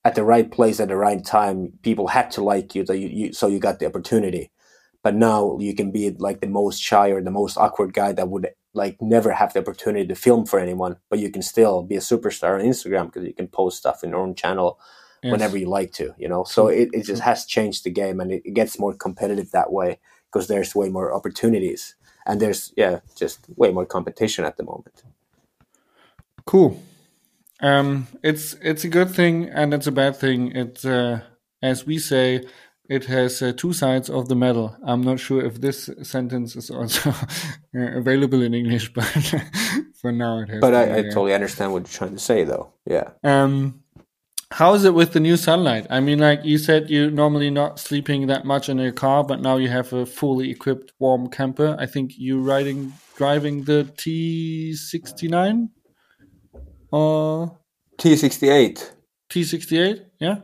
at 0.04 0.16
the 0.16 0.24
right 0.24 0.52
place 0.52 0.80
at 0.80 0.88
the 0.88 0.96
right 0.96 1.24
time. 1.24 1.74
People 1.82 2.08
had 2.08 2.32
to 2.32 2.44
like 2.44 2.76
you, 2.76 2.86
so 2.86 2.94
you, 2.94 3.08
you 3.08 3.34
so 3.34 3.48
you 3.48 3.60
got 3.60 3.80
the 3.80 3.86
opportunity 3.86 4.52
but 5.04 5.16
now 5.16 5.58
you 5.60 5.74
can 5.74 5.92
be 5.92 6.12
like 6.12 6.42
the 6.42 6.48
most 6.48 6.82
shy 6.82 7.10
or 7.10 7.22
the 7.22 7.32
most 7.32 7.58
awkward 7.58 7.94
guy 7.94 8.12
that 8.12 8.30
would 8.30 8.50
like 8.74 9.02
never 9.02 9.32
have 9.32 9.54
the 9.54 9.60
opportunity 9.60 10.08
to 10.08 10.16
film 10.16 10.46
for 10.46 10.60
anyone, 10.60 10.98
but 11.10 11.20
you 11.20 11.32
can 11.32 11.42
still 11.42 11.84
be 11.84 11.96
a 11.96 12.00
superstar 12.00 12.54
on 12.54 12.66
Instagram 12.66 13.08
because 13.08 13.26
you 13.26 13.34
can 13.34 13.48
post 13.48 13.78
stuff 13.78 14.04
in 14.04 14.12
your 14.12 14.20
own 14.20 14.36
channel 14.36 14.80
yes. 15.24 15.32
whenever 15.32 15.58
you 15.58 15.68
like 15.68 15.92
to, 15.94 16.14
you 16.18 16.30
know? 16.30 16.44
So 16.44 16.68
it, 16.68 16.90
it 16.94 17.06
just 17.06 17.24
has 17.24 17.46
changed 17.46 17.84
the 17.84 17.90
game 17.90 18.20
and 18.20 18.32
it, 18.32 18.44
it 18.46 18.54
gets 18.54 18.80
more 18.80 18.94
competitive 18.94 19.52
that 19.52 19.74
way 19.74 20.00
because 20.32 20.48
there's 20.48 20.76
way 20.76 20.90
more 20.90 21.14
opportunities 21.14 21.96
and 22.26 22.40
there's, 22.40 22.72
yeah, 22.78 23.00
just 23.18 23.40
way 23.58 23.72
more 23.72 23.86
competition 23.86 24.46
at 24.46 24.56
the 24.58 24.64
moment. 24.64 25.04
Cool. 26.46 26.82
Um, 27.62 28.08
it's, 28.24 28.54
it's 28.62 28.84
a 28.84 28.90
good 28.90 29.12
thing 29.12 29.50
and 29.50 29.74
it's 29.74 29.88
a 29.88 29.92
bad 29.92 30.16
thing. 30.16 30.56
It's, 30.56 30.84
uh, 30.84 31.22
as 31.62 31.86
we 31.86 32.00
say, 32.00 32.44
it 32.90 33.06
has 33.06 33.42
uh, 33.42 33.54
two 33.56 33.72
sides 33.72 34.10
of 34.10 34.28
the 34.28 34.36
medal. 34.36 34.76
I'm 34.86 35.02
not 35.02 35.20
sure 35.20 35.42
if 35.46 35.62
this 35.62 35.90
sentence 36.04 36.58
is 36.58 36.70
also 36.70 37.10
uh, 37.76 37.98
available 37.98 38.42
in 38.42 38.54
English, 38.54 38.92
but 38.94 39.06
for 39.96 40.12
now 40.12 40.40
it 40.40 40.50
has. 40.50 40.60
But 40.60 40.76
I, 40.76 40.98
I, 40.98 41.02
totally 41.04 41.34
understand 41.34 41.72
what 41.72 41.84
you're 41.84 41.98
trying 41.98 42.14
to 42.14 42.20
say, 42.20 42.44
though. 42.44 42.74
Yeah. 42.86 43.12
Um, 43.24 43.84
how 44.52 44.74
is 44.74 44.84
it 44.84 44.94
with 44.94 45.14
the 45.14 45.22
new 45.22 45.38
Sunlight? 45.38 45.88
I 45.90 46.02
mean, 46.02 46.20
like 46.20 46.44
you 46.44 46.58
said, 46.58 46.90
you're 46.90 47.10
normally 47.10 47.50
not 47.50 47.80
sleeping 47.80 48.28
that 48.28 48.44
much 48.44 48.68
in 48.68 48.78
your 48.78 48.92
car, 48.92 49.24
but 49.24 49.40
now 49.40 49.56
you 49.56 49.70
have 49.70 49.94
a 49.94 50.06
fully 50.06 50.52
equipped 50.52 50.92
warm 51.00 51.30
camper. 51.30 51.78
I 51.80 51.86
think 51.86 52.12
you're 52.18 52.42
riding, 52.42 52.92
driving 53.16 53.64
the 53.64 53.86
T69 53.96 55.70
or 56.92 57.58
T68. 57.98 58.92
T68, 59.30 60.06
yeah. 60.20 60.38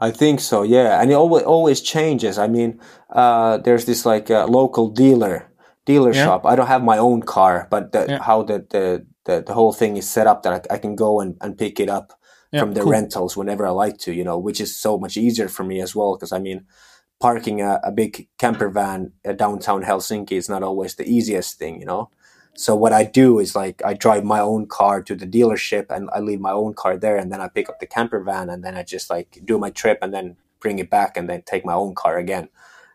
I 0.00 0.10
think 0.10 0.40
so, 0.40 0.62
yeah, 0.62 1.00
and 1.00 1.10
it 1.10 1.14
always 1.14 1.44
always 1.44 1.80
changes. 1.82 2.38
I 2.38 2.48
mean, 2.48 2.80
uh, 3.10 3.58
there's 3.58 3.84
this 3.84 4.06
like 4.06 4.30
uh, 4.30 4.46
local 4.46 4.88
dealer 4.88 5.52
dealer 5.84 6.12
yeah. 6.14 6.24
shop. 6.24 6.46
I 6.46 6.56
don't 6.56 6.66
have 6.66 6.82
my 6.82 6.98
own 6.98 7.22
car, 7.22 7.68
but 7.70 7.92
the, 7.92 8.06
yeah. 8.08 8.22
how 8.22 8.42
the, 8.42 8.64
the, 8.70 9.06
the 9.24 9.42
the 9.46 9.54
whole 9.54 9.72
thing 9.72 9.96
is 9.96 10.08
set 10.08 10.26
up 10.26 10.42
that 10.42 10.66
I, 10.70 10.74
I 10.74 10.78
can 10.78 10.96
go 10.96 11.20
and, 11.20 11.36
and 11.40 11.58
pick 11.58 11.78
it 11.78 11.90
up 11.90 12.18
yeah, 12.52 12.60
from 12.60 12.72
the 12.72 12.80
cool. 12.82 12.92
rentals 12.92 13.36
whenever 13.36 13.66
I 13.66 13.70
like 13.70 13.98
to, 13.98 14.12
you 14.12 14.24
know, 14.24 14.38
which 14.38 14.60
is 14.60 14.76
so 14.76 14.98
much 14.98 15.16
easier 15.16 15.48
for 15.48 15.64
me 15.64 15.80
as 15.80 15.94
well. 15.94 16.16
Because 16.16 16.32
I 16.32 16.38
mean, 16.38 16.66
parking 17.20 17.60
a, 17.60 17.80
a 17.84 17.92
big 17.92 18.28
camper 18.38 18.68
van 18.68 19.12
downtown 19.36 19.82
Helsinki 19.82 20.32
is 20.32 20.48
not 20.48 20.62
always 20.62 20.94
the 20.94 21.08
easiest 21.08 21.58
thing, 21.58 21.80
you 21.80 21.86
know. 21.86 22.10
So 22.54 22.76
what 22.76 22.92
I 22.92 23.04
do 23.04 23.38
is 23.38 23.56
like 23.56 23.82
I 23.84 23.94
drive 23.94 24.24
my 24.24 24.40
own 24.40 24.66
car 24.66 25.02
to 25.02 25.14
the 25.14 25.26
dealership 25.26 25.86
and 25.90 26.10
I 26.12 26.20
leave 26.20 26.40
my 26.40 26.52
own 26.52 26.74
car 26.74 26.96
there 26.96 27.16
and 27.16 27.32
then 27.32 27.40
I 27.40 27.48
pick 27.48 27.68
up 27.68 27.80
the 27.80 27.86
camper 27.86 28.20
van 28.20 28.50
and 28.50 28.62
then 28.62 28.76
I 28.76 28.82
just 28.82 29.08
like 29.08 29.40
do 29.44 29.58
my 29.58 29.70
trip 29.70 29.98
and 30.02 30.12
then 30.12 30.36
bring 30.60 30.78
it 30.78 30.90
back 30.90 31.16
and 31.16 31.28
then 31.28 31.42
take 31.42 31.64
my 31.64 31.74
own 31.74 31.94
car 31.94 32.18
again. 32.18 32.48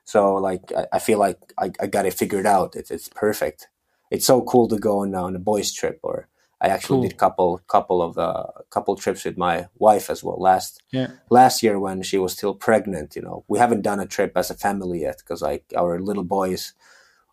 So 0.06 0.36
like 0.36 0.72
I, 0.76 0.88
I 0.94 1.00
feel 1.00 1.20
like 1.20 1.54
I, 1.58 1.72
I 1.80 1.88
got 1.88 2.06
it 2.06 2.14
figured 2.14 2.46
out. 2.46 2.76
It's 2.76 2.92
it's 2.92 3.10
perfect. 3.10 3.68
It's 4.10 4.26
so 4.26 4.42
cool 4.42 4.68
to 4.70 4.78
go 4.78 5.00
on, 5.00 5.14
on 5.16 5.36
a 5.36 5.40
boys 5.40 5.74
trip 5.74 6.00
or 6.04 6.30
I 6.60 6.68
actually 6.70 7.02
cool. 7.02 7.10
did 7.10 7.18
couple 7.18 7.62
couple 7.68 8.02
of 8.02 8.18
uh, 8.18 8.46
couple 8.70 8.96
trips 8.96 9.26
with 9.26 9.38
my 9.38 9.68
wife 9.78 10.10
as 10.10 10.24
well 10.24 10.40
last 10.40 10.82
yeah. 10.92 11.08
last 11.30 11.62
year 11.62 11.80
when 11.80 12.02
she 12.04 12.18
was 12.18 12.34
still 12.34 12.56
pregnant. 12.56 13.16
You 13.16 13.22
know, 13.22 13.44
we 13.48 13.60
haven't 13.60 13.82
done 13.82 14.00
a 14.00 14.08
trip 14.08 14.34
as 14.36 14.50
a 14.50 14.56
family 14.56 15.02
yet 15.02 15.18
because 15.20 15.42
like 15.42 15.66
our 15.76 16.00
little 16.00 16.24
boys 16.24 16.74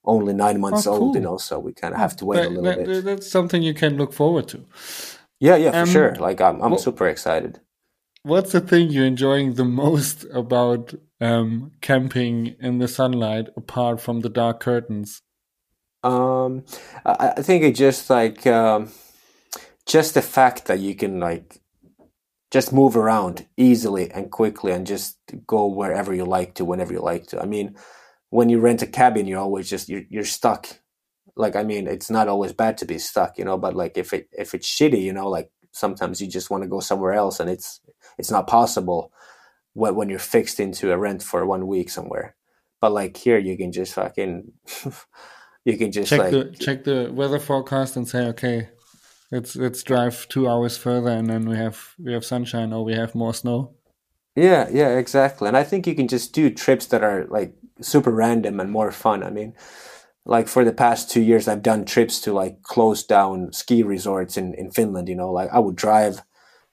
only 0.05 0.35
nine 0.35 0.61
months 0.61 0.87
oh, 0.87 0.97
cool. 0.97 1.09
old, 1.09 1.15
you 1.15 1.21
know, 1.21 1.39
so 1.39 1.59
we 1.59 1.73
kind 1.73 1.95
of 1.95 2.01
have 2.01 2.17
to 2.17 2.25
wait 2.25 2.37
that, 2.37 2.47
a 2.47 2.51
little 2.51 2.65
that, 2.65 2.85
bit. 2.85 3.05
That's 3.05 3.31
something 3.31 3.63
you 3.63 3.75
can 3.75 3.97
look 3.97 4.13
forward 4.13 4.49
to. 4.49 4.65
Yeah, 5.41 5.57
yeah, 5.57 5.71
for 5.73 5.79
um, 5.79 5.89
sure. 5.89 6.15
Like 6.17 6.41
I'm, 6.41 6.61
I'm 6.63 6.79
super 6.79 7.09
excited. 7.09 7.61
What's 8.23 8.53
the 8.53 8.61
thing 8.61 8.91
you're 8.91 9.05
enjoying 9.05 9.55
the 9.55 9.65
most 9.65 10.25
about 10.33 10.95
um, 11.21 11.73
camping 11.83 12.57
in 12.59 12.79
the 12.79 12.89
Sunlight, 12.89 13.49
apart 13.57 14.01
from 14.01 14.21
the 14.21 14.31
dark 14.31 14.61
curtains? 14.61 15.21
Um, 16.03 16.65
I, 17.05 17.35
I 17.37 17.43
think 17.43 17.65
it 17.65 17.75
just 17.75 18.09
like 18.09 18.47
um, 18.47 18.91
just 19.87 20.15
the 20.15 20.23
fact 20.23 20.67
that 20.67 20.81
you 20.81 20.95
can 20.95 21.21
like 21.21 21.61
just 22.51 22.73
move 22.73 22.97
around 22.97 23.47
easily 23.57 24.11
and 24.11 24.31
quickly 24.31 24.73
and 24.73 24.87
just 24.87 25.19
go 25.47 25.67
wherever 25.67 26.15
you 26.15 26.25
like 26.25 26.55
to 26.55 26.65
whenever 26.65 26.93
you 26.93 27.01
like 27.01 27.27
to. 27.27 27.43
I 27.43 27.47
mean, 27.47 27.77
when 28.35 28.49
you 28.49 28.59
rent 28.59 28.83
a 28.83 28.87
cabin, 28.89 29.29
you're 29.29 29.39
always 29.39 29.71
just 29.71 29.89
you're, 29.89 30.03
you're 30.09 30.25
stuck. 30.25 30.67
Like 31.37 31.55
I 31.55 31.63
mean, 31.63 31.87
it's 31.87 32.11
not 32.11 32.27
always 32.27 32.53
bad 32.53 32.77
to 32.79 32.85
be 32.85 32.99
stuck, 32.99 33.39
you 33.39 33.45
know. 33.45 33.57
But 33.57 33.77
like 33.77 33.97
if 33.97 34.13
it 34.13 34.29
if 34.33 34.55
it's 34.55 34.69
shitty, 34.69 35.01
you 35.01 35.13
know, 35.13 35.29
like 35.29 35.53
sometimes 35.71 36.21
you 36.21 36.27
just 36.27 36.51
want 36.51 36.65
to 36.65 36.69
go 36.69 36.81
somewhere 36.81 37.13
else, 37.13 37.39
and 37.39 37.49
it's 37.49 37.81
it's 38.19 38.33
not 38.33 38.49
possible 38.49 39.13
when 39.75 39.95
when 39.95 40.09
you're 40.09 40.19
fixed 40.19 40.59
into 40.59 40.91
a 40.91 40.99
rent 40.99 41.23
for 41.23 41.47
one 41.47 41.69
week 41.69 41.89
somewhere. 41.91 42.35
But 42.81 42.91
like 42.91 43.17
here, 43.17 43.39
you 43.39 43.57
can 43.57 43.71
just 43.71 43.95
fucking 43.95 44.51
you 45.65 45.79
can 45.79 45.93
just 45.93 46.11
check 46.11 46.19
like 46.19 46.33
the 46.33 46.45
check 46.59 46.83
the 46.83 47.13
weather 47.13 47.39
forecast 47.39 47.97
and 47.97 48.09
say, 48.09 48.27
okay, 48.31 48.69
let's 49.31 49.55
let's 49.55 49.85
drive 49.85 50.27
two 50.29 50.49
hours 50.49 50.77
further, 50.77 51.11
and 51.11 51.31
then 51.31 51.49
we 51.49 51.57
have 51.57 51.95
we 52.01 52.13
have 52.13 52.25
sunshine 52.25 52.73
or 52.73 52.85
we 52.85 52.95
have 52.95 53.15
more 53.15 53.33
snow. 53.33 53.75
Yeah, 54.35 54.69
yeah, 54.73 54.99
exactly. 54.99 55.47
And 55.47 55.57
I 55.57 55.63
think 55.63 55.87
you 55.87 55.95
can 55.95 56.09
just 56.09 56.33
do 56.33 56.51
trips 56.51 56.87
that 56.87 57.05
are 57.05 57.27
like 57.27 57.55
super 57.81 58.11
random 58.11 58.61
and 58.61 58.71
more 58.71 58.93
fun. 58.93 59.23
I 59.23 59.31
mean, 59.31 59.55
like 60.25 60.49
for 60.49 60.65
the 60.65 60.73
past 60.73 61.11
two 61.11 61.23
years, 61.23 61.49
I've 61.49 61.63
done 61.63 61.85
trips 61.85 62.21
to 62.23 62.33
like 62.33 62.63
closed 62.63 63.09
down 63.09 63.53
ski 63.53 63.83
resorts 63.83 64.37
in, 64.37 64.55
in 64.55 64.71
Finland. 64.71 65.09
You 65.09 65.17
know, 65.17 65.33
like 65.33 65.51
I 65.53 65.59
would 65.59 65.77
drive 65.77 66.23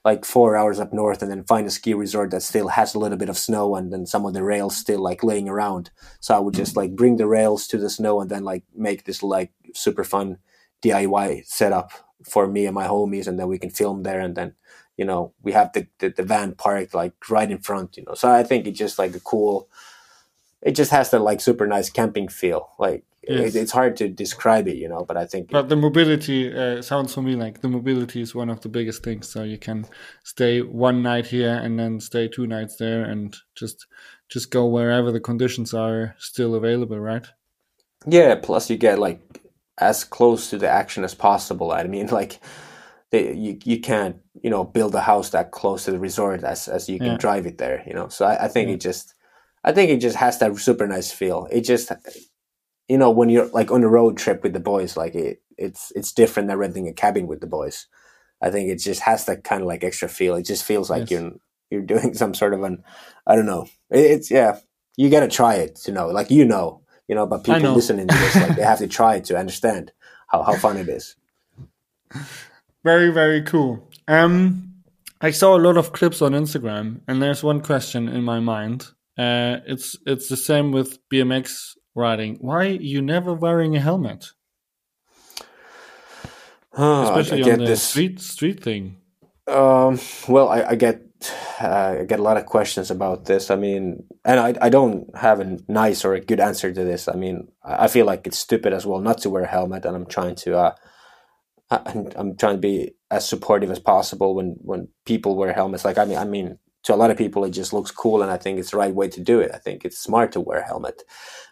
like 0.04 0.26
four 0.26 0.56
hours 0.56 0.80
up 0.80 0.92
north 0.94 1.22
and 1.22 1.30
then 1.30 1.44
find 1.44 1.68
a 1.68 1.72
ski 1.72 1.94
resort 1.94 2.32
that 2.32 2.42
still 2.42 2.70
has 2.70 2.96
a 2.96 3.00
little 3.00 3.18
bit 3.18 3.30
of 3.30 3.38
snow 3.38 3.76
and 3.76 3.94
then 3.94 4.06
some 4.08 4.26
of 4.26 4.34
the 4.34 4.44
rails 4.44 4.76
still 4.76 5.00
like 5.00 5.24
laying 5.24 5.48
around. 5.48 5.92
So 6.20 6.36
I 6.36 6.40
would 6.40 6.56
just 6.56 6.76
like 6.76 6.96
bring 6.96 7.18
the 7.18 7.28
rails 7.28 7.68
to 7.68 7.78
the 7.78 7.90
snow 7.90 8.20
and 8.20 8.30
then 8.30 8.44
like 8.44 8.64
make 8.76 9.04
this 9.06 9.22
like 9.22 9.52
super 9.76 10.04
fun 10.04 10.38
DIY 10.82 11.46
setup 11.46 11.92
for 12.28 12.48
me 12.48 12.66
and 12.66 12.76
my 12.76 12.88
homies 12.88 13.28
and 13.28 13.40
then 13.40 13.48
we 13.48 13.60
can 13.60 13.70
film 13.70 14.04
there 14.04 14.20
and 14.20 14.36
then 14.36 14.54
you 14.98 15.06
know 15.06 15.34
we 15.42 15.52
have 15.52 15.72
the, 15.74 15.88
the, 16.00 16.10
the 16.10 16.24
van 16.24 16.54
parked 16.54 16.94
like 16.94 17.14
right 17.30 17.50
in 17.50 17.58
front 17.58 17.98
you 17.98 18.04
know 18.04 18.14
so 18.14 18.30
i 18.30 18.44
think 18.44 18.68
it's 18.68 18.78
just 18.78 19.00
like 19.00 19.16
a 19.16 19.20
cool 19.20 19.68
it 20.62 20.76
just 20.76 20.92
has 20.92 21.10
that 21.12 21.20
like 21.20 21.42
super 21.42 21.66
nice 21.66 21.90
camping 21.90 22.28
feel. 22.28 22.70
Like 22.78 23.04
yes. 23.28 23.56
it, 23.56 23.60
it's 23.60 23.72
hard 23.72 23.98
to 23.98 24.08
describe 24.08 24.68
it, 24.68 24.78
you 24.78 24.88
know. 24.88 25.06
But 25.06 25.18
I 25.18 25.26
think. 25.26 25.50
But 25.50 25.70
the 25.70 25.76
mobility 25.76 26.56
uh, 26.56 26.82
sounds 26.82 27.14
for 27.14 27.22
me 27.22 27.36
like 27.36 27.62
the 27.62 27.68
mobility 27.68 28.22
is 28.22 28.36
one 28.36 28.50
of 28.50 28.62
the 28.62 28.70
biggest 28.70 29.04
things. 29.04 29.28
So 29.28 29.44
you 29.44 29.58
can 29.58 29.86
stay 30.24 30.62
one 30.62 31.02
night 31.02 31.28
here 31.28 31.54
and 31.54 31.80
then 31.80 32.00
stay 32.00 32.28
two 32.28 32.48
nights 32.48 32.76
there, 32.76 33.04
and 33.04 33.36
just 33.56 33.88
just 34.30 34.52
go 34.52 34.68
wherever 34.68 35.12
the 35.12 35.20
conditions 35.20 35.74
are 35.74 36.16
still 36.20 36.56
available, 36.56 37.00
right? 37.00 37.26
Yeah. 38.06 38.36
Plus, 38.36 38.70
you 38.70 38.78
get 38.78 39.00
like 39.00 39.20
as 39.80 40.04
close 40.04 40.50
to 40.52 40.58
the 40.58 40.70
action 40.70 41.04
as 41.04 41.16
possible. 41.16 41.72
I 41.72 41.84
mean, 41.84 42.08
like. 42.12 42.40
They, 43.10 43.34
you 43.34 43.60
you 43.66 43.82
can't 43.82 44.16
you 44.42 44.50
know 44.50 44.64
build 44.64 44.96
a 44.96 45.02
house 45.02 45.32
that 45.32 45.52
close 45.52 45.84
to 45.84 45.92
the 45.92 46.00
resort 46.00 46.46
as 46.46 46.70
as 46.70 46.88
you 46.88 46.98
can 46.98 47.08
yeah. 47.08 47.18
drive 47.18 47.46
it 47.46 47.58
there 47.58 47.84
you 47.86 47.94
know 47.94 48.08
so 48.08 48.26
I, 48.26 48.46
I 48.46 48.48
think 48.48 48.70
yeah. 48.70 48.76
it 48.76 48.80
just 48.80 49.16
I 49.64 49.72
think 49.72 49.92
it 49.92 49.98
just 49.98 50.18
has 50.18 50.40
that 50.40 50.58
super 50.58 50.88
nice 50.88 51.12
feel. 51.12 51.48
It 51.52 51.62
just, 51.62 51.92
you 52.88 52.98
know, 52.98 53.12
when 53.12 53.30
you're 53.30 53.48
like 53.48 53.72
on 53.72 53.84
a 53.84 53.88
road 53.88 54.18
trip 54.18 54.44
with 54.44 54.54
the 54.54 54.60
boys, 54.60 54.98
like 54.98 55.16
it, 55.16 55.42
it's 55.58 55.92
it's 55.96 56.12
different 56.12 56.50
than 56.50 56.58
renting 56.58 56.88
a 56.88 56.94
cabin 56.94 57.28
with 57.28 57.42
the 57.42 57.48
boys. 57.48 57.88
I 58.42 58.50
think 58.50 58.70
it 58.70 58.78
just 58.78 59.02
has 59.02 59.26
that 59.26 59.44
kind 59.44 59.62
of 59.62 59.68
like 59.68 59.84
extra 59.84 60.10
feel. 60.10 60.36
It 60.36 60.46
just 60.46 60.64
feels 60.64 60.90
like 60.90 61.10
yes. 61.10 61.12
you're 61.12 61.32
you're 61.70 61.82
doing 61.82 62.14
some 62.16 62.34
sort 62.34 62.54
of 62.54 62.64
an 62.64 62.84
I 63.28 63.36
don't 63.36 63.46
know. 63.46 63.68
It's 63.90 64.32
yeah, 64.32 64.60
you 64.98 65.10
got 65.10 65.22
to 65.22 65.28
try 65.28 65.56
it 65.56 65.76
to 65.78 65.92
know. 65.92 66.08
Like 66.08 66.32
you 66.32 66.46
know, 66.46 66.82
you 67.08 67.16
know, 67.16 67.28
but 67.28 67.44
people 67.44 67.74
listening 67.74 68.08
to 68.08 68.16
this 68.16 68.36
like 68.36 68.56
they 68.56 68.64
have 68.64 68.80
to 68.80 68.88
try 69.00 69.16
it 69.16 69.26
to 69.26 69.38
understand 69.38 69.92
how 70.28 70.42
how 70.44 70.56
fun 70.56 70.78
it 70.78 70.90
is. 70.90 71.16
Very 72.84 73.12
very 73.12 73.44
cool. 73.44 73.88
Um, 74.08 74.74
I 75.22 75.32
saw 75.32 75.56
a 75.56 75.62
lot 75.62 75.78
of 75.78 75.94
clips 75.94 76.22
on 76.22 76.32
Instagram, 76.32 77.02
and 77.08 77.22
there's 77.22 77.44
one 77.44 77.62
question 77.62 78.10
in 78.10 78.24
my 78.24 78.40
mind. 78.40 78.88
Uh, 79.22 79.60
it's 79.68 79.96
it's 80.08 80.30
the 80.30 80.38
same 80.38 80.72
with 80.72 80.98
BMX 81.10 81.76
riding. 81.94 82.38
Why 82.42 82.64
you 82.64 83.04
never 83.04 83.36
wearing 83.36 83.76
a 83.76 83.80
helmet? 83.80 84.32
Oh, 86.74 87.04
Especially 87.04 87.44
on 87.44 87.60
the 87.60 87.66
this. 87.66 87.84
street 87.84 88.20
street 88.20 88.64
thing. 88.64 88.98
Um, 89.48 90.00
well, 90.28 90.50
I, 90.50 90.64
I 90.70 90.76
get 90.76 91.02
uh, 91.62 91.98
I 92.00 92.06
get 92.06 92.20
a 92.20 92.24
lot 92.24 92.38
of 92.38 92.48
questions 92.48 92.90
about 92.90 93.26
this. 93.26 93.52
I 93.52 93.58
mean, 93.58 94.06
and 94.26 94.40
I 94.40 94.56
I 94.60 94.70
don't 94.70 95.16
have 95.16 95.40
a 95.40 95.58
nice 95.68 96.04
or 96.04 96.16
a 96.16 96.22
good 96.22 96.40
answer 96.40 96.74
to 96.74 96.84
this. 96.84 97.08
I 97.08 97.14
mean, 97.14 97.48
I 97.64 97.88
feel 97.90 98.08
like 98.08 98.26
it's 98.26 98.40
stupid 98.40 98.74
as 98.74 98.88
well 98.88 99.02
not 99.02 99.20
to 99.20 99.30
wear 99.30 99.44
a 99.44 99.48
helmet, 99.48 99.86
and 99.86 99.96
I'm 99.96 100.08
trying 100.08 100.36
to 100.36 100.58
uh, 100.58 100.76
I'm 101.70 102.38
trying 102.38 102.56
to 102.56 102.62
be 102.62 102.96
as 103.12 103.28
supportive 103.30 103.70
as 103.70 103.80
possible 103.80 104.34
when 104.34 104.56
when 104.62 104.88
people 105.06 105.36
wear 105.36 105.54
helmets. 105.54 105.86
Like 105.86 106.00
I 106.00 106.06
mean, 106.06 106.18
I 106.18 106.26
mean, 106.26 106.58
to 106.84 106.94
a 106.94 106.96
lot 106.96 107.12
of 107.12 107.18
people, 107.18 107.44
it 107.44 107.52
just 107.52 107.74
looks 107.74 107.92
cool, 107.92 108.22
and 108.22 108.32
I 108.32 108.38
think 108.38 108.60
it's 108.60 108.72
the 108.72 108.78
right 108.78 108.94
way 108.94 109.08
to 109.10 109.22
do 109.22 109.40
it. 109.40 109.52
I 109.54 109.58
think 109.58 109.86
it's 109.86 109.98
smart 109.98 110.32
to 110.32 110.40
wear 110.40 110.60
a 110.60 110.66
helmet. 110.66 111.04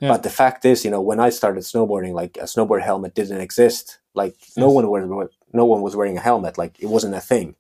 Yeah. 0.02 0.10
But 0.10 0.24
the 0.24 0.30
fact 0.30 0.66
is, 0.66 0.84
you 0.84 0.92
know, 0.92 1.02
when 1.02 1.20
I 1.20 1.30
started 1.30 1.64
snowboarding, 1.64 2.14
like 2.14 2.38
a 2.38 2.44
snowboard 2.44 2.82
helmet 2.82 3.14
didn't 3.14 3.42
exist. 3.42 4.00
Like 4.16 4.36
yes. 4.42 4.58
no 4.58 4.70
one 4.70 4.90
was 4.90 5.30
no 5.54 5.66
one 5.66 5.82
was 5.82 5.96
wearing 5.96 6.18
a 6.18 6.22
helmet. 6.22 6.58
Like 6.58 6.80
it 6.80 6.88
wasn't 6.88 7.16
a 7.16 7.22
thing. 7.22 7.56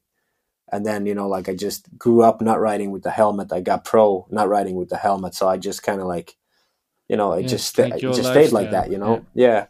And 0.72 0.86
then 0.86 1.06
you 1.06 1.14
know, 1.14 1.28
like 1.28 1.48
I 1.48 1.56
just 1.56 1.88
grew 1.98 2.24
up 2.24 2.42
not 2.42 2.60
riding 2.60 2.92
with 2.92 3.04
the 3.04 3.12
helmet. 3.12 3.54
I 3.54 3.62
got 3.62 3.86
pro 3.86 4.28
not 4.32 4.50
riding 4.50 4.76
with 4.76 4.90
the 4.90 4.98
helmet, 4.98 5.36
so 5.36 5.48
I 5.48 5.58
just 5.58 5.84
kind 5.84 6.02
of 6.02 6.08
like, 6.08 6.38
you 7.08 7.18
know, 7.18 7.34
it 7.34 7.44
just 7.44 7.78
it 7.78 8.00
just 8.00 8.30
stayed 8.30 8.52
like 8.52 8.72
that. 8.72 8.92
You 8.92 8.98
know, 8.98 9.26
yeah. 9.34 9.48
yeah. 9.48 9.66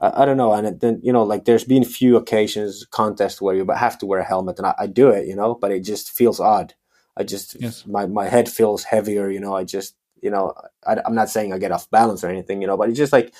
I, 0.00 0.22
I 0.22 0.24
don't 0.24 0.36
know. 0.36 0.52
And 0.52 0.80
then, 0.80 1.00
you 1.02 1.12
know, 1.12 1.22
like 1.22 1.44
there's 1.44 1.64
been 1.64 1.84
few 1.84 2.16
occasions, 2.16 2.84
contests 2.90 3.40
where 3.40 3.54
you 3.54 3.66
have 3.70 3.98
to 3.98 4.06
wear 4.06 4.20
a 4.20 4.24
helmet 4.24 4.58
and 4.58 4.66
I, 4.66 4.74
I 4.80 4.86
do 4.86 5.10
it, 5.10 5.26
you 5.26 5.36
know, 5.36 5.54
but 5.54 5.70
it 5.70 5.80
just 5.80 6.10
feels 6.10 6.40
odd. 6.40 6.74
I 7.16 7.24
just, 7.24 7.56
yes. 7.60 7.86
my, 7.86 8.06
my 8.06 8.28
head 8.28 8.48
feels 8.48 8.84
heavier, 8.84 9.30
you 9.30 9.40
know, 9.40 9.54
I 9.54 9.64
just, 9.64 9.96
you 10.22 10.30
know, 10.30 10.54
I, 10.86 10.96
I'm 11.04 11.14
not 11.14 11.30
saying 11.30 11.52
I 11.52 11.58
get 11.58 11.72
off 11.72 11.90
balance 11.90 12.22
or 12.22 12.28
anything, 12.28 12.60
you 12.60 12.66
know, 12.66 12.76
but 12.76 12.88
it's 12.88 12.98
just 12.98 13.12
like, 13.12 13.34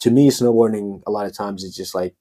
to 0.00 0.10
me, 0.10 0.30
snowboarding 0.30 1.02
a 1.06 1.10
lot 1.10 1.26
of 1.26 1.32
times 1.36 1.64
it's 1.64 1.76
just 1.76 1.94
like 1.94 2.14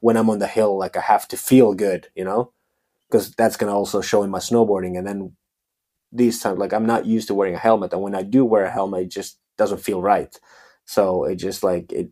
when 0.00 0.16
I'm 0.16 0.30
on 0.30 0.38
the 0.38 0.46
hill, 0.46 0.78
like 0.78 0.96
I 0.96 1.00
have 1.00 1.26
to 1.28 1.36
feel 1.36 1.74
good, 1.74 2.08
you 2.14 2.24
know, 2.24 2.52
because 3.08 3.32
that's 3.32 3.56
going 3.56 3.70
to 3.70 3.76
also 3.76 4.00
show 4.00 4.22
in 4.22 4.30
my 4.30 4.38
snowboarding. 4.38 4.98
And 4.98 5.06
then 5.06 5.36
these 6.12 6.40
times, 6.40 6.58
like 6.58 6.72
I'm 6.72 6.86
not 6.86 7.06
used 7.06 7.28
to 7.28 7.34
wearing 7.34 7.54
a 7.54 7.58
helmet. 7.58 7.92
And 7.92 8.02
when 8.02 8.14
I 8.14 8.22
do 8.22 8.44
wear 8.44 8.64
a 8.64 8.70
helmet, 8.70 9.04
it 9.04 9.10
just 9.10 9.38
doesn't 9.56 9.80
feel 9.80 10.02
right. 10.02 10.38
So 10.84 11.24
it 11.24 11.36
just 11.36 11.64
like, 11.64 11.92
it 11.92 12.10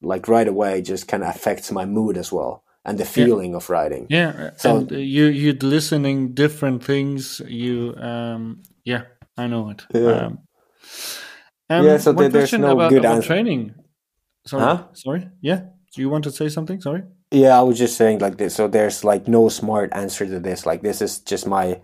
like 0.00 0.26
right 0.26 0.48
away 0.48 0.82
just 0.82 1.06
kind 1.06 1.22
of 1.22 1.28
affects 1.28 1.70
my 1.70 1.84
mood 1.84 2.16
as 2.16 2.32
well 2.32 2.64
and 2.84 2.98
the 2.98 3.04
feeling 3.04 3.52
yeah. 3.52 3.56
of 3.56 3.70
writing. 3.70 4.06
Yeah, 4.10 4.50
so 4.56 4.78
and 4.78 4.90
you 4.90 5.26
you 5.26 5.52
listening 5.52 6.34
different 6.34 6.84
things. 6.84 7.40
You 7.46 7.94
um 7.96 8.62
yeah, 8.84 9.02
I 9.36 9.46
know 9.46 9.70
it. 9.70 9.82
Yeah. 9.94 10.26
Um, 10.26 10.38
um, 11.70 11.86
yeah. 11.86 11.96
So 11.98 12.12
there, 12.12 12.28
there's 12.28 12.52
no 12.52 12.72
about, 12.72 12.90
good 12.90 13.00
about 13.00 13.16
answer. 13.16 13.26
training. 13.26 13.74
Sorry, 14.46 14.62
huh? 14.62 14.86
sorry. 14.94 15.28
Yeah, 15.40 15.60
do 15.94 16.02
you 16.02 16.08
want 16.08 16.24
to 16.24 16.30
say 16.30 16.48
something? 16.48 16.80
Sorry. 16.80 17.02
Yeah, 17.30 17.58
I 17.58 17.62
was 17.62 17.78
just 17.78 17.96
saying 17.96 18.18
like 18.18 18.36
this. 18.36 18.54
So 18.54 18.68
there's 18.68 19.04
like 19.04 19.28
no 19.28 19.48
smart 19.48 19.90
answer 19.94 20.26
to 20.26 20.40
this. 20.40 20.66
Like 20.66 20.82
this 20.82 21.00
is 21.00 21.20
just 21.20 21.46
my 21.46 21.80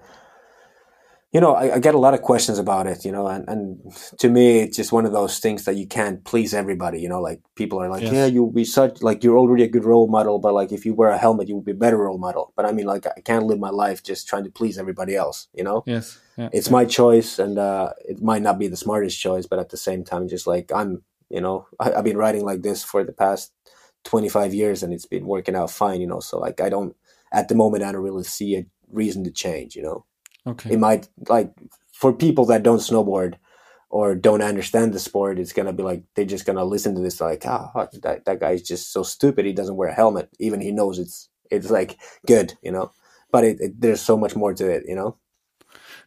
you 1.39 1.43
know, 1.43 1.55
I, 1.55 1.76
I, 1.76 1.78
get 1.78 1.95
a 1.95 1.99
lot 1.99 2.14
of 2.14 2.22
questions 2.22 2.59
about 2.59 2.89
it, 2.89 3.05
you 3.05 3.12
know, 3.12 3.28
and, 3.28 3.49
and 3.49 3.95
to 4.18 4.28
me, 4.28 4.59
it's 4.59 4.76
just 4.76 4.91
one 4.91 5.07
of 5.07 5.12
those 5.12 5.39
things 5.39 5.66
that 5.66 5.76
you 5.76 5.86
can't 5.86 6.24
please 6.24 6.53
everybody, 6.53 7.01
you 7.01 7.09
know, 7.09 7.20
like 7.20 7.41
people 7.55 7.80
are 7.80 7.89
like, 7.89 8.03
yes. 8.03 8.12
yeah, 8.12 8.26
you'll 8.26 8.51
be 8.51 8.64
such, 8.64 9.03
like, 9.03 9.22
you're 9.22 9.39
already 9.39 9.62
a 9.62 9.68
good 9.68 9.84
role 9.84 10.09
model, 10.09 10.41
but 10.41 10.53
like, 10.53 10.72
if 10.72 10.84
you 10.84 10.95
wear 10.95 11.11
a 11.11 11.16
helmet, 11.16 11.47
you 11.47 11.55
would 11.55 11.64
be 11.64 11.70
a 11.70 11.76
better 11.76 11.99
role 11.99 12.18
model. 12.18 12.53
But 12.57 12.66
I 12.66 12.72
mean, 12.72 12.86
like, 12.86 13.07
I 13.07 13.20
can't 13.20 13.47
live 13.47 13.61
my 13.61 13.70
life 13.70 14.03
just 14.03 14.26
trying 14.26 14.43
to 14.47 14.51
please 14.51 14.78
everybody 14.78 15.14
else, 15.14 15.47
you 15.55 15.62
know? 15.62 15.84
Yes. 15.86 16.18
Yeah, 16.36 16.49
it's 16.53 16.66
yeah. 16.66 16.72
my 16.72 16.84
choice, 16.84 17.39
and 17.39 17.57
uh, 17.57 17.93
it 18.01 18.20
might 18.20 18.43
not 18.43 18.59
be 18.59 18.66
the 18.66 18.76
smartest 18.76 19.20
choice, 19.20 19.47
but 19.47 19.61
at 19.61 19.68
the 19.68 19.76
same 19.76 20.03
time, 20.03 20.26
just 20.26 20.49
like, 20.49 20.72
I'm, 20.74 21.05
you 21.30 21.41
know, 21.41 21.68
I, 21.78 21.93
I've 21.93 22.05
been 22.05 22.16
writing 22.16 22.45
like 22.45 22.62
this 22.62 22.82
for 22.82 23.05
the 23.05 23.12
past 23.12 23.53
25 24.07 24.55
years 24.55 24.82
and 24.82 24.93
it's 24.93 25.07
been 25.07 25.26
working 25.26 25.55
out 25.55 25.70
fine, 25.70 26.01
you 26.01 26.09
know, 26.09 26.18
so 26.18 26.36
like, 26.41 26.61
I 26.61 26.68
don't, 26.68 26.97
at 27.30 27.47
the 27.47 27.55
moment, 27.55 27.84
I 27.84 27.93
don't 27.93 28.03
really 28.03 28.24
see 28.24 28.57
a 28.57 28.66
reason 28.91 29.22
to 29.22 29.30
change, 29.30 29.76
you 29.76 29.82
know? 29.82 30.05
Okay. 30.49 30.72
It 30.72 30.78
might 30.78 31.09
like 31.28 31.53
for 31.92 32.12
people 32.12 32.46
that 32.46 32.62
don't 32.62 32.78
snowboard 32.78 33.34
or 33.90 34.14
don't 34.14 34.42
understand 34.42 34.92
the 34.92 34.99
sport, 34.99 35.38
it's 35.38 35.53
gonna 35.53 35.72
be 35.72 35.82
like 35.82 36.03
they're 36.14 36.24
just 36.24 36.46
gonna 36.46 36.64
listen 36.64 36.94
to 36.94 37.01
this 37.01 37.20
like, 37.20 37.44
ah, 37.46 37.70
oh, 37.74 37.88
that 38.03 38.24
that 38.24 38.40
guy's 38.40 38.62
just 38.62 38.92
so 38.92 39.03
stupid. 39.03 39.46
He 39.46 39.53
doesn't 39.53 39.76
wear 39.76 39.88
a 39.88 39.94
helmet, 39.94 40.28
even 40.38 40.61
he 40.61 40.70
knows 40.70 40.99
it's 40.99 41.28
it's 41.51 41.70
like 41.70 41.99
good, 42.26 42.55
you 42.62 42.72
know. 42.72 42.92
But 43.30 43.44
it, 43.44 43.61
it, 43.61 43.80
there's 43.80 44.01
so 44.01 44.16
much 44.16 44.34
more 44.34 44.55
to 44.55 44.68
it, 44.70 44.84
you 44.86 44.94
know. 44.94 45.16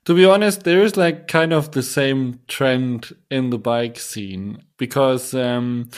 To 0.06 0.16
be 0.16 0.26
honest, 0.26 0.64
there 0.64 0.82
is 0.82 0.98
like 0.98 1.28
kind 1.28 1.54
of 1.54 1.72
the 1.72 1.84
same 1.84 2.40
trend 2.48 3.16
in 3.30 3.52
the 3.52 3.60
bike 3.60 4.00
scene 4.00 4.64
because 4.78 5.36
um, 5.36 5.90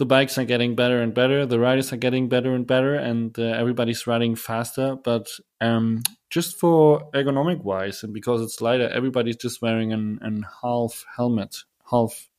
the 0.00 0.06
bikes 0.06 0.38
are 0.38 0.46
getting 0.46 0.74
better 0.74 1.02
and 1.02 1.12
better, 1.12 1.44
the 1.44 1.60
riders 1.60 1.92
are 1.92 1.98
getting 1.98 2.26
better 2.26 2.54
and 2.54 2.66
better, 2.66 2.94
and 2.94 3.38
uh, 3.38 3.42
everybody's 3.42 4.06
riding 4.06 4.34
faster. 4.34 4.96
But 4.96 5.28
um, 5.60 6.02
just 6.30 6.58
for 6.58 7.10
ergonomic 7.12 7.62
wise 7.62 8.02
and 8.02 8.14
because 8.14 8.40
it's 8.40 8.62
lighter, 8.62 8.88
everybody's 8.88 9.36
just 9.36 9.60
wearing 9.60 9.92
an, 9.92 10.18
an 10.22 10.46
half 10.62 11.04
helmet, 11.16 11.64
half 11.90 12.30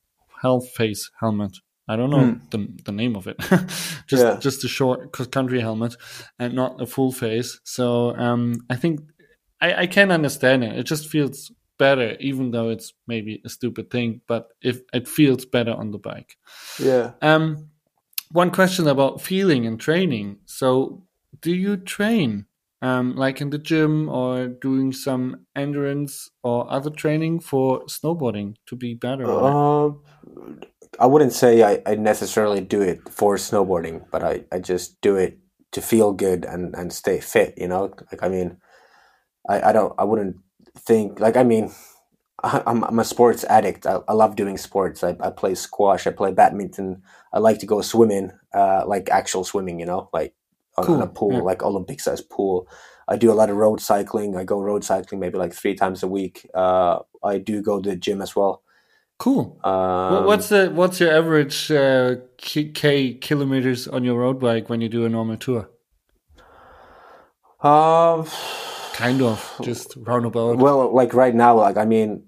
half 0.42 0.64
face 0.64 1.08
helmet. 1.20 1.58
I 1.86 1.94
don't 1.94 2.10
know 2.10 2.32
mm. 2.32 2.50
the 2.50 2.68
the 2.84 2.90
name 2.90 3.14
of 3.14 3.28
it. 3.28 3.38
just 4.08 4.24
yeah. 4.24 4.38
just 4.40 4.64
a 4.64 4.68
short 4.68 5.12
country 5.30 5.60
helmet 5.60 5.94
and 6.40 6.54
not 6.54 6.82
a 6.82 6.86
full 6.86 7.12
face. 7.12 7.60
So 7.62 8.16
um, 8.16 8.66
I 8.70 8.74
think 8.74 9.02
I, 9.60 9.82
I 9.82 9.86
can 9.86 10.10
understand 10.10 10.64
it. 10.64 10.76
It 10.76 10.82
just 10.82 11.08
feels 11.08 11.52
better, 11.78 12.16
even 12.20 12.50
though 12.50 12.68
it's 12.68 12.92
maybe 13.06 13.42
a 13.44 13.48
stupid 13.48 13.90
thing. 13.90 14.20
But 14.26 14.48
if 14.62 14.80
it 14.92 15.08
feels 15.08 15.44
better 15.44 15.72
on 15.72 15.90
the 15.90 15.98
bike. 15.98 16.36
Yeah. 16.78 17.12
Um, 17.22 17.70
one 18.30 18.50
question 18.50 18.86
about 18.88 19.20
feeling 19.20 19.66
and 19.66 19.78
training. 19.78 20.38
So, 20.46 21.04
do 21.40 21.54
you 21.54 21.76
train 21.76 22.46
um, 22.82 23.14
like 23.14 23.40
in 23.40 23.50
the 23.50 23.58
gym 23.58 24.08
or 24.08 24.48
doing 24.48 24.92
some 24.92 25.46
endurance 25.54 26.30
or 26.42 26.70
other 26.70 26.90
training 26.90 27.40
for 27.40 27.84
snowboarding 27.86 28.56
to 28.66 28.76
be 28.76 28.94
better? 28.94 29.24
Uh, 29.24 29.92
I 30.98 31.06
wouldn't 31.06 31.32
say 31.32 31.62
I, 31.62 31.82
I 31.86 31.94
necessarily 31.94 32.60
do 32.60 32.82
it 32.82 33.08
for 33.08 33.36
snowboarding, 33.36 34.04
but 34.10 34.22
I, 34.22 34.44
I 34.50 34.58
just 34.58 35.00
do 35.00 35.16
it 35.16 35.38
to 35.72 35.80
feel 35.80 36.12
good 36.12 36.44
and, 36.44 36.74
and 36.74 36.92
stay 36.92 37.20
fit, 37.20 37.54
you 37.56 37.68
know? 37.68 37.94
Like, 38.10 38.22
I 38.22 38.28
mean, 38.28 38.58
I, 39.48 39.70
I 39.70 39.72
don't, 39.72 39.94
I 39.98 40.04
wouldn't 40.04 40.36
think, 40.76 41.20
like, 41.20 41.36
I 41.36 41.42
mean, 41.42 41.72
I'm, 42.42 42.84
I'm 42.84 42.98
a 42.98 43.04
sports 43.04 43.44
addict. 43.44 43.86
I, 43.86 43.98
I 44.08 44.12
love 44.12 44.36
doing 44.36 44.56
sports. 44.58 45.04
I, 45.04 45.16
I 45.20 45.30
play 45.30 45.54
squash. 45.54 46.06
I 46.06 46.10
play 46.10 46.32
badminton. 46.32 47.02
I 47.32 47.38
like 47.38 47.58
to 47.60 47.66
go 47.66 47.80
swimming, 47.82 48.32
uh, 48.54 48.84
like 48.86 49.08
actual 49.10 49.44
swimming, 49.44 49.80
you 49.80 49.86
know, 49.86 50.08
like 50.12 50.34
on, 50.76 50.84
cool. 50.84 50.94
on 50.96 51.02
a 51.02 51.06
pool, 51.06 51.34
yeah. 51.34 51.40
like 51.40 51.62
Olympic 51.62 52.00
sized 52.00 52.28
pool. 52.30 52.68
I 53.08 53.16
do 53.16 53.30
a 53.30 53.34
lot 53.34 53.50
of 53.50 53.56
road 53.56 53.80
cycling. 53.80 54.36
I 54.36 54.44
go 54.44 54.60
road 54.60 54.84
cycling 54.84 55.20
maybe 55.20 55.38
like 55.38 55.52
three 55.52 55.74
times 55.74 56.02
a 56.02 56.08
week. 56.08 56.48
Uh, 56.54 57.00
I 57.22 57.38
do 57.38 57.62
go 57.62 57.80
to 57.80 57.90
the 57.90 57.96
gym 57.96 58.22
as 58.22 58.34
well. 58.34 58.62
Cool. 59.18 59.58
Um, 59.62 60.24
what's 60.24 60.48
the 60.48 60.70
what's 60.70 60.98
your 60.98 61.12
average 61.12 61.70
uh, 61.70 62.16
k 62.38 63.14
kilometers 63.14 63.86
on 63.86 64.02
your 64.02 64.18
road 64.18 64.40
bike 64.40 64.68
when 64.68 64.80
you 64.80 64.88
do 64.88 65.04
a 65.04 65.08
normal 65.08 65.36
tour? 65.36 65.68
Uh, 67.60 68.24
kind 68.92 69.22
of 69.22 69.60
just 69.62 69.94
roundabout. 69.96 70.58
Well, 70.58 70.94
like 70.94 71.14
right 71.14 71.34
now, 71.34 71.56
like 71.58 71.76
I 71.76 71.84
mean, 71.84 72.24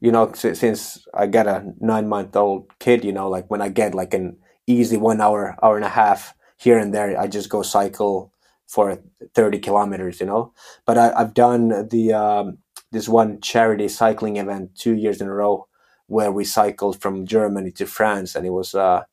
you 0.00 0.12
know, 0.12 0.32
since 0.32 1.06
I 1.14 1.26
got 1.26 1.46
a 1.46 1.72
nine 1.80 2.08
month 2.08 2.36
old 2.36 2.78
kid, 2.78 3.04
you 3.04 3.12
know, 3.12 3.28
like 3.28 3.50
when 3.50 3.62
I 3.62 3.68
get 3.68 3.94
like 3.94 4.14
an 4.14 4.38
easy 4.66 4.96
one 4.96 5.20
hour, 5.20 5.56
hour 5.62 5.76
and 5.76 5.84
a 5.84 5.90
half 5.90 6.34
here 6.56 6.78
and 6.78 6.94
there. 6.94 7.18
I 7.18 7.26
just 7.26 7.48
go 7.48 7.62
cycle 7.62 8.32
for 8.66 8.98
30 9.34 9.58
kilometers, 9.58 10.20
you 10.20 10.26
know. 10.26 10.52
But 10.86 10.98
I, 10.98 11.18
have 11.18 11.34
done 11.34 11.88
the 11.88 12.12
um, 12.12 12.58
this 12.90 13.08
one 13.08 13.40
charity 13.40 13.88
cycling 13.88 14.36
event 14.36 14.76
two 14.76 14.94
years 14.94 15.20
in 15.20 15.28
a 15.28 15.34
row 15.34 15.66
where 16.06 16.32
we 16.32 16.44
cycled 16.44 17.00
from 17.00 17.26
Germany 17.26 17.70
to 17.72 17.86
France, 17.86 18.34
and 18.34 18.46
it 18.46 18.50
was 18.50 18.74
uh, 18.74 19.04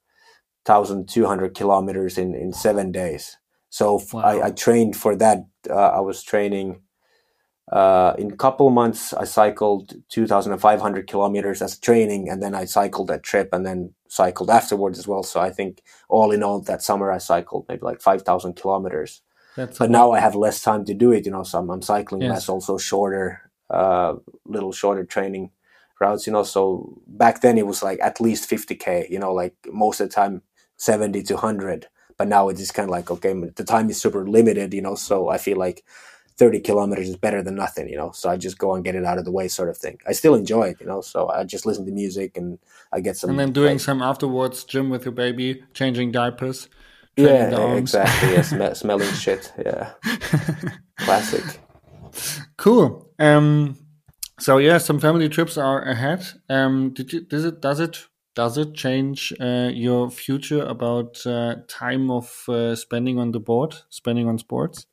1,200 0.66 1.56
kilometers 1.56 2.18
in, 2.18 2.36
in 2.36 2.54
seven 2.54 2.92
days. 2.92 3.38
So 3.70 4.02
wow. 4.12 4.22
I, 4.22 4.48
I, 4.48 4.52
trained 4.52 4.98
for 4.98 5.16
that. 5.16 5.46
Uh, 5.70 5.74
I 5.74 6.00
was 6.00 6.24
training 6.24 6.82
uh, 7.72 8.14
in 8.18 8.32
a 8.32 8.36
couple 8.36 8.70
months, 8.70 9.14
I 9.14 9.24
cycled 9.24 9.94
2,500 10.10 11.08
kilometers 11.08 11.62
as 11.62 11.80
training, 11.80 12.28
and 12.30 12.44
then 12.44 12.54
I 12.54 12.66
cycled 12.66 13.08
that 13.08 13.24
trip 13.24 13.50
and 13.54 13.66
then 13.66 13.94
cycled 14.10 14.50
afterwards 14.50 15.00
as 15.00 15.08
well. 15.08 15.24
So 15.24 15.40
I 15.40 15.52
think 15.52 15.82
all 16.10 16.32
in 16.32 16.44
all, 16.44 16.60
that 16.62 16.82
summer 16.82 17.12
I 17.12 17.18
cycled 17.18 17.66
maybe 17.70 17.84
like 17.84 18.02
5,000 18.02 18.56
kilometers. 18.56 19.22
That's 19.56 19.78
but 19.78 19.90
now 19.90 20.12
I 20.12 20.20
have 20.20 20.36
less 20.36 20.62
time 20.62 20.84
to 20.86 20.94
do 20.94 21.12
it, 21.14 21.26
you 21.26 21.32
know, 21.32 21.44
so 21.44 21.60
I'm, 21.60 21.70
I'm 21.70 21.82
cycling 21.82 22.22
yes. 22.24 22.32
less, 22.32 22.50
also 22.50 22.78
shorter, 22.78 23.50
uh, 23.70 24.16
little 24.46 24.74
shorter 24.74 25.06
training 25.06 25.52
routes, 26.00 26.28
you 26.28 26.34
know. 26.34 26.44
So 26.44 27.02
back 27.08 27.42
then 27.42 27.58
it 27.58 27.68
was 27.68 27.82
like 27.82 28.00
at 28.02 28.20
least 28.20 28.50
50K, 28.50 29.10
you 29.10 29.20
know, 29.20 29.34
like 29.34 29.56
most 29.72 30.02
of 30.02 30.10
the 30.10 30.16
time 30.16 30.42
70 30.76 31.24
to 31.24 31.36
100. 31.36 31.88
But 32.22 32.28
now 32.28 32.50
it's 32.50 32.60
just 32.60 32.76
kind 32.76 32.88
of 32.88 32.92
like, 32.92 33.10
okay, 33.10 33.34
the 33.34 33.64
time 33.64 33.90
is 33.90 34.00
super 34.00 34.28
limited, 34.28 34.76
you 34.76 34.82
know, 34.84 34.94
so 34.94 35.30
I 35.30 35.40
feel 35.40 35.58
like 35.58 35.84
30 36.38 36.60
kilometers 36.60 37.10
is 37.10 37.18
better 37.18 37.42
than 37.42 37.56
nothing, 37.56 37.90
you 37.90 37.98
know. 37.98 38.12
So 38.12 38.30
I 38.30 38.38
just 38.38 38.60
go 38.60 38.76
and 38.76 38.86
get 38.86 38.94
it 38.94 39.04
out 39.06 39.18
of 39.18 39.26
the 39.26 39.32
way, 39.32 39.48
sort 39.48 39.70
of 39.70 39.78
thing. 39.80 39.98
I 40.08 40.12
still 40.12 40.36
enjoy 40.36 40.66
it, 40.66 40.78
you 40.80 40.86
know. 40.86 41.02
So 41.02 41.30
I 41.30 41.44
just 41.46 41.66
listen 41.66 41.84
to 41.88 41.92
music 41.92 42.38
and 42.38 42.60
I 42.94 43.00
get 43.00 43.18
some. 43.18 43.32
And 43.32 43.40
then 43.40 43.54
doing 43.54 43.78
like, 43.78 43.80
some 43.80 44.04
afterwards, 44.04 44.64
gym 44.66 44.92
with 44.92 45.04
your 45.04 45.14
baby, 45.14 45.64
changing 45.74 46.12
diapers. 46.12 46.70
Yeah, 47.18 47.74
exactly. 47.74 48.34
Yeah, 48.34 48.44
sm- 48.44 48.74
smelling 48.76 49.14
shit. 49.14 49.52
Yeah, 49.58 49.94
classic. 50.98 51.60
Cool. 52.56 53.10
Um. 53.18 53.80
So 54.38 54.60
yeah, 54.60 54.78
some 54.78 55.00
family 55.00 55.28
trips 55.28 55.58
are 55.58 55.82
ahead. 55.82 56.24
Um. 56.48 56.92
Did 56.94 57.14
you? 57.14 57.22
Does 57.22 57.46
it? 57.46 57.62
Does 57.62 57.80
it? 57.80 58.06
Does 58.34 58.58
it 58.58 58.74
change 58.74 59.34
uh, 59.42 59.70
your 59.74 60.10
future 60.10 60.64
about 60.64 61.26
uh, 61.26 61.56
time 61.68 62.10
of 62.10 62.44
uh, 62.48 62.76
spending 62.76 63.20
on 63.20 63.32
the 63.32 63.40
board, 63.40 63.76
spending 63.90 64.28
on 64.28 64.38
sports? 64.38 64.86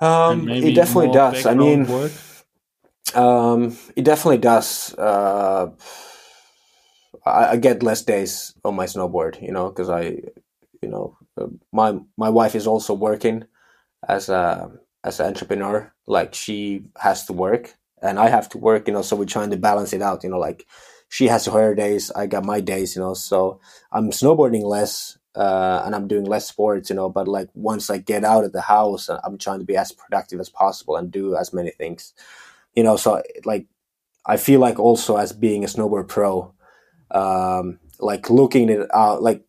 Um, 0.00 0.48
it 0.48 0.74
definitely 0.74 1.12
does. 1.12 1.46
I 1.46 1.54
mean, 1.54 1.86
um, 3.14 3.76
it 3.94 4.04
definitely 4.04 4.38
does. 4.38 4.94
Uh, 4.94 5.70
I, 7.24 7.50
I, 7.50 7.56
get 7.56 7.82
less 7.82 8.02
days 8.02 8.54
on 8.64 8.74
my 8.76 8.86
snowboard, 8.86 9.42
you 9.42 9.52
know, 9.52 9.68
because 9.68 9.90
I, 9.90 10.22
you 10.80 10.88
know, 10.88 11.18
uh, 11.36 11.48
my 11.70 11.98
my 12.16 12.30
wife 12.30 12.54
is 12.54 12.66
also 12.66 12.94
working 12.94 13.44
as 14.08 14.28
a 14.28 14.72
as 15.04 15.20
an 15.20 15.26
entrepreneur. 15.26 15.92
Like 16.06 16.34
she 16.34 16.84
has 16.96 17.26
to 17.26 17.32
work, 17.32 17.76
and 18.00 18.18
I 18.18 18.28
have 18.28 18.48
to 18.50 18.58
work, 18.58 18.88
you 18.88 18.94
know. 18.94 19.02
So 19.02 19.16
we're 19.16 19.26
trying 19.26 19.50
to 19.50 19.56
balance 19.56 19.92
it 19.92 20.02
out, 20.02 20.24
you 20.24 20.30
know. 20.30 20.38
Like 20.38 20.66
she 21.10 21.26
has 21.26 21.44
her 21.46 21.74
days, 21.74 22.10
I 22.12 22.26
got 22.26 22.44
my 22.46 22.60
days, 22.60 22.94
you 22.94 23.02
know. 23.02 23.14
So 23.14 23.60
I'm 23.90 24.10
snowboarding 24.12 24.62
less, 24.62 25.18
uh, 25.34 25.82
and 25.84 25.94
I'm 25.94 26.06
doing 26.06 26.24
less 26.24 26.46
sports, 26.48 26.88
you 26.88 26.96
know. 26.96 27.10
But 27.10 27.26
like 27.26 27.48
once 27.52 27.90
I 27.90 27.98
get 27.98 28.24
out 28.24 28.44
of 28.44 28.52
the 28.52 28.60
house, 28.62 29.10
uh, 29.10 29.20
I'm 29.24 29.36
trying 29.36 29.58
to 29.58 29.64
be 29.64 29.76
as 29.76 29.90
productive 29.90 30.38
as 30.38 30.48
possible 30.48 30.96
and 30.96 31.10
do 31.10 31.36
as 31.36 31.52
many 31.52 31.72
things, 31.72 32.14
you 32.76 32.84
know. 32.84 32.96
So 32.96 33.22
like 33.44 33.66
I 34.24 34.36
feel 34.36 34.60
like 34.60 34.78
also 34.78 35.16
as 35.16 35.32
being 35.32 35.64
a 35.64 35.66
snowboard 35.66 36.08
pro, 36.08 36.54
um, 37.10 37.80
like 37.98 38.30
looking 38.30 38.70
at 38.70 38.88
uh, 38.94 39.18
like 39.20 39.42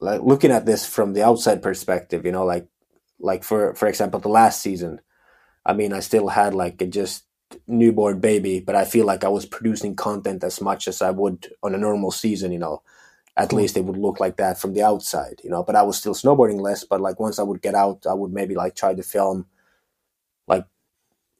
like 0.00 0.22
looking 0.22 0.50
at 0.50 0.66
this 0.66 0.84
from 0.84 1.12
the 1.12 1.22
outside 1.22 1.62
perspective, 1.62 2.26
you 2.26 2.32
know, 2.32 2.44
like 2.44 2.66
like 3.20 3.44
for 3.44 3.74
for 3.76 3.86
example 3.86 4.20
the 4.20 4.28
last 4.28 4.60
season, 4.60 5.00
I 5.64 5.74
mean 5.74 5.92
I 5.92 6.00
still 6.00 6.28
had 6.28 6.54
like 6.54 6.82
a 6.82 6.86
just 6.86 7.24
newborn 7.66 8.20
baby, 8.20 8.60
but 8.60 8.74
I 8.74 8.84
feel 8.84 9.06
like 9.06 9.24
I 9.24 9.28
was 9.28 9.46
producing 9.46 9.96
content 9.96 10.44
as 10.44 10.60
much 10.60 10.88
as 10.88 11.02
I 11.02 11.10
would 11.10 11.52
on 11.62 11.74
a 11.74 11.78
normal 11.78 12.10
season, 12.10 12.52
you 12.52 12.58
know 12.58 12.82
at 13.36 13.50
cool. 13.50 13.60
least 13.60 13.76
it 13.76 13.84
would 13.84 13.96
look 13.96 14.20
like 14.20 14.36
that 14.36 14.58
from 14.58 14.74
the 14.74 14.82
outside, 14.82 15.40
you 15.42 15.50
know. 15.50 15.62
But 15.62 15.76
I 15.76 15.82
was 15.82 15.96
still 15.96 16.14
snowboarding 16.14 16.60
less. 16.60 16.84
But 16.84 17.00
like 17.00 17.18
once 17.18 17.38
I 17.38 17.42
would 17.42 17.62
get 17.62 17.74
out, 17.74 18.06
I 18.06 18.14
would 18.14 18.32
maybe 18.32 18.54
like 18.54 18.74
try 18.74 18.94
to 18.94 19.02
film, 19.02 19.46
like 20.46 20.66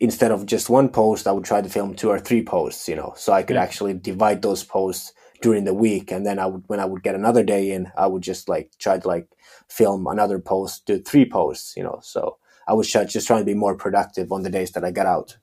instead 0.00 0.32
of 0.32 0.46
just 0.46 0.70
one 0.70 0.88
post, 0.88 1.26
I 1.26 1.32
would 1.32 1.44
try 1.44 1.60
to 1.60 1.68
film 1.68 1.94
two 1.94 2.08
or 2.08 2.18
three 2.18 2.44
posts, 2.44 2.88
you 2.88 2.96
know, 2.96 3.12
so 3.16 3.32
I 3.32 3.42
could 3.42 3.56
yeah. 3.56 3.62
actually 3.62 3.94
divide 3.94 4.42
those 4.42 4.64
posts 4.64 5.12
during 5.42 5.64
the 5.64 5.74
week. 5.74 6.10
And 6.10 6.24
then 6.24 6.38
I 6.38 6.46
would, 6.46 6.64
when 6.66 6.80
I 6.80 6.84
would 6.86 7.02
get 7.02 7.14
another 7.14 7.42
day 7.42 7.72
in, 7.72 7.90
I 7.96 8.06
would 8.06 8.22
just 8.22 8.48
like 8.48 8.70
try 8.78 8.98
to 8.98 9.08
like 9.08 9.28
film 9.68 10.06
another 10.06 10.38
post, 10.38 10.86
do 10.86 10.98
three 10.98 11.28
posts, 11.28 11.76
you 11.76 11.82
know. 11.82 12.00
So 12.02 12.38
I 12.66 12.72
was 12.74 12.90
just 12.90 13.26
trying 13.26 13.40
to 13.40 13.46
be 13.46 13.54
more 13.54 13.76
productive 13.76 14.32
on 14.32 14.42
the 14.42 14.50
days 14.50 14.70
that 14.72 14.84
I 14.84 14.92
got 14.92 15.06
out. 15.06 15.36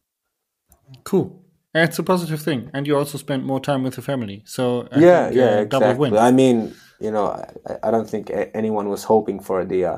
Cool. 1.03 1.43
It's 1.73 1.99
a 1.99 2.03
positive 2.03 2.41
thing, 2.41 2.71
and 2.73 2.87
you 2.87 2.97
also 2.97 3.17
spend 3.17 3.45
more 3.45 3.59
time 3.59 3.83
with 3.83 3.95
the 3.95 4.01
family. 4.01 4.41
So 4.45 4.87
I 4.91 4.99
yeah, 4.99 5.25
think, 5.25 5.35
yeah, 5.35 5.43
uh, 5.43 5.57
exactly. 5.61 5.79
double 5.79 5.99
win. 5.99 6.17
I 6.17 6.31
mean, 6.31 6.75
you 6.99 7.11
know, 7.11 7.27
I, 7.27 7.87
I 7.87 7.91
don't 7.91 8.09
think 8.09 8.31
anyone 8.53 8.89
was 8.89 9.03
hoping 9.03 9.39
for 9.39 9.63
the 9.65 9.85
uh, 9.85 9.97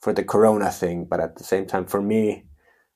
for 0.00 0.12
the 0.12 0.22
Corona 0.22 0.70
thing, 0.70 1.06
but 1.06 1.18
at 1.20 1.36
the 1.36 1.44
same 1.44 1.66
time, 1.66 1.86
for 1.86 2.00
me, 2.00 2.44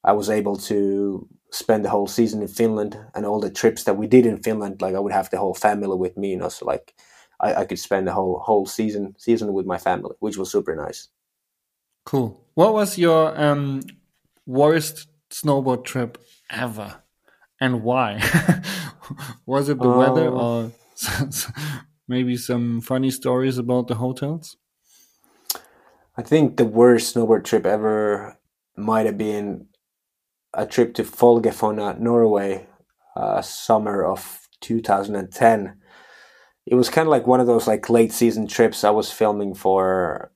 I 0.04 0.12
was 0.12 0.30
able 0.30 0.56
to 0.56 1.28
spend 1.50 1.84
the 1.84 1.90
whole 1.90 2.06
season 2.06 2.42
in 2.42 2.48
Finland, 2.48 2.96
and 3.14 3.26
all 3.26 3.40
the 3.40 3.50
trips 3.50 3.84
that 3.84 3.96
we 3.96 4.06
did 4.06 4.24
in 4.24 4.42
Finland, 4.42 4.80
like 4.80 4.94
I 4.94 5.00
would 5.00 5.12
have 5.12 5.30
the 5.30 5.38
whole 5.38 5.54
family 5.54 5.96
with 5.96 6.16
me, 6.16 6.30
you 6.30 6.36
know, 6.36 6.48
so 6.48 6.64
like 6.64 6.94
I, 7.40 7.54
I 7.54 7.64
could 7.64 7.78
spend 7.80 8.06
the 8.06 8.12
whole 8.12 8.38
whole 8.38 8.66
season 8.66 9.14
season 9.18 9.52
with 9.52 9.66
my 9.66 9.78
family, 9.78 10.14
which 10.20 10.36
was 10.36 10.50
super 10.50 10.76
nice. 10.76 11.08
Cool. 12.04 12.46
What 12.54 12.72
was 12.72 12.98
your 12.98 13.38
um, 13.40 13.82
worst 14.46 15.08
snowboard 15.30 15.84
trip 15.84 16.18
ever? 16.50 17.01
And 17.62 17.84
why? 17.84 18.14
Was 19.46 19.68
it 19.68 19.78
the 19.78 19.88
uh, 19.88 19.96
weather 19.96 20.28
or 20.28 20.72
maybe 22.08 22.36
some 22.36 22.80
funny 22.80 23.12
stories 23.12 23.56
about 23.56 23.86
the 23.86 23.94
hotels? 23.94 24.56
I 26.16 26.22
think 26.22 26.56
the 26.56 26.64
worst 26.64 27.14
snowboard 27.14 27.44
trip 27.44 27.64
ever 27.64 28.36
might 28.76 29.06
have 29.06 29.16
been 29.16 29.68
a 30.52 30.66
trip 30.66 30.92
to 30.94 31.04
Folgefonna, 31.04 32.00
Norway, 32.00 32.66
uh, 33.14 33.42
summer 33.42 34.04
of 34.04 34.48
2010. 34.60 35.76
It 36.66 36.74
was 36.74 36.88
kind 36.88 37.06
of 37.06 37.12
like 37.12 37.28
one 37.28 37.38
of 37.38 37.46
those 37.46 37.68
like 37.68 37.88
late 37.88 38.12
season 38.12 38.48
trips 38.48 38.82
I 38.82 38.90
was 38.90 39.12
filming 39.12 39.54
for 39.54 40.32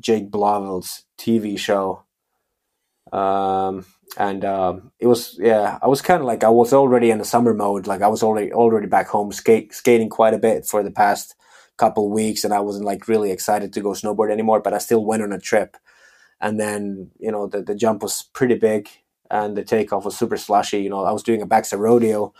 Jake 0.00 0.30
Blauvelt's 0.30 1.04
TV 1.18 1.58
show. 1.58 2.04
Um, 3.12 3.84
and 4.18 4.44
um, 4.44 4.92
it 4.98 5.06
was 5.06 5.38
yeah 5.40 5.78
i 5.82 5.86
was 5.86 6.02
kind 6.02 6.20
of 6.20 6.26
like 6.26 6.44
i 6.44 6.48
was 6.48 6.72
already 6.72 7.10
in 7.10 7.18
the 7.18 7.24
summer 7.24 7.54
mode. 7.54 7.86
Like 7.86 8.02
i 8.02 8.08
was 8.08 8.22
already 8.22 8.52
already 8.52 8.86
back 8.86 9.08
home 9.08 9.32
skate, 9.32 9.74
skating 9.74 10.10
quite 10.10 10.34
a 10.34 10.38
bit 10.38 10.66
for 10.66 10.82
the 10.82 10.90
past 10.90 11.34
couple 11.78 12.10
weeks 12.10 12.44
and 12.44 12.52
i 12.52 12.60
wasn't 12.60 12.84
like 12.84 13.08
really 13.08 13.30
excited 13.30 13.72
to 13.72 13.80
go 13.80 13.90
snowboard 13.90 14.30
anymore 14.30 14.60
but 14.60 14.74
i 14.74 14.78
still 14.78 15.04
went 15.04 15.22
on 15.22 15.32
a 15.32 15.38
trip. 15.38 15.76
And 16.40 16.58
then 16.58 17.10
you 17.18 17.30
know 17.30 17.46
the, 17.46 17.62
the 17.62 17.74
jump 17.74 18.02
was 18.02 18.24
pretty 18.34 18.56
big 18.56 18.88
and 19.30 19.56
the 19.56 19.64
takeoff 19.64 20.04
was 20.04 20.18
super 20.18 20.36
slushy 20.36 20.82
you 20.82 20.90
know 20.90 21.04
i 21.04 21.12
was 21.12 21.22
doing 21.22 21.40
a 21.40 21.46
backside 21.46 21.80
rodeo 21.80 22.34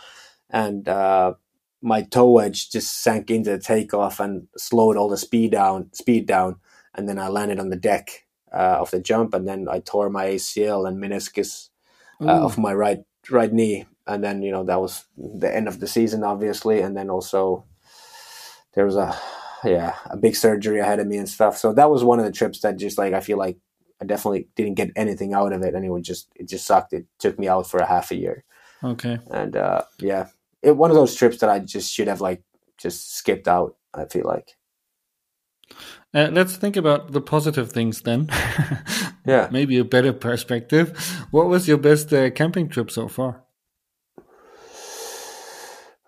and 0.49 0.87
uh, 0.87 1.33
my 1.81 2.03
toe 2.03 2.37
edge 2.39 2.69
just 2.69 3.01
sank 3.01 3.31
into 3.31 3.49
the 3.49 3.59
takeoff 3.59 4.19
and 4.19 4.47
slowed 4.57 4.97
all 4.97 5.09
the 5.09 5.17
speed 5.17 5.51
down 5.51 5.89
speed 5.93 6.27
down 6.27 6.57
and 6.93 7.09
then 7.09 7.17
i 7.17 7.27
landed 7.27 7.59
on 7.59 7.69
the 7.69 7.75
deck 7.75 8.25
uh, 8.53 8.77
of 8.79 8.91
the 8.91 8.99
jump, 8.99 9.33
and 9.33 9.47
then 9.47 9.67
I 9.69 9.79
tore 9.79 10.09
my 10.09 10.27
ACL 10.27 10.87
and 10.87 11.01
meniscus 11.01 11.69
uh, 12.21 12.43
of 12.43 12.57
my 12.57 12.73
right 12.73 13.03
right 13.29 13.51
knee, 13.51 13.85
and 14.07 14.23
then 14.23 14.41
you 14.41 14.51
know 14.51 14.63
that 14.63 14.81
was 14.81 15.05
the 15.17 15.53
end 15.53 15.67
of 15.67 15.79
the 15.79 15.87
season, 15.87 16.23
obviously, 16.23 16.81
and 16.81 16.95
then 16.95 17.09
also 17.09 17.65
there 18.75 18.85
was 18.85 18.95
a 18.95 19.17
yeah 19.63 19.95
a 20.05 20.17
big 20.17 20.35
surgery 20.35 20.79
ahead 20.79 20.99
of 20.99 21.07
me 21.07 21.17
and 21.17 21.29
stuff. 21.29 21.57
So 21.57 21.73
that 21.73 21.89
was 21.89 22.03
one 22.03 22.19
of 22.19 22.25
the 22.25 22.31
trips 22.31 22.61
that 22.61 22.77
just 22.77 22.97
like 22.97 23.13
I 23.13 23.19
feel 23.19 23.37
like 23.37 23.57
I 24.01 24.05
definitely 24.05 24.47
didn't 24.55 24.75
get 24.75 24.91
anything 24.95 25.33
out 25.33 25.53
of 25.53 25.61
it, 25.63 25.73
and 25.73 25.85
it 25.85 25.89
would 25.89 26.03
just 26.03 26.27
it 26.35 26.47
just 26.47 26.65
sucked. 26.65 26.93
It 26.93 27.05
took 27.19 27.39
me 27.39 27.47
out 27.47 27.69
for 27.69 27.79
a 27.79 27.87
half 27.87 28.11
a 28.11 28.15
year. 28.15 28.43
Okay. 28.83 29.17
And 29.31 29.55
uh, 29.55 29.83
yeah, 29.99 30.27
it 30.61 30.75
one 30.75 30.91
of 30.91 30.95
those 30.95 31.15
trips 31.15 31.37
that 31.37 31.49
I 31.49 31.59
just 31.59 31.91
should 31.91 32.07
have 32.07 32.21
like 32.21 32.43
just 32.77 33.15
skipped 33.15 33.47
out. 33.47 33.75
I 33.93 34.05
feel 34.05 34.25
like. 34.25 34.57
Uh, 36.13 36.29
let's 36.31 36.55
think 36.55 36.75
about 36.75 37.11
the 37.11 37.21
positive 37.21 37.71
things 37.71 38.01
then. 38.01 38.29
yeah. 39.25 39.47
Maybe 39.51 39.77
a 39.79 39.83
better 39.83 40.13
perspective. 40.13 40.95
What 41.31 41.47
was 41.47 41.67
your 41.67 41.77
best 41.77 42.13
uh, 42.13 42.29
camping 42.29 42.69
trip 42.69 42.91
so 42.91 43.07
far? 43.07 43.43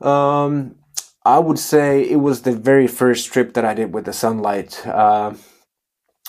Um, 0.01 0.75
I 1.25 1.39
would 1.39 1.57
say 1.57 2.03
it 2.03 2.17
was 2.17 2.43
the 2.43 2.51
very 2.51 2.87
first 2.87 3.33
trip 3.33 3.53
that 3.53 3.65
I 3.65 3.73
did 3.73 3.93
with 3.93 4.05
the 4.05 4.13
Sunlight. 4.13 4.85
Uh, 4.85 5.33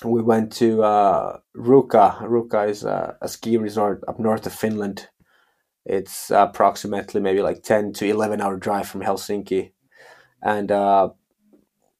we 0.02 0.22
went 0.22 0.52
to 0.52 0.82
uh, 0.82 1.38
Ruka. 1.54 2.22
Ruka 2.22 2.70
is 2.70 2.84
a, 2.84 3.16
a, 3.20 3.28
ski 3.28 3.58
resort 3.58 4.02
up 4.08 4.18
north 4.18 4.46
of 4.46 4.54
Finland. 4.54 5.08
It's 5.84 6.30
approximately 6.30 7.20
maybe 7.20 7.42
like 7.42 7.62
10 7.62 7.92
to 7.94 8.06
11 8.06 8.40
hour 8.40 8.56
drive 8.56 8.88
from 8.88 9.02
Helsinki. 9.02 9.72
And 10.42 10.70
uh, 10.70 11.10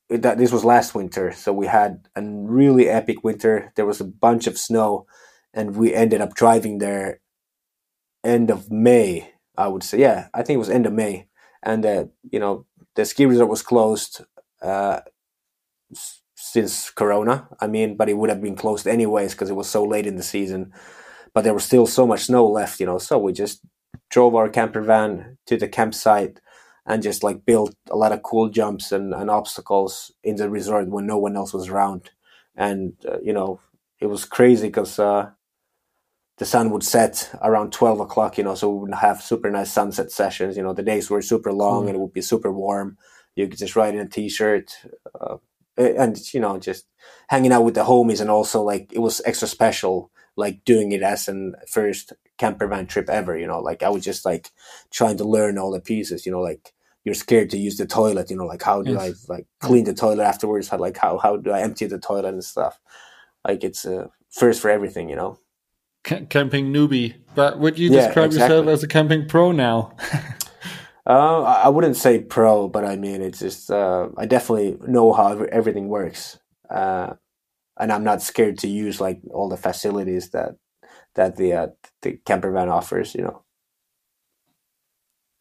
that 0.08 0.38
this 0.38 0.52
was 0.52 0.64
last 0.64 0.94
winter, 0.94 1.32
so 1.32 1.52
we 1.52 1.66
had 1.66 2.08
a 2.16 2.22
really 2.22 2.88
epic 2.88 3.24
winter. 3.24 3.72
There 3.76 3.86
was 3.86 4.00
a 4.00 4.04
bunch 4.04 4.46
of 4.46 4.58
snow, 4.58 5.06
and 5.54 5.76
we 5.76 5.94
ended 5.94 6.20
up 6.20 6.34
driving 6.34 6.78
there 6.78 7.20
end 8.24 8.50
of 8.50 8.70
May. 8.70 9.32
I 9.56 9.68
would 9.68 9.82
say, 9.82 9.98
yeah, 9.98 10.28
I 10.34 10.42
think 10.42 10.56
it 10.56 10.58
was 10.58 10.70
end 10.70 10.86
of 10.86 10.92
May, 10.92 11.28
and 11.62 11.84
uh, 11.86 12.06
you 12.30 12.38
know 12.40 12.66
the 12.96 13.04
ski 13.04 13.26
resort 13.26 13.50
was 13.50 13.62
closed 13.62 14.22
uh, 14.62 15.00
since 16.34 16.90
Corona. 16.90 17.48
I 17.60 17.66
mean, 17.66 17.96
but 17.96 18.08
it 18.08 18.14
would 18.16 18.30
have 18.30 18.42
been 18.42 18.56
closed 18.56 18.86
anyways 18.86 19.32
because 19.32 19.50
it 19.50 19.56
was 19.56 19.68
so 19.68 19.84
late 19.84 20.06
in 20.06 20.16
the 20.16 20.22
season. 20.22 20.72
but 21.34 21.44
there 21.44 21.54
was 21.54 21.64
still 21.64 21.86
so 21.86 22.06
much 22.06 22.24
snow 22.24 22.46
left, 22.48 22.80
you 22.80 22.86
know. 22.86 22.98
So 22.98 23.18
we 23.18 23.32
just 23.32 23.60
drove 24.10 24.34
our 24.34 24.48
camper 24.48 24.82
van 24.82 25.38
to 25.46 25.56
the 25.58 25.68
campsite 25.68 26.40
and 26.86 27.02
just 27.02 27.22
like 27.22 27.44
built 27.44 27.74
a 27.90 27.96
lot 27.96 28.12
of 28.12 28.22
cool 28.22 28.48
jumps 28.48 28.92
and, 28.92 29.12
and 29.12 29.30
obstacles 29.30 30.12
in 30.22 30.36
the 30.36 30.48
resort 30.48 30.88
when 30.88 31.06
no 31.06 31.18
one 31.18 31.36
else 31.36 31.52
was 31.52 31.68
around. 31.68 32.10
And 32.54 32.94
uh, 33.06 33.18
you 33.22 33.32
know, 33.32 33.60
it 34.00 34.06
was 34.06 34.24
crazy 34.24 34.68
because 34.68 34.98
uh, 34.98 35.30
the 36.38 36.44
sun 36.44 36.70
would 36.70 36.82
set 36.82 37.30
around 37.42 37.72
12 37.72 38.00
o'clock, 38.00 38.38
you 38.38 38.44
know, 38.44 38.54
so 38.54 38.70
we 38.70 38.80
would 38.80 38.94
have 38.94 39.22
super 39.22 39.50
nice 39.50 39.72
sunset 39.72 40.10
sessions. 40.10 40.56
You 40.56 40.62
know, 40.62 40.74
the 40.74 40.82
days 40.82 41.10
were 41.10 41.22
super 41.22 41.52
long 41.52 41.84
mm. 41.84 41.88
and 41.88 41.96
it 41.96 42.00
would 42.00 42.12
be 42.12 42.22
super 42.22 42.52
warm. 42.52 42.98
You 43.34 43.48
could 43.48 43.58
just 43.58 43.76
ride 43.76 43.94
in 43.94 44.00
a 44.00 44.08
t 44.08 44.28
shirt 44.28 44.72
uh, 45.20 45.36
and, 45.76 46.18
you 46.32 46.40
know, 46.40 46.58
just 46.58 46.86
hanging 47.28 47.52
out 47.52 47.64
with 47.64 47.74
the 47.74 47.84
homies. 47.84 48.20
And 48.20 48.30
also, 48.30 48.62
like, 48.62 48.92
it 48.92 48.98
was 48.98 49.20
extra 49.24 49.48
special, 49.48 50.10
like, 50.36 50.64
doing 50.64 50.92
it 50.92 51.02
as 51.02 51.28
an 51.28 51.54
first 51.68 52.12
camper 52.38 52.66
van 52.66 52.86
trip 52.86 53.10
ever, 53.10 53.36
you 53.36 53.46
know, 53.46 53.60
like, 53.60 53.82
I 53.82 53.88
was 53.88 54.04
just 54.04 54.24
like 54.24 54.50
trying 54.90 55.16
to 55.18 55.24
learn 55.24 55.58
all 55.58 55.70
the 55.70 55.80
pieces, 55.80 56.24
you 56.24 56.32
know, 56.32 56.40
like, 56.40 56.72
you're 57.06 57.14
scared 57.14 57.48
to 57.50 57.58
use 57.58 57.78
the 57.78 57.86
toilet, 57.86 58.30
you 58.30 58.36
know, 58.36 58.44
like, 58.44 58.62
how 58.62 58.82
do 58.82 58.92
yes. 58.92 59.26
I 59.28 59.32
like 59.32 59.46
clean 59.60 59.84
the 59.84 59.94
toilet 59.94 60.22
afterwards? 60.22 60.68
How, 60.68 60.76
like, 60.76 60.98
how, 60.98 61.16
how 61.16 61.38
do 61.38 61.50
I 61.50 61.62
empty 61.62 61.86
the 61.86 61.98
toilet 61.98 62.26
and 62.26 62.44
stuff? 62.44 62.78
Like, 63.46 63.64
it's 63.64 63.86
a 63.86 64.10
first 64.30 64.60
for 64.60 64.68
everything, 64.68 65.08
you 65.08 65.16
know 65.16 65.38
camping 66.06 66.72
newbie. 66.72 67.14
But 67.34 67.58
would 67.58 67.78
you 67.78 67.90
yeah, 67.90 68.06
describe 68.06 68.26
exactly. 68.26 68.56
yourself 68.56 68.72
as 68.72 68.82
a 68.82 68.88
camping 68.88 69.28
pro 69.28 69.52
now? 69.52 69.94
uh, 71.06 71.42
I 71.42 71.68
wouldn't 71.68 71.96
say 71.96 72.20
pro, 72.20 72.68
but 72.68 72.84
I 72.84 72.96
mean 72.96 73.20
it's 73.22 73.40
just 73.40 73.70
uh, 73.70 74.08
I 74.16 74.26
definitely 74.26 74.78
know 74.86 75.12
how 75.12 75.42
everything 75.44 75.88
works, 75.88 76.38
uh, 76.70 77.14
and 77.78 77.92
I'm 77.92 78.04
not 78.04 78.22
scared 78.22 78.58
to 78.58 78.68
use 78.68 79.00
like 79.00 79.20
all 79.32 79.48
the 79.48 79.56
facilities 79.56 80.30
that 80.30 80.56
that 81.14 81.36
the 81.36 81.52
uh, 81.52 81.66
the 82.02 82.18
camper 82.24 82.52
van 82.52 82.68
offers. 82.68 83.14
You 83.14 83.22
know. 83.22 83.42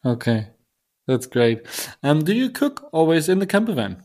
Okay, 0.06 0.48
that's 1.08 1.28
great. 1.28 1.66
Um, 2.04 2.24
do 2.24 2.34
you 2.34 2.50
cook 2.50 2.90
always 2.92 3.30
in 3.30 3.40
the 3.40 3.46
camper 3.46 3.74
van? 3.74 4.04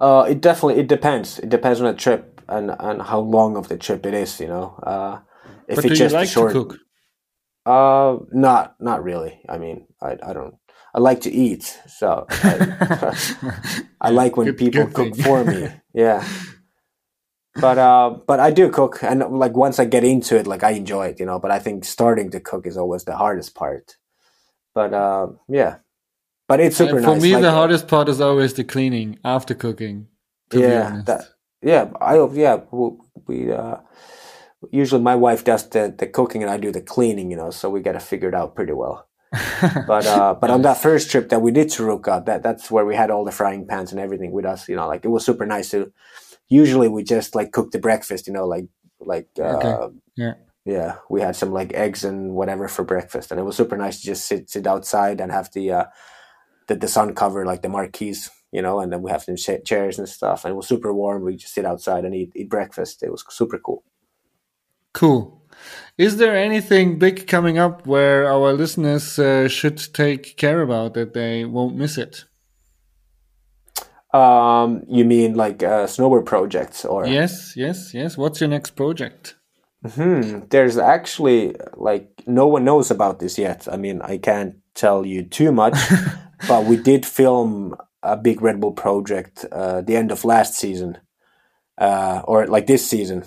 Uh, 0.00 0.26
it 0.28 0.40
definitely 0.40 0.80
it 0.80 0.88
depends. 0.88 1.38
It 1.38 1.48
depends 1.48 1.80
on 1.80 1.86
the 1.86 1.94
trip 1.94 2.40
and 2.48 2.74
and 2.78 3.02
how 3.02 3.20
long 3.20 3.56
of 3.56 3.68
the 3.68 3.78
trip 3.78 4.04
it 4.04 4.14
is. 4.14 4.40
You 4.40 4.48
know, 4.48 4.74
uh, 4.82 5.20
if 5.68 5.76
but 5.76 5.84
it's 5.84 5.98
just 5.98 6.14
like 6.14 6.28
short, 6.28 6.52
to 6.52 6.64
cook? 6.64 6.78
Uh, 7.64 8.18
not 8.32 8.74
not 8.80 9.04
really. 9.04 9.40
I 9.48 9.58
mean, 9.58 9.86
I 10.02 10.18
I 10.22 10.32
don't. 10.32 10.56
I 10.94 10.98
like 10.98 11.22
to 11.22 11.30
eat, 11.30 11.62
so 11.86 12.26
I, 12.28 13.14
I 14.00 14.10
like 14.10 14.36
when 14.36 14.48
good, 14.48 14.58
people 14.58 14.84
good 14.86 14.94
cook 14.94 15.16
for 15.16 15.44
me. 15.44 15.68
Yeah, 15.94 16.26
but 17.54 17.78
uh, 17.78 18.16
but 18.26 18.40
I 18.40 18.50
do 18.50 18.70
cook, 18.70 19.02
and 19.02 19.20
like 19.38 19.56
once 19.56 19.78
I 19.78 19.84
get 19.84 20.04
into 20.04 20.36
it, 20.36 20.46
like 20.46 20.62
I 20.62 20.70
enjoy 20.70 21.08
it, 21.08 21.20
you 21.20 21.26
know. 21.26 21.38
But 21.38 21.50
I 21.50 21.58
think 21.58 21.84
starting 21.84 22.30
to 22.32 22.40
cook 22.40 22.66
is 22.66 22.76
always 22.76 23.04
the 23.04 23.16
hardest 23.16 23.54
part. 23.54 23.96
But 24.74 24.94
uh, 24.94 25.28
yeah, 25.48 25.76
but 26.48 26.60
it's 26.60 26.76
super 26.76 26.96
nice. 26.96 27.04
for 27.04 27.14
nice. 27.14 27.22
me, 27.22 27.32
like, 27.34 27.42
the 27.42 27.50
hardest 27.50 27.88
part 27.88 28.08
is 28.08 28.20
always 28.20 28.54
the 28.54 28.64
cleaning 28.64 29.18
after 29.24 29.54
cooking. 29.54 30.08
yeah, 30.52 31.02
that 31.06 31.24
yeah, 31.62 31.90
I 32.00 32.16
yeah 32.32 32.60
we 33.26 33.52
uh, 33.52 33.76
usually 34.70 35.02
my 35.02 35.14
wife 35.14 35.44
does 35.44 35.68
the 35.68 35.94
the 35.96 36.06
cooking 36.06 36.42
and 36.42 36.50
I 36.50 36.56
do 36.56 36.70
the 36.72 36.80
cleaning, 36.80 37.30
you 37.30 37.36
know, 37.36 37.50
so 37.50 37.70
we 37.70 37.80
get 37.80 37.96
it 37.96 38.02
figured 38.02 38.34
out 38.34 38.54
pretty 38.54 38.72
well. 38.72 39.08
but 39.86 40.06
uh, 40.06 40.34
but 40.34 40.50
on 40.50 40.62
that 40.62 40.76
first 40.76 41.10
trip 41.10 41.30
that 41.30 41.40
we 41.40 41.52
did 41.52 41.70
to 41.70 41.82
Ruka, 41.82 42.24
that 42.26 42.42
that's 42.42 42.70
where 42.70 42.84
we 42.84 42.94
had 42.94 43.10
all 43.10 43.24
the 43.24 43.32
frying 43.32 43.66
pans 43.66 43.90
and 43.90 44.00
everything 44.00 44.32
with 44.32 44.44
us. 44.44 44.68
You 44.68 44.76
know, 44.76 44.86
like 44.86 45.04
it 45.04 45.08
was 45.08 45.24
super 45.24 45.46
nice 45.46 45.70
to. 45.70 45.92
Usually 46.48 46.88
we 46.88 47.02
just 47.02 47.34
like 47.34 47.50
cook 47.52 47.70
the 47.70 47.78
breakfast, 47.78 48.26
you 48.26 48.32
know, 48.32 48.46
like 48.46 48.66
like 49.00 49.28
uh, 49.38 49.42
okay. 49.42 49.96
yeah 50.16 50.34
yeah. 50.64 50.96
We 51.10 51.20
had 51.20 51.36
some 51.36 51.52
like 51.52 51.72
eggs 51.74 52.04
and 52.04 52.32
whatever 52.34 52.68
for 52.68 52.84
breakfast, 52.84 53.30
and 53.30 53.40
it 53.40 53.44
was 53.44 53.56
super 53.56 53.76
nice 53.76 54.00
to 54.00 54.06
just 54.06 54.26
sit 54.26 54.50
sit 54.50 54.66
outside 54.66 55.20
and 55.20 55.32
have 55.32 55.52
the 55.52 55.72
uh, 55.72 55.84
the, 56.68 56.76
the 56.76 56.88
sun 56.88 57.14
cover 57.14 57.44
like 57.44 57.62
the 57.62 57.68
marquees 57.68 58.30
you 58.52 58.60
know, 58.60 58.80
and 58.80 58.92
then 58.92 59.02
we 59.02 59.10
have 59.10 59.22
some 59.22 59.36
chairs 59.36 59.98
and 59.98 60.08
stuff, 60.08 60.44
and 60.44 60.52
it 60.52 60.56
was 60.56 60.68
super 60.68 60.92
warm. 60.92 61.24
We 61.24 61.36
just 61.36 61.54
sit 61.54 61.64
outside 61.64 62.04
and 62.04 62.14
eat, 62.14 62.32
eat 62.36 62.50
breakfast. 62.50 63.02
It 63.02 63.10
was 63.10 63.24
super 63.30 63.58
cool. 63.58 63.82
Cool. 64.92 65.42
Is 65.96 66.18
there 66.18 66.36
anything 66.36 66.98
big 66.98 67.26
coming 67.26 67.56
up 67.56 67.86
where 67.86 68.30
our 68.30 68.52
listeners 68.52 69.18
uh, 69.18 69.48
should 69.48 69.78
take 69.94 70.36
care 70.36 70.60
about 70.60 70.92
that 70.94 71.14
they 71.14 71.46
won't 71.46 71.76
miss 71.76 71.96
it? 71.96 72.24
Um, 74.12 74.84
you 74.86 75.06
mean 75.06 75.34
like 75.34 75.62
uh, 75.62 75.86
snowboard 75.86 76.26
projects 76.26 76.84
or? 76.84 77.06
Yes, 77.06 77.54
yes, 77.56 77.94
yes. 77.94 78.18
What's 78.18 78.40
your 78.40 78.50
next 78.50 78.72
project? 78.76 79.36
Hmm. 79.84 80.40
There's 80.48 80.78
actually 80.78 81.56
like 81.74 82.22
no 82.26 82.46
one 82.46 82.64
knows 82.64 82.90
about 82.90 83.18
this 83.18 83.38
yet. 83.38 83.66
I 83.70 83.76
mean, 83.76 84.00
I 84.02 84.18
can't 84.18 84.56
tell 84.74 85.04
you 85.04 85.24
too 85.24 85.50
much, 85.50 85.76
but 86.48 86.66
we 86.66 86.76
did 86.76 87.04
film 87.04 87.76
a 88.02 88.16
big 88.16 88.42
Red 88.42 88.60
Bull 88.60 88.72
project 88.72 89.44
uh, 89.50 89.80
the 89.80 89.96
end 89.96 90.12
of 90.12 90.24
last 90.24 90.54
season, 90.54 90.98
uh, 91.78 92.22
or 92.24 92.46
like 92.46 92.66
this 92.66 92.88
season. 92.88 93.24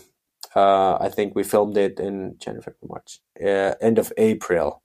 Uh, 0.56 0.98
I 1.02 1.10
think 1.10 1.36
we 1.36 1.44
filmed 1.44 1.76
it 1.76 2.00
in 2.00 2.38
January, 2.40 2.76
March, 2.88 3.20
uh, 3.42 3.76
end 3.82 4.00
of 4.00 4.14
April, 4.18 4.82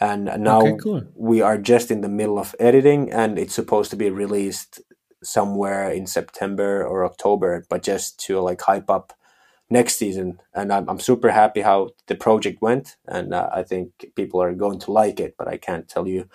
and 0.00 0.24
now 0.38 0.62
okay, 0.62 0.76
cool. 0.82 1.02
we 1.14 1.42
are 1.42 1.58
just 1.58 1.90
in 1.90 2.00
the 2.00 2.08
middle 2.08 2.38
of 2.38 2.54
editing, 2.58 3.12
and 3.12 3.38
it's 3.38 3.54
supposed 3.54 3.90
to 3.90 3.96
be 3.96 4.08
released 4.08 4.80
somewhere 5.22 5.90
in 5.90 6.06
September 6.06 6.86
or 6.86 7.04
October, 7.04 7.66
but 7.68 7.82
just 7.82 8.18
to 8.20 8.40
like 8.40 8.62
hype 8.62 8.88
up 8.88 9.12
next 9.70 9.96
season. 9.96 10.40
And 10.54 10.72
I'm, 10.72 10.88
I'm 10.88 11.00
super 11.00 11.30
happy 11.30 11.60
how 11.60 11.90
the 12.06 12.14
project 12.14 12.62
went, 12.62 12.96
and 13.06 13.34
uh, 13.34 13.48
I 13.52 13.62
think 13.62 14.12
people 14.14 14.42
are 14.42 14.54
going 14.54 14.78
to 14.80 14.92
like 14.92 15.20
it. 15.20 15.34
But 15.38 15.48
I 15.48 15.56
can't 15.56 15.88
tell 15.88 16.06
you. 16.08 16.28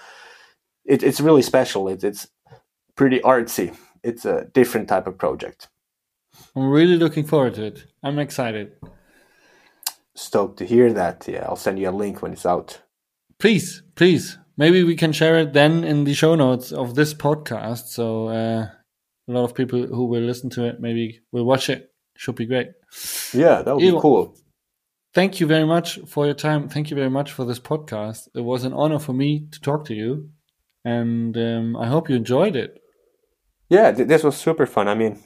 It, 0.86 1.04
it's 1.04 1.22
really 1.22 1.44
special. 1.44 1.88
It, 1.88 2.04
it's 2.04 2.28
pretty 2.96 3.20
artsy. 3.20 3.76
It's 4.04 4.26
a 4.26 4.46
different 4.54 4.88
type 4.90 5.08
of 5.08 5.18
project. 5.18 5.68
I'm 6.56 6.70
really 6.70 6.98
looking 6.98 7.26
forward 7.26 7.56
to 7.56 7.66
it. 7.66 7.86
I'm 8.04 8.20
excited. 8.20 8.76
Stoked 10.16 10.58
to 10.58 10.66
hear 10.66 10.92
that. 10.94 11.28
Yeah, 11.28 11.46
I'll 11.46 11.56
send 11.56 11.80
you 11.80 11.90
a 11.90 11.92
link 11.92 12.22
when 12.22 12.34
it's 12.34 12.46
out. 12.46 12.82
Please, 13.40 13.84
please. 13.96 14.38
Maybe 14.58 14.84
we 14.84 14.96
can 14.96 15.14
share 15.14 15.38
it 15.40 15.54
then 15.54 15.86
in 15.86 16.04
the 16.04 16.14
show 16.14 16.36
notes 16.36 16.74
of 16.74 16.96
this 16.96 17.14
podcast. 17.14 17.88
So 17.88 18.28
uh, 18.28 18.68
a 19.28 19.32
lot 19.32 19.46
of 19.46 19.56
people 19.56 19.86
who 19.88 20.06
will 20.06 20.22
listen 20.22 20.50
to 20.52 20.66
it 20.66 20.82
maybe 20.82 21.22
will 21.32 21.46
watch 21.46 21.70
it. 21.70 21.89
Should 22.20 22.36
be 22.36 22.46
great. 22.46 22.70
Yeah, 23.34 23.62
that 23.62 23.74
would 23.74 23.82
be 23.82 24.00
cool. 24.00 24.36
Thank 25.14 25.40
you 25.40 25.48
very 25.48 25.66
much 25.66 26.00
for 26.06 26.26
your 26.26 26.36
time. 26.36 26.70
Thank 26.70 26.90
you 26.90 26.96
very 26.96 27.10
much 27.10 27.32
for 27.32 27.46
this 27.46 27.60
podcast. 27.60 28.28
It 28.36 28.42
was 28.42 28.64
an 28.64 28.74
honor 28.74 29.00
for 29.00 29.14
me 29.14 29.48
to 29.54 29.60
talk 29.60 29.86
to 29.86 29.96
you, 29.96 30.30
and 30.84 31.36
um, 31.38 31.78
I 31.78 31.88
hope 31.88 32.10
you 32.10 32.16
enjoyed 32.16 32.56
it 32.56 32.80
yeah, 33.70 33.92
th- 33.92 34.08
this 34.08 34.24
was 34.24 34.36
super 34.36 34.66
fun. 34.66 34.88
I 34.88 34.96
mean, 34.96 35.20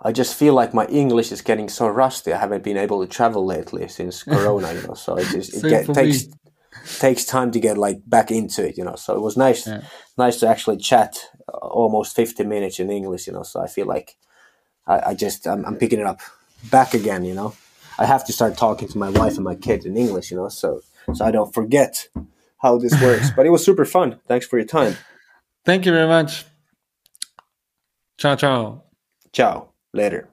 I 0.00 0.12
just 0.12 0.34
feel 0.34 0.54
like 0.54 0.74
my 0.74 0.86
English 0.86 1.30
is 1.30 1.42
getting 1.42 1.68
so 1.68 1.86
rusty. 1.88 2.32
I 2.32 2.38
haven't 2.38 2.64
been 2.64 2.78
able 2.78 3.06
to 3.06 3.06
travel 3.06 3.44
lately 3.44 3.86
since 3.88 4.22
Corona, 4.24 4.72
you 4.72 4.82
know. 4.82 4.94
So 4.94 5.16
it 5.16 5.28
just 5.28 5.54
it 5.54 5.68
get, 5.68 5.94
takes 5.94 6.26
me. 6.26 6.32
takes 6.98 7.24
time 7.24 7.50
to 7.52 7.60
get 7.60 7.76
like 7.76 7.98
back 8.06 8.30
into 8.30 8.66
it, 8.66 8.78
you 8.78 8.84
know. 8.84 8.96
So 8.96 9.14
it 9.14 9.20
was 9.20 9.36
nice, 9.36 9.66
yeah. 9.66 9.82
nice 10.16 10.40
to 10.40 10.48
actually 10.48 10.78
chat 10.78 11.18
uh, 11.52 11.58
almost 11.58 12.16
fifty 12.16 12.44
minutes 12.44 12.80
in 12.80 12.90
English, 12.90 13.26
you 13.26 13.34
know. 13.34 13.42
So 13.42 13.60
I 13.60 13.66
feel 13.66 13.86
like 13.86 14.16
I, 14.88 15.10
I 15.10 15.14
just 15.14 15.46
I'm, 15.46 15.64
I'm, 15.64 15.76
picking 15.76 16.00
it 16.00 16.06
up 16.06 16.20
back 16.70 16.94
again, 16.94 17.24
you 17.24 17.34
know. 17.34 17.54
I 17.98 18.06
have 18.06 18.24
to 18.26 18.32
start 18.32 18.56
talking 18.56 18.88
to 18.88 18.98
my 18.98 19.10
wife 19.10 19.34
and 19.36 19.44
my 19.44 19.54
kids 19.54 19.84
in 19.86 19.96
English, 19.96 20.30
you 20.30 20.36
know, 20.36 20.48
so 20.48 20.80
so 21.14 21.24
I 21.24 21.30
don't 21.30 21.52
forget 21.54 22.08
how 22.58 22.78
this 22.78 23.00
works. 23.00 23.30
but 23.36 23.46
it 23.46 23.50
was 23.50 23.64
super 23.64 23.84
fun. 23.84 24.18
Thanks 24.26 24.46
for 24.46 24.58
your 24.58 24.66
time. 24.66 24.96
Thank 25.64 25.86
you 25.86 25.92
very 25.92 26.08
much. 26.08 26.46
Ciao, 28.16 28.34
ciao. 28.34 28.82
Ciao. 29.32 29.68
Later. 29.92 30.28